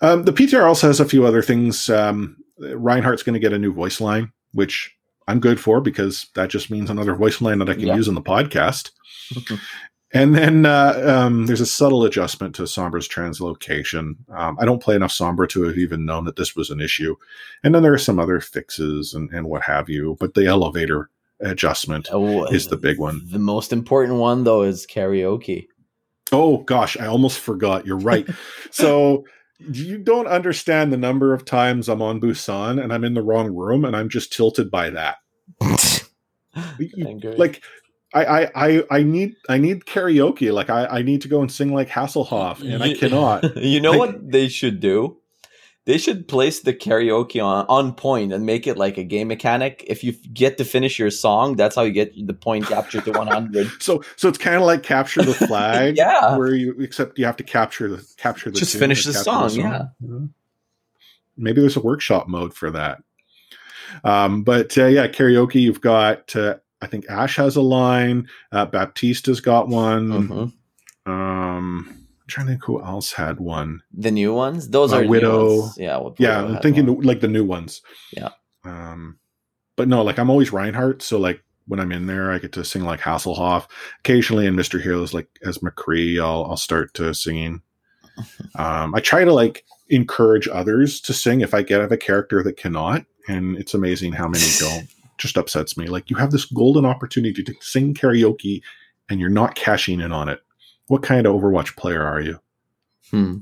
Um, 0.00 0.22
the 0.24 0.32
PTR 0.32 0.64
also 0.64 0.86
has 0.86 1.00
a 1.00 1.04
few 1.04 1.26
other 1.26 1.42
things. 1.42 1.88
Um, 1.90 2.36
Reinhardt's 2.58 3.22
going 3.22 3.34
to 3.34 3.40
get 3.40 3.52
a 3.52 3.58
new 3.58 3.72
voice 3.72 4.00
line, 4.00 4.32
which 4.52 4.94
I'm 5.28 5.40
good 5.40 5.60
for 5.60 5.80
because 5.80 6.26
that 6.34 6.50
just 6.50 6.70
means 6.70 6.90
another 6.90 7.14
voice 7.14 7.40
line 7.40 7.58
that 7.58 7.68
I 7.68 7.74
can 7.74 7.86
Yeah. 7.86 7.96
use 7.96 8.08
in 8.08 8.14
the 8.14 8.22
podcast. 8.22 8.90
and 10.12 10.34
then 10.34 10.66
uh, 10.66 11.02
um, 11.06 11.46
there's 11.46 11.60
a 11.60 11.66
subtle 11.66 12.04
adjustment 12.04 12.54
to 12.56 12.62
Sombra's 12.62 13.08
translocation. 13.08 14.14
Um, 14.30 14.58
I 14.60 14.64
don't 14.64 14.82
play 14.82 14.96
enough 14.96 15.12
Sombra 15.12 15.48
to 15.50 15.62
have 15.64 15.78
even 15.78 16.04
known 16.04 16.24
that 16.24 16.36
this 16.36 16.56
was 16.56 16.70
an 16.70 16.80
issue. 16.80 17.14
And 17.62 17.74
then 17.74 17.82
there 17.82 17.92
are 17.92 17.98
some 17.98 18.18
other 18.18 18.40
fixes 18.40 19.14
and, 19.14 19.30
and 19.32 19.46
what 19.48 19.62
have 19.62 19.88
you. 19.88 20.16
But 20.18 20.34
the 20.34 20.46
elevator 20.46 21.10
adjustment 21.40 22.08
Oh, 22.12 22.44
is 22.46 22.68
the 22.68 22.76
big 22.76 22.98
one. 22.98 23.22
The 23.30 23.38
most 23.38 23.72
important 23.72 24.18
one 24.18 24.44
though 24.44 24.62
is 24.62 24.86
karaoke. 24.86 25.68
Oh 26.32 26.58
gosh, 26.58 26.96
I 26.98 27.06
almost 27.06 27.38
forgot. 27.38 27.86
You're 27.86 27.96
right. 27.98 28.28
so 28.70 29.24
you 29.72 29.98
don't 29.98 30.26
understand 30.26 30.92
the 30.92 30.96
number 30.96 31.34
of 31.34 31.44
times 31.44 31.88
I'm 31.88 32.00
on 32.02 32.20
Busan 32.20 32.82
and 32.82 32.92
I'm 32.92 33.04
in 33.04 33.14
the 33.14 33.22
wrong 33.22 33.54
room 33.54 33.84
and 33.84 33.94
I'm 33.94 34.08
just 34.08 34.32
tilted 34.32 34.70
by 34.70 34.90
that. 34.90 35.16
You- 36.78 37.20
Like 37.38 37.62
I, 38.12 38.24
I, 38.24 38.50
I, 38.68 38.84
I 38.90 39.02
need 39.04 39.36
I 39.48 39.58
need 39.58 39.84
karaoke. 39.84 40.52
Like 40.52 40.68
I, 40.68 40.86
I 40.86 41.02
need 41.02 41.22
to 41.22 41.28
go 41.28 41.40
and 41.42 41.50
sing 41.52 41.72
like 41.72 41.88
Hasselhoff 41.88 42.60
and 42.60 42.82
I 42.82 42.94
cannot. 42.98 43.56
You 43.56 43.80
know 43.80 43.92
Like- 43.92 43.98
what 44.00 44.30
they 44.32 44.48
should 44.48 44.80
do? 44.80 45.16
They 45.86 45.96
should 45.96 46.28
place 46.28 46.60
the 46.60 46.74
karaoke 46.74 47.42
on 47.42 47.64
on 47.68 47.94
point 47.94 48.32
and 48.32 48.44
make 48.44 48.66
it 48.66 48.76
like 48.76 48.98
a 48.98 49.02
game 49.04 49.28
mechanic. 49.28 49.82
If 49.86 50.04
you 50.04 50.12
get 50.12 50.58
to 50.58 50.64
finish 50.64 50.98
your 50.98 51.10
song, 51.10 51.56
that's 51.56 51.74
how 51.74 51.82
you 51.82 51.92
get 51.92 52.12
the 52.26 52.34
point 52.34 52.66
captured 52.66 53.04
to 53.06 53.12
100. 53.12 53.68
So 53.80 54.02
so 54.16 54.28
it's 54.28 54.38
kind 54.38 54.56
of 54.56 54.62
like 54.62 54.82
capture 54.82 55.22
the 55.22 55.34
flag. 55.34 55.96
Yeah. 56.00 56.36
Where 56.36 56.54
you 56.54 56.76
except 56.80 57.18
you 57.18 57.24
have 57.24 57.36
to 57.36 57.44
capture 57.44 57.88
the 57.88 58.06
capture 58.18 58.50
the 58.50 58.58
Just 58.58 58.76
finish 58.76 59.04
the 59.04 59.12
capture 59.12 59.24
song, 59.24 59.50
yeah. 59.52 59.82
Mhm. 60.04 60.30
Maybe 61.36 61.60
there's 61.62 61.76
a 61.76 61.80
workshop 61.80 62.28
mode 62.28 62.52
for 62.52 62.70
that. 62.70 63.02
Um, 64.04 64.42
but 64.42 64.76
uh, 64.76 64.84
yeah, 64.86 65.08
karaoke. 65.08 65.62
You've 65.62 65.80
got 65.80 66.36
uh, 66.36 66.56
I 66.82 66.86
think 66.86 67.08
Ashe 67.08 67.36
has 67.36 67.56
a 67.56 67.62
line. 67.62 68.28
Uh, 68.52 68.66
Baptiste's 68.66 69.40
got 69.40 69.68
one. 69.68 70.52
Mhm. 71.06 71.10
Um, 71.10 71.99
trying 72.30 72.46
to 72.46 72.52
think 72.52 72.64
who 72.64 72.82
else 72.82 73.12
had 73.12 73.38
one. 73.40 73.82
The 73.92 74.10
new 74.10 74.32
ones, 74.34 74.68
those 74.70 74.92
Uh, 74.92 74.98
are 75.00 75.06
Widow. 75.06 75.68
Yeah, 75.76 75.98
well, 75.98 76.14
Yeah, 76.18 76.42
I'm 76.44 76.58
thinking 76.62 76.86
one. 76.86 77.04
like 77.04 77.20
the 77.20 77.28
new 77.28 77.44
ones. 77.44 77.82
Yeah. 78.16 78.30
Um, 78.64 79.18
but 79.76 79.88
no, 79.88 80.02
like 80.02 80.18
I'm 80.18 80.30
always 80.30 80.52
Reinhardt, 80.52 81.02
so 81.02 81.18
like 81.18 81.42
when 81.66 81.78
I'm 81.80 81.92
in 81.92 82.06
there, 82.06 82.32
I 82.32 82.38
get 82.38 82.52
to 82.52 82.64
sing 82.64 82.84
like 82.84 83.00
Hasselhoff. 83.00 83.66
Occasionally 84.00 84.46
in 84.46 84.56
Mystery 84.56 84.82
Heroes, 84.82 85.14
like 85.14 85.28
as 85.44 85.58
McCree, 85.58 86.18
I'll 86.20 86.44
I'll 86.46 86.56
start 86.56 86.94
to 86.94 87.12
singing. 87.14 87.62
Um, 88.56 88.94
I 88.94 89.00
try 89.00 89.24
to 89.24 89.32
like 89.32 89.64
encourage 89.88 90.46
others 90.48 91.00
to 91.02 91.12
sing 91.14 91.40
if 91.40 91.54
I 91.54 91.62
get 91.62 91.80
have 91.80 91.92
a 91.92 91.96
character 91.96 92.42
that 92.42 92.56
cannot, 92.58 93.04
and 93.28 93.56
it's 93.56 93.72
amazing 93.74 94.12
how 94.12 94.28
many 94.28 94.44
don't. 94.58 94.88
Just 95.18 95.38
upsets 95.38 95.76
me. 95.76 95.86
Like 95.86 96.10
you 96.10 96.16
have 96.16 96.30
this 96.30 96.44
golden 96.44 96.84
opportunity 96.84 97.42
to 97.42 97.54
sing 97.60 97.94
karaoke, 97.94 98.62
and 99.08 99.20
you're 99.20 99.30
not 99.30 99.54
cashing 99.54 100.00
in 100.00 100.12
on 100.12 100.28
it. 100.28 100.40
What 100.90 101.04
kind 101.04 101.24
of 101.24 101.36
Overwatch 101.36 101.76
player 101.76 102.02
are 102.02 102.20
you? 102.20 102.40
Hmm. 103.12 103.36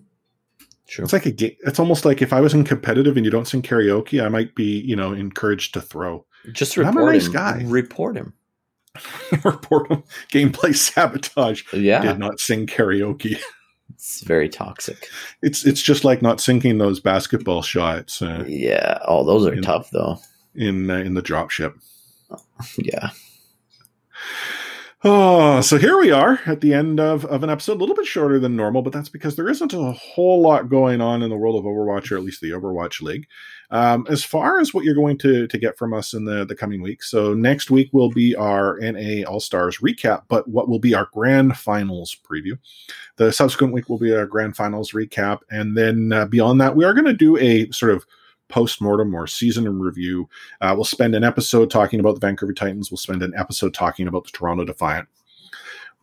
True. 0.86 1.02
It's 1.04 1.14
like 1.14 1.24
a 1.24 1.30
game. 1.30 1.56
It's 1.66 1.78
almost 1.78 2.04
like 2.04 2.20
if 2.20 2.34
I 2.34 2.42
was 2.42 2.52
in 2.52 2.62
competitive 2.62 3.16
and 3.16 3.24
you 3.24 3.30
don't 3.32 3.48
sing 3.48 3.62
karaoke, 3.62 4.22
I 4.22 4.28
might 4.28 4.54
be, 4.54 4.80
you 4.80 4.94
know, 4.94 5.14
encouraged 5.14 5.72
to 5.72 5.80
throw. 5.80 6.26
Just 6.52 6.76
I'm 6.76 6.94
a 6.98 7.04
nice 7.06 7.24
him. 7.24 7.32
guy. 7.32 7.62
Report 7.64 8.18
him. 8.18 8.34
Report 9.44 9.90
him. 9.90 10.02
Gameplay 10.30 10.76
sabotage. 10.76 11.62
Yeah, 11.72 12.02
Did 12.02 12.18
not 12.18 12.38
sing 12.38 12.66
karaoke. 12.66 13.38
it's 13.94 14.20
very 14.24 14.50
toxic. 14.50 15.08
It's 15.40 15.64
it's 15.64 15.80
just 15.80 16.04
like 16.04 16.20
not 16.20 16.42
sinking 16.42 16.76
those 16.76 17.00
basketball 17.00 17.62
shots 17.62 18.20
uh, 18.20 18.44
Yeah. 18.46 18.98
Oh, 19.06 19.24
those 19.24 19.46
are 19.46 19.54
know. 19.54 19.62
tough 19.62 19.88
though. 19.90 20.18
in 20.54 20.90
uh, 20.90 20.96
in 20.96 21.14
the 21.14 21.22
drop 21.22 21.48
ship. 21.48 21.74
Yeah. 22.76 23.08
Oh, 25.04 25.60
so 25.60 25.78
here 25.78 25.96
we 25.96 26.10
are 26.10 26.40
at 26.44 26.60
the 26.60 26.74
end 26.74 26.98
of, 26.98 27.24
of 27.26 27.44
an 27.44 27.50
episode, 27.50 27.76
a 27.76 27.80
little 27.80 27.94
bit 27.94 28.04
shorter 28.04 28.40
than 28.40 28.56
normal, 28.56 28.82
but 28.82 28.92
that's 28.92 29.08
because 29.08 29.36
there 29.36 29.48
isn't 29.48 29.72
a 29.72 29.92
whole 29.92 30.42
lot 30.42 30.68
going 30.68 31.00
on 31.00 31.22
in 31.22 31.30
the 31.30 31.36
world 31.36 31.54
of 31.54 31.70
Overwatch, 31.70 32.10
or 32.10 32.16
at 32.16 32.24
least 32.24 32.40
the 32.40 32.50
Overwatch 32.50 33.00
League. 33.00 33.28
Um, 33.70 34.08
as 34.10 34.24
far 34.24 34.58
as 34.58 34.74
what 34.74 34.82
you're 34.82 34.96
going 34.96 35.16
to, 35.18 35.46
to 35.46 35.58
get 35.58 35.78
from 35.78 35.94
us 35.94 36.14
in 36.14 36.24
the, 36.24 36.44
the 36.44 36.56
coming 36.56 36.82
weeks, 36.82 37.12
so 37.12 37.32
next 37.32 37.70
week 37.70 37.90
will 37.92 38.10
be 38.10 38.34
our 38.34 38.76
NA 38.80 39.22
All 39.22 39.38
Stars 39.38 39.78
recap, 39.78 40.22
but 40.26 40.48
what 40.48 40.68
will 40.68 40.80
be 40.80 40.94
our 40.96 41.08
grand 41.12 41.56
finals 41.56 42.16
preview. 42.28 42.58
The 43.18 43.32
subsequent 43.32 43.72
week 43.72 43.88
will 43.88 43.98
be 43.98 44.12
our 44.12 44.26
grand 44.26 44.56
finals 44.56 44.90
recap. 44.90 45.42
And 45.48 45.76
then 45.76 46.12
uh, 46.12 46.26
beyond 46.26 46.60
that, 46.60 46.74
we 46.74 46.84
are 46.84 46.92
going 46.92 47.04
to 47.04 47.12
do 47.12 47.36
a 47.36 47.70
sort 47.70 47.92
of 47.92 48.04
post 48.48 48.80
mortem 48.80 49.14
or 49.14 49.26
season 49.26 49.66
in 49.66 49.78
review 49.78 50.28
uh, 50.60 50.72
we'll 50.74 50.84
spend 50.84 51.14
an 51.14 51.24
episode 51.24 51.70
talking 51.70 52.00
about 52.00 52.14
the 52.14 52.26
Vancouver 52.26 52.52
Titans. 52.52 52.90
We'll 52.90 52.98
spend 52.98 53.22
an 53.22 53.34
episode 53.36 53.74
talking 53.74 54.08
about 54.08 54.24
the 54.24 54.30
Toronto 54.30 54.64
Defiant. 54.64 55.08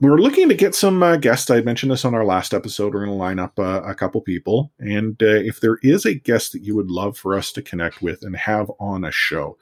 We're 0.02 0.18
looking 0.18 0.50
to 0.50 0.56
get 0.56 0.76
some 0.76 1.02
uh, 1.02 1.16
guests. 1.16 1.50
I 1.50 1.62
mentioned 1.62 1.91
this 1.91 2.04
on 2.04 2.14
our 2.14 2.26
last 2.26 2.54
episode. 2.54 2.93
We're 2.93 3.06
going 3.06 3.18
to 3.18 3.24
line 3.24 3.39
up 3.39 3.58
uh, 3.58 3.82
a 3.86 3.96
couple 3.96 4.20
people. 4.20 4.72
And 4.78 5.22
uh, 5.24 5.28
if 5.28 5.62
there 5.62 5.78
is 5.84 6.06
a 6.06 6.14
guest 6.14 6.52
that 6.52 6.64
you 6.64 6.76
would 6.76 6.91
love 6.91 7.18
for 7.18 7.34
us 7.34 7.54
to 7.54 7.62
connect 7.62 8.02
with 8.02 8.24
and 8.24 8.36
have 8.36 8.70
on 8.78 9.06
a 9.06 9.12
show, 9.12 9.58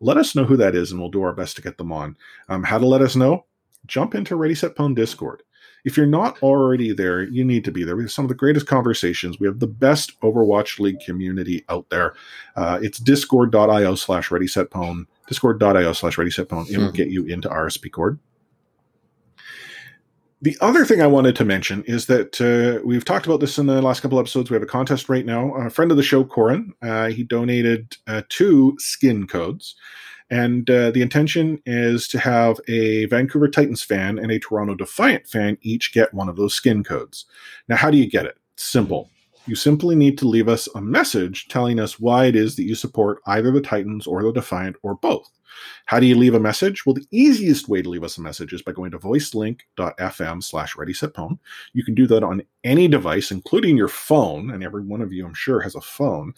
let 0.00 0.16
us 0.16 0.34
know 0.34 0.44
who 0.44 0.56
that 0.56 0.74
is 0.74 0.90
and 0.90 1.00
we'll 1.00 1.10
do 1.10 1.22
our 1.22 1.32
best 1.32 1.54
to 1.56 1.62
get 1.62 1.78
them 1.78 1.92
on. 1.92 2.16
Um, 2.48 2.64
how 2.64 2.78
to 2.78 2.86
let 2.86 3.00
us 3.00 3.14
know? 3.14 3.46
Jump 3.86 4.16
into 4.16 4.34
Ready 4.34 4.56
Set 4.56 4.74
Pwn 4.74 4.96
Discord. 4.96 5.44
If 5.86 5.96
you're 5.96 6.04
not 6.04 6.42
already 6.42 6.92
there, 6.92 7.22
you 7.22 7.44
need 7.44 7.64
to 7.64 7.70
be 7.70 7.84
there. 7.84 7.94
We 7.96 8.02
have 8.02 8.10
some 8.12 8.24
of 8.24 8.28
the 8.28 8.34
greatest 8.34 8.66
conversations. 8.66 9.38
We 9.38 9.46
have 9.46 9.60
the 9.60 9.68
best 9.68 10.20
Overwatch 10.20 10.80
League 10.80 10.98
community 10.98 11.64
out 11.68 11.88
there. 11.90 12.14
Uh, 12.56 12.80
it's 12.82 12.98
discord.io 12.98 13.94
slash 13.94 14.30
ready 14.32 14.48
set 14.48 14.70
pwn, 14.70 15.06
discord.io 15.28 15.92
slash 15.92 16.18
ready 16.18 16.30
set 16.32 16.48
pwn. 16.48 16.68
It 16.68 16.78
will 16.78 16.90
Mhm. 16.90 16.94
get 16.94 17.08
you 17.08 17.24
into 17.26 17.48
RSP 17.48 17.88
cord. 17.88 18.18
The 20.42 20.56
other 20.60 20.84
thing 20.84 21.00
I 21.00 21.06
wanted 21.06 21.34
to 21.36 21.44
mention 21.44 21.82
is 21.84 22.06
that 22.06 22.40
uh, 22.40 22.84
we've 22.84 23.04
talked 23.04 23.26
about 23.26 23.40
this 23.40 23.56
in 23.56 23.66
the 23.66 23.80
last 23.80 24.00
couple 24.00 24.18
episodes. 24.18 24.50
We 24.50 24.54
have 24.54 24.62
a 24.62 24.66
contest 24.66 25.08
right 25.08 25.24
now. 25.24 25.54
A 25.54 25.70
friend 25.70 25.90
of 25.90 25.96
the 25.96 26.02
show, 26.02 26.24
Corin, 26.24 26.74
uh, 26.82 27.08
he 27.08 27.22
donated 27.22 27.96
uh, 28.06 28.22
two 28.28 28.74
skin 28.78 29.26
codes. 29.26 29.76
And 30.30 30.68
uh, 30.68 30.90
the 30.90 31.02
intention 31.02 31.62
is 31.66 32.08
to 32.08 32.18
have 32.18 32.60
a 32.68 33.06
Vancouver 33.06 33.48
Titans 33.48 33.82
fan 33.82 34.18
and 34.18 34.30
a 34.30 34.40
Toronto 34.40 34.74
Defiant 34.74 35.26
fan 35.26 35.56
each 35.60 35.92
get 35.92 36.12
one 36.12 36.28
of 36.28 36.36
those 36.36 36.54
skin 36.54 36.82
codes. 36.82 37.26
Now, 37.68 37.76
how 37.76 37.90
do 37.90 37.96
you 37.96 38.10
get 38.10 38.26
it? 38.26 38.36
Simple. 38.56 39.10
You 39.46 39.54
simply 39.54 39.94
need 39.94 40.18
to 40.18 40.26
leave 40.26 40.48
us 40.48 40.68
a 40.74 40.80
message 40.80 41.46
telling 41.46 41.78
us 41.78 42.00
why 42.00 42.24
it 42.24 42.34
is 42.34 42.56
that 42.56 42.64
you 42.64 42.74
support 42.74 43.20
either 43.26 43.52
the 43.52 43.60
Titans 43.60 44.06
or 44.06 44.22
the 44.22 44.32
Defiant 44.32 44.76
or 44.82 44.96
both. 44.96 45.30
How 45.86 46.00
do 46.00 46.06
you 46.06 46.16
leave 46.16 46.34
a 46.34 46.40
message? 46.40 46.84
Well, 46.84 46.94
the 46.94 47.06
easiest 47.12 47.68
way 47.68 47.80
to 47.80 47.88
leave 47.88 48.02
us 48.02 48.18
a 48.18 48.22
message 48.22 48.52
is 48.52 48.62
by 48.62 48.72
going 48.72 48.90
to 48.90 48.98
voicelink.fm 48.98 50.42
slash 50.42 50.74
readysetpwn. 50.74 51.38
You 51.72 51.84
can 51.84 51.94
do 51.94 52.08
that 52.08 52.24
on 52.24 52.42
any 52.64 52.88
device, 52.88 53.30
including 53.30 53.76
your 53.76 53.88
phone, 53.88 54.50
and 54.50 54.64
every 54.64 54.82
one 54.82 55.00
of 55.00 55.12
you, 55.12 55.24
I'm 55.24 55.34
sure, 55.34 55.60
has 55.60 55.76
a 55.76 55.80
phone. 55.80 56.34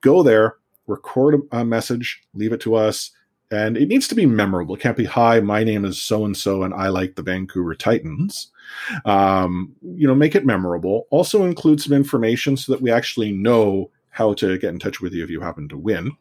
Go 0.00 0.24
there, 0.24 0.56
record 0.86 1.40
a 1.52 1.64
message, 1.64 2.20
leave 2.34 2.52
it 2.52 2.60
to 2.62 2.74
us, 2.74 3.12
and 3.50 3.76
it 3.76 3.88
needs 3.88 4.06
to 4.08 4.14
be 4.14 4.26
memorable. 4.26 4.74
It 4.74 4.80
can't 4.80 4.96
be, 4.96 5.04
hi, 5.04 5.40
my 5.40 5.64
name 5.64 5.84
is 5.84 6.02
so 6.02 6.24
and 6.24 6.36
so, 6.36 6.62
and 6.64 6.74
I 6.74 6.88
like 6.88 7.14
the 7.14 7.22
Vancouver 7.22 7.74
Titans. 7.74 8.48
Um, 9.06 9.74
you 9.82 10.06
know, 10.06 10.14
make 10.14 10.34
it 10.34 10.44
memorable. 10.44 11.06
Also 11.10 11.44
include 11.44 11.80
some 11.80 11.94
information 11.94 12.56
so 12.56 12.72
that 12.72 12.82
we 12.82 12.90
actually 12.90 13.32
know 13.32 13.90
how 14.10 14.34
to 14.34 14.58
get 14.58 14.70
in 14.70 14.78
touch 14.78 15.00
with 15.00 15.14
you 15.14 15.24
if 15.24 15.30
you 15.30 15.40
happen 15.40 15.68
to 15.68 15.78
win. 15.78 16.12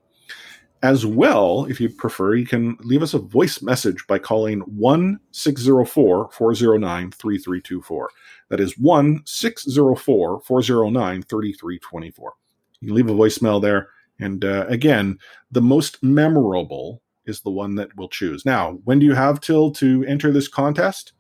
as 0.84 1.06
well, 1.06 1.66
if 1.66 1.82
you 1.82 1.90
prefer, 1.90 2.36
you 2.36 2.46
can 2.46 2.78
leave 2.82 3.02
us 3.02 3.14
a 3.14 3.20
voice 3.20 3.62
message 3.62 4.06
by 4.08 4.20
calling 4.20 4.60
1 4.62 5.20
604 5.32 6.30
409 6.32 7.12
3324. 7.12 8.10
That 8.50 8.60
is 8.60 8.78
1 8.78 9.22
604 9.26 10.42
409 10.42 11.24
3324. 11.24 12.34
You 12.80 12.88
can 12.88 12.96
leave 12.96 13.10
a 13.10 13.14
voicemail 13.14 13.62
there. 13.62 13.90
And 14.20 14.46
uh, 14.46 14.66
again, 14.68 15.18
the 15.52 15.62
most 15.62 16.02
memorable 16.04 17.02
is 17.28 17.42
the 17.42 17.52
one 17.52 17.76
that 17.76 17.96
we'll 17.96 18.10
choose. 18.10 18.46
Now, 18.46 18.80
when 18.84 19.00
do 19.00 19.06
you 19.06 19.14
have 19.14 19.40
till 19.40 19.72
to 19.74 20.04
enter 20.06 20.32
this 20.32 20.48
contest? 20.48 21.14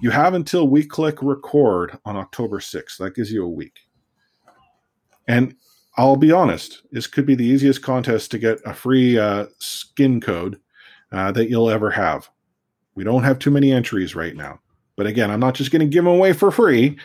You 0.00 0.10
have 0.10 0.34
until 0.34 0.68
we 0.68 0.84
click 0.84 1.22
record 1.22 1.98
on 2.04 2.16
October 2.16 2.58
6th. 2.58 2.98
That 2.98 3.14
gives 3.14 3.32
you 3.32 3.44
a 3.44 3.48
week. 3.48 3.80
And 5.26 5.56
I'll 5.96 6.16
be 6.16 6.32
honest, 6.32 6.82
this 6.90 7.06
could 7.06 7.26
be 7.26 7.34
the 7.34 7.44
easiest 7.44 7.82
contest 7.82 8.30
to 8.30 8.38
get 8.38 8.60
a 8.64 8.72
free 8.72 9.18
uh, 9.18 9.46
skin 9.58 10.20
code 10.20 10.58
uh, 11.10 11.32
that 11.32 11.50
you'll 11.50 11.70
ever 11.70 11.90
have. 11.90 12.30
We 12.94 13.04
don't 13.04 13.24
have 13.24 13.38
too 13.38 13.50
many 13.50 13.72
entries 13.72 14.14
right 14.14 14.34
now. 14.34 14.60
But 14.96 15.06
again, 15.06 15.30
I'm 15.30 15.40
not 15.40 15.54
just 15.54 15.70
going 15.70 15.80
to 15.80 15.86
give 15.86 16.04
them 16.04 16.14
away 16.14 16.32
for 16.32 16.50
free. 16.50 16.98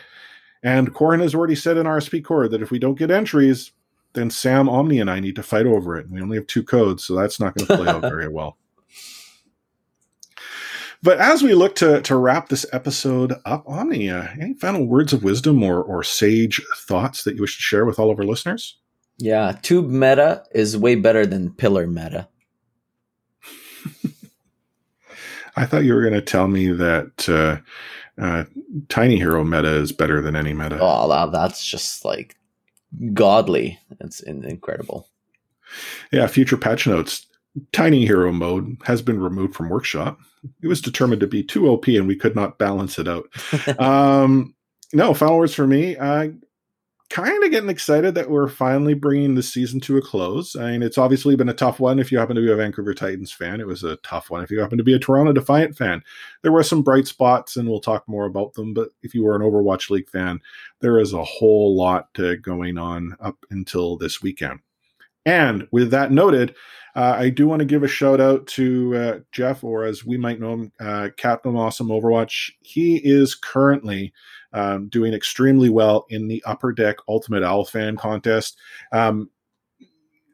And 0.62 0.92
Corin 0.92 1.20
has 1.20 1.34
already 1.34 1.54
said 1.54 1.76
in 1.76 1.86
RSP 1.86 2.24
Core 2.24 2.48
that 2.48 2.62
if 2.62 2.70
we 2.70 2.78
don't 2.78 2.98
get 2.98 3.10
entries, 3.10 3.72
then 4.14 4.30
Sam, 4.30 4.68
Omni, 4.68 5.00
and 5.00 5.10
I 5.10 5.20
need 5.20 5.36
to 5.36 5.42
fight 5.42 5.66
over 5.66 5.96
it. 5.96 6.06
And 6.06 6.14
We 6.14 6.22
only 6.22 6.36
have 6.36 6.46
two 6.46 6.62
codes, 6.62 7.04
so 7.04 7.14
that's 7.14 7.38
not 7.38 7.54
going 7.54 7.66
to 7.66 7.76
play 7.76 7.88
out 7.88 8.02
very 8.02 8.28
well. 8.32 8.56
But 11.02 11.18
as 11.18 11.42
we 11.42 11.54
look 11.54 11.76
to, 11.76 12.02
to 12.02 12.16
wrap 12.16 12.48
this 12.48 12.66
episode 12.72 13.34
up, 13.44 13.62
Omni, 13.68 14.10
uh, 14.10 14.26
any 14.40 14.54
final 14.54 14.84
words 14.84 15.12
of 15.12 15.22
wisdom 15.22 15.62
or, 15.62 15.80
or 15.80 16.02
sage 16.02 16.60
thoughts 16.76 17.22
that 17.22 17.36
you 17.36 17.40
wish 17.40 17.56
to 17.56 17.62
share 17.62 17.84
with 17.84 18.00
all 18.00 18.10
of 18.10 18.18
our 18.18 18.24
listeners? 18.24 18.78
Yeah, 19.18 19.56
tube 19.62 19.88
meta 19.88 20.44
is 20.52 20.76
way 20.76 20.96
better 20.96 21.24
than 21.24 21.52
pillar 21.52 21.86
meta. 21.86 22.28
I 25.56 25.66
thought 25.66 25.84
you 25.84 25.94
were 25.94 26.02
going 26.02 26.14
to 26.14 26.20
tell 26.20 26.48
me 26.48 26.72
that 26.72 27.28
uh, 27.28 27.58
uh, 28.20 28.44
Tiny 28.88 29.16
Hero 29.16 29.44
meta 29.44 29.74
is 29.74 29.92
better 29.92 30.20
than 30.20 30.34
any 30.36 30.52
meta. 30.52 30.78
Oh, 30.80 31.30
that's 31.30 31.64
just 31.64 32.04
like 32.04 32.36
godly. 33.12 33.78
It's 34.00 34.20
incredible. 34.20 35.08
Yeah, 36.12 36.26
future 36.26 36.56
patch 36.56 36.86
notes. 36.86 37.26
Tiny 37.72 38.06
Hero 38.06 38.32
mode 38.32 38.76
has 38.84 39.02
been 39.02 39.20
removed 39.20 39.54
from 39.54 39.68
Workshop. 39.68 40.18
It 40.62 40.68
was 40.68 40.80
determined 40.80 41.20
to 41.20 41.26
be 41.26 41.42
too 41.42 41.68
OP 41.68 41.88
and 41.88 42.06
we 42.06 42.16
could 42.16 42.36
not 42.36 42.58
balance 42.58 42.98
it 42.98 43.08
out. 43.08 43.26
um, 43.80 44.54
no, 44.92 45.12
final 45.14 45.38
words 45.38 45.54
for 45.54 45.66
me. 45.66 45.96
Uh, 45.96 46.28
kind 47.10 47.42
of 47.42 47.50
getting 47.50 47.70
excited 47.70 48.14
that 48.14 48.30
we're 48.30 48.48
finally 48.48 48.94
bringing 48.94 49.34
the 49.34 49.42
season 49.42 49.80
to 49.80 49.96
a 49.96 50.02
close. 50.02 50.54
I 50.54 50.72
mean, 50.72 50.82
it's 50.82 50.98
obviously 50.98 51.36
been 51.36 51.48
a 51.48 51.54
tough 51.54 51.80
one 51.80 51.98
if 51.98 52.12
you 52.12 52.18
happen 52.18 52.36
to 52.36 52.42
be 52.42 52.50
a 52.50 52.56
Vancouver 52.56 52.92
Titans 52.92 53.32
fan. 53.32 53.60
It 53.60 53.66
was 53.66 53.82
a 53.82 53.96
tough 53.96 54.30
one 54.30 54.42
if 54.42 54.50
you 54.50 54.60
happen 54.60 54.78
to 54.78 54.84
be 54.84 54.94
a 54.94 54.98
Toronto 54.98 55.32
Defiant 55.32 55.76
fan. 55.76 56.02
There 56.42 56.52
were 56.52 56.62
some 56.62 56.82
bright 56.82 57.06
spots, 57.06 57.56
and 57.56 57.68
we'll 57.68 57.80
talk 57.80 58.06
more 58.08 58.26
about 58.26 58.52
them. 58.54 58.74
But 58.74 58.90
if 59.02 59.14
you 59.14 59.24
were 59.24 59.36
an 59.36 59.42
Overwatch 59.42 59.88
League 59.88 60.10
fan, 60.10 60.40
there 60.80 60.98
is 60.98 61.12
a 61.12 61.24
whole 61.24 61.76
lot 61.76 62.08
going 62.42 62.76
on 62.76 63.16
up 63.20 63.38
until 63.50 63.96
this 63.96 64.20
weekend. 64.20 64.60
And 65.24 65.66
with 65.72 65.90
that 65.90 66.12
noted, 66.12 66.54
uh, 66.94 67.14
I 67.18 67.30
do 67.30 67.46
want 67.46 67.60
to 67.60 67.66
give 67.66 67.82
a 67.82 67.88
shout 67.88 68.20
out 68.20 68.46
to 68.48 68.96
uh, 68.96 69.18
Jeff, 69.30 69.62
or 69.62 69.84
as 69.84 70.04
we 70.04 70.16
might 70.16 70.40
know 70.40 70.54
him, 70.54 70.72
uh, 70.80 71.08
Captain 71.16 71.54
Awesome 71.54 71.88
Overwatch. 71.88 72.50
He 72.60 72.96
is 72.96 73.34
currently 73.34 74.12
um, 74.52 74.88
doing 74.88 75.12
extremely 75.12 75.68
well 75.68 76.06
in 76.10 76.28
the 76.28 76.42
Upper 76.46 76.72
Deck 76.72 76.96
Ultimate 77.08 77.42
Owl 77.42 77.64
Fan 77.64 77.96
contest. 77.96 78.58
Um, 78.92 79.30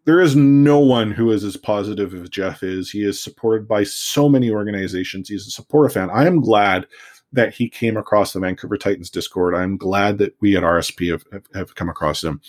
there 0.04 0.20
is 0.20 0.36
no 0.36 0.78
one 0.78 1.10
who 1.10 1.30
is 1.30 1.44
as 1.44 1.56
positive 1.56 2.14
as 2.14 2.28
Jeff 2.28 2.62
is. 2.62 2.90
He 2.90 3.04
is 3.04 3.22
supported 3.22 3.66
by 3.66 3.84
so 3.84 4.28
many 4.28 4.50
organizations. 4.50 5.28
He's 5.28 5.46
a 5.46 5.50
supporter 5.50 5.88
fan. 5.88 6.10
I 6.10 6.26
am 6.26 6.42
glad 6.42 6.86
that 7.34 7.52
he 7.52 7.68
came 7.68 7.96
across 7.96 8.32
the 8.32 8.40
Vancouver 8.40 8.78
Titans 8.78 9.10
Discord. 9.10 9.54
I'm 9.54 9.76
glad 9.76 10.18
that 10.18 10.34
we 10.40 10.56
at 10.56 10.62
RSP 10.62 11.10
have, 11.10 11.24
have, 11.32 11.46
have 11.54 11.74
come 11.74 11.88
across 11.88 12.22
him. 12.22 12.40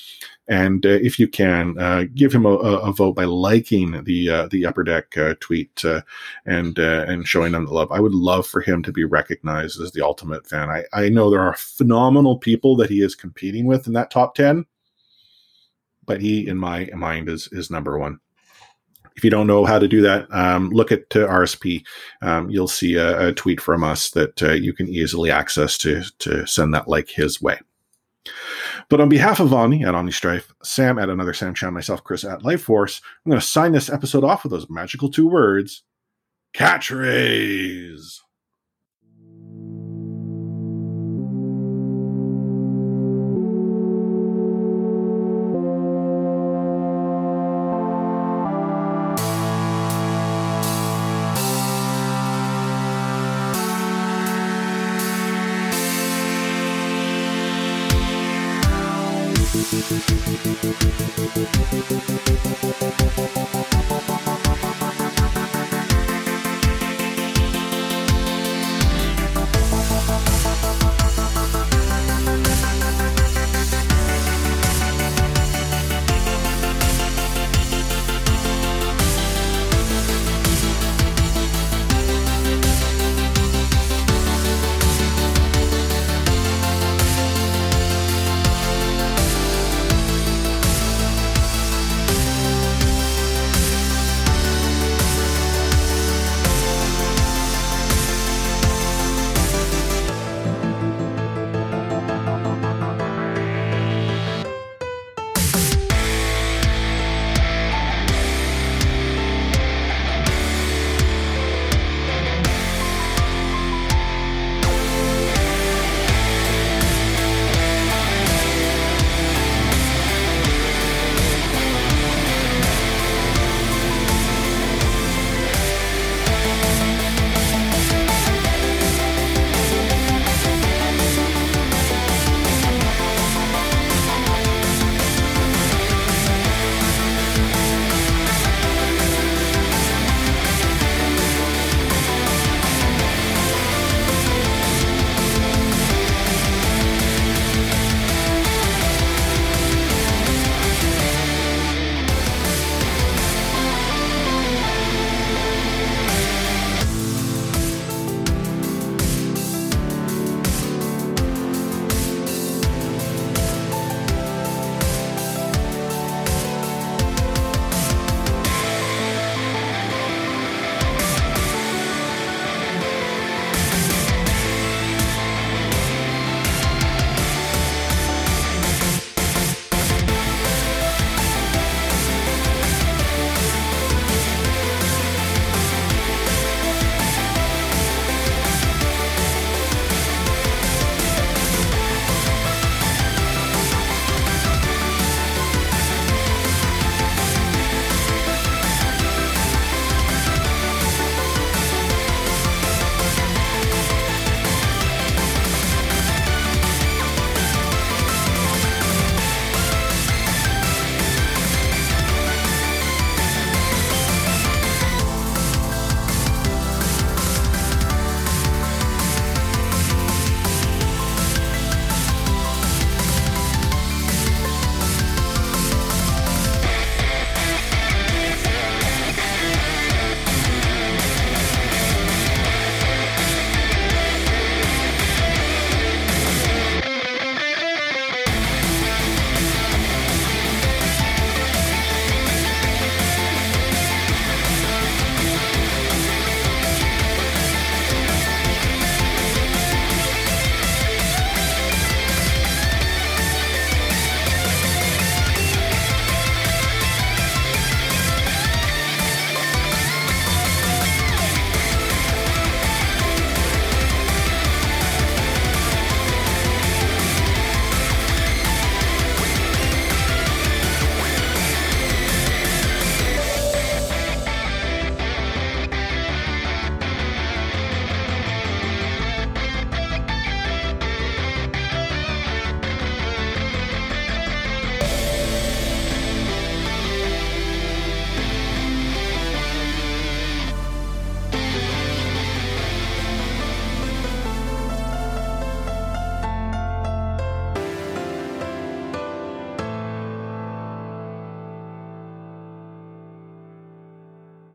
And 0.48 0.86
uh, 0.86 0.90
if 0.90 1.20
you 1.20 1.28
can, 1.28 1.78
uh, 1.80 2.06
give 2.14 2.32
him 2.32 2.46
a, 2.46 2.52
a, 2.52 2.92
vote 2.94 3.16
by 3.16 3.26
liking 3.26 4.04
the 4.04 4.30
uh, 4.30 4.48
the 4.48 4.66
Upper 4.66 4.84
Deck 4.84 5.18
uh, 5.18 5.34
tweet 5.40 5.84
uh, 5.84 6.02
and 6.46 6.78
uh, 6.78 7.06
and 7.08 7.28
showing 7.28 7.54
him 7.54 7.66
the 7.66 7.74
love. 7.74 7.92
I 7.92 8.00
would 8.00 8.14
love 8.14 8.46
for 8.46 8.62
him 8.62 8.84
to 8.84 8.92
be 8.92 9.04
recognized 9.04 9.82
as 9.82 9.92
the 9.92 10.06
ultimate 10.06 10.48
fan. 10.48 10.70
I, 10.70 10.84
I 10.94 11.10
know 11.10 11.32
there 11.32 11.42
are 11.42 11.56
phenomenal 11.56 12.38
people 12.38 12.76
that 12.78 12.92
he 12.92 13.02
is 13.02 13.16
competing 13.16 13.66
with 13.66 13.88
in 13.88 13.94
that 13.94 14.12
top 14.12 14.36
ten, 14.36 14.66
but 16.06 16.22
he, 16.22 16.48
in 16.48 16.58
my 16.58 16.90
mind, 16.96 17.28
is 17.28 17.50
is 17.52 17.72
number 17.72 17.98
one 17.98 18.20
if 19.16 19.24
you 19.24 19.30
don't 19.30 19.48
know 19.48 19.66
how 19.66 19.80
to 19.80 19.88
do 19.88 20.02
that, 20.02 20.28
um, 20.34 20.70
look 20.70 20.92
at 20.92 21.16
uh, 21.16 21.28
RSP. 21.28 21.86
Um, 22.22 22.50
you'll 22.50 22.68
see 22.68 22.96
a, 22.96 23.30
a, 23.30 23.34
tweet 23.34 23.62
from 23.62 23.84
us 23.84 24.10
that 24.12 24.44
uh, 24.44 24.52
you 24.52 24.74
can 24.74 24.88
easily 24.88 25.32
access 25.32 25.78
to 25.80 26.04
to 26.20 26.46
send 26.46 26.74
that 26.74 26.88
like 26.88 27.10
his 27.10 27.42
way. 27.42 27.60
But 28.90 29.02
on 29.02 29.10
behalf 29.10 29.40
of 29.40 29.54
Omni 29.54 29.84
at 29.84 29.96
Omni 29.96 30.12
Strife, 30.12 30.54
Sam 30.64 31.00
at 31.00 31.10
Another 31.10 31.34
Sam 31.34 31.54
Chan, 31.54 31.74
myself, 31.74 32.04
Chris 32.04 32.24
at 32.24 32.44
Life 32.44 32.64
Force, 32.64 33.02
I'm 33.26 33.30
going 33.30 33.40
to 33.40 33.46
sign 33.46 33.72
this 33.72 33.90
episode 33.90 34.24
off 34.24 34.44
with 34.44 34.52
those 34.52 34.70
magical 34.70 35.10
two 35.10 35.28
words 35.28 35.84
catch 36.54 36.90
catchphrase. 36.90 38.20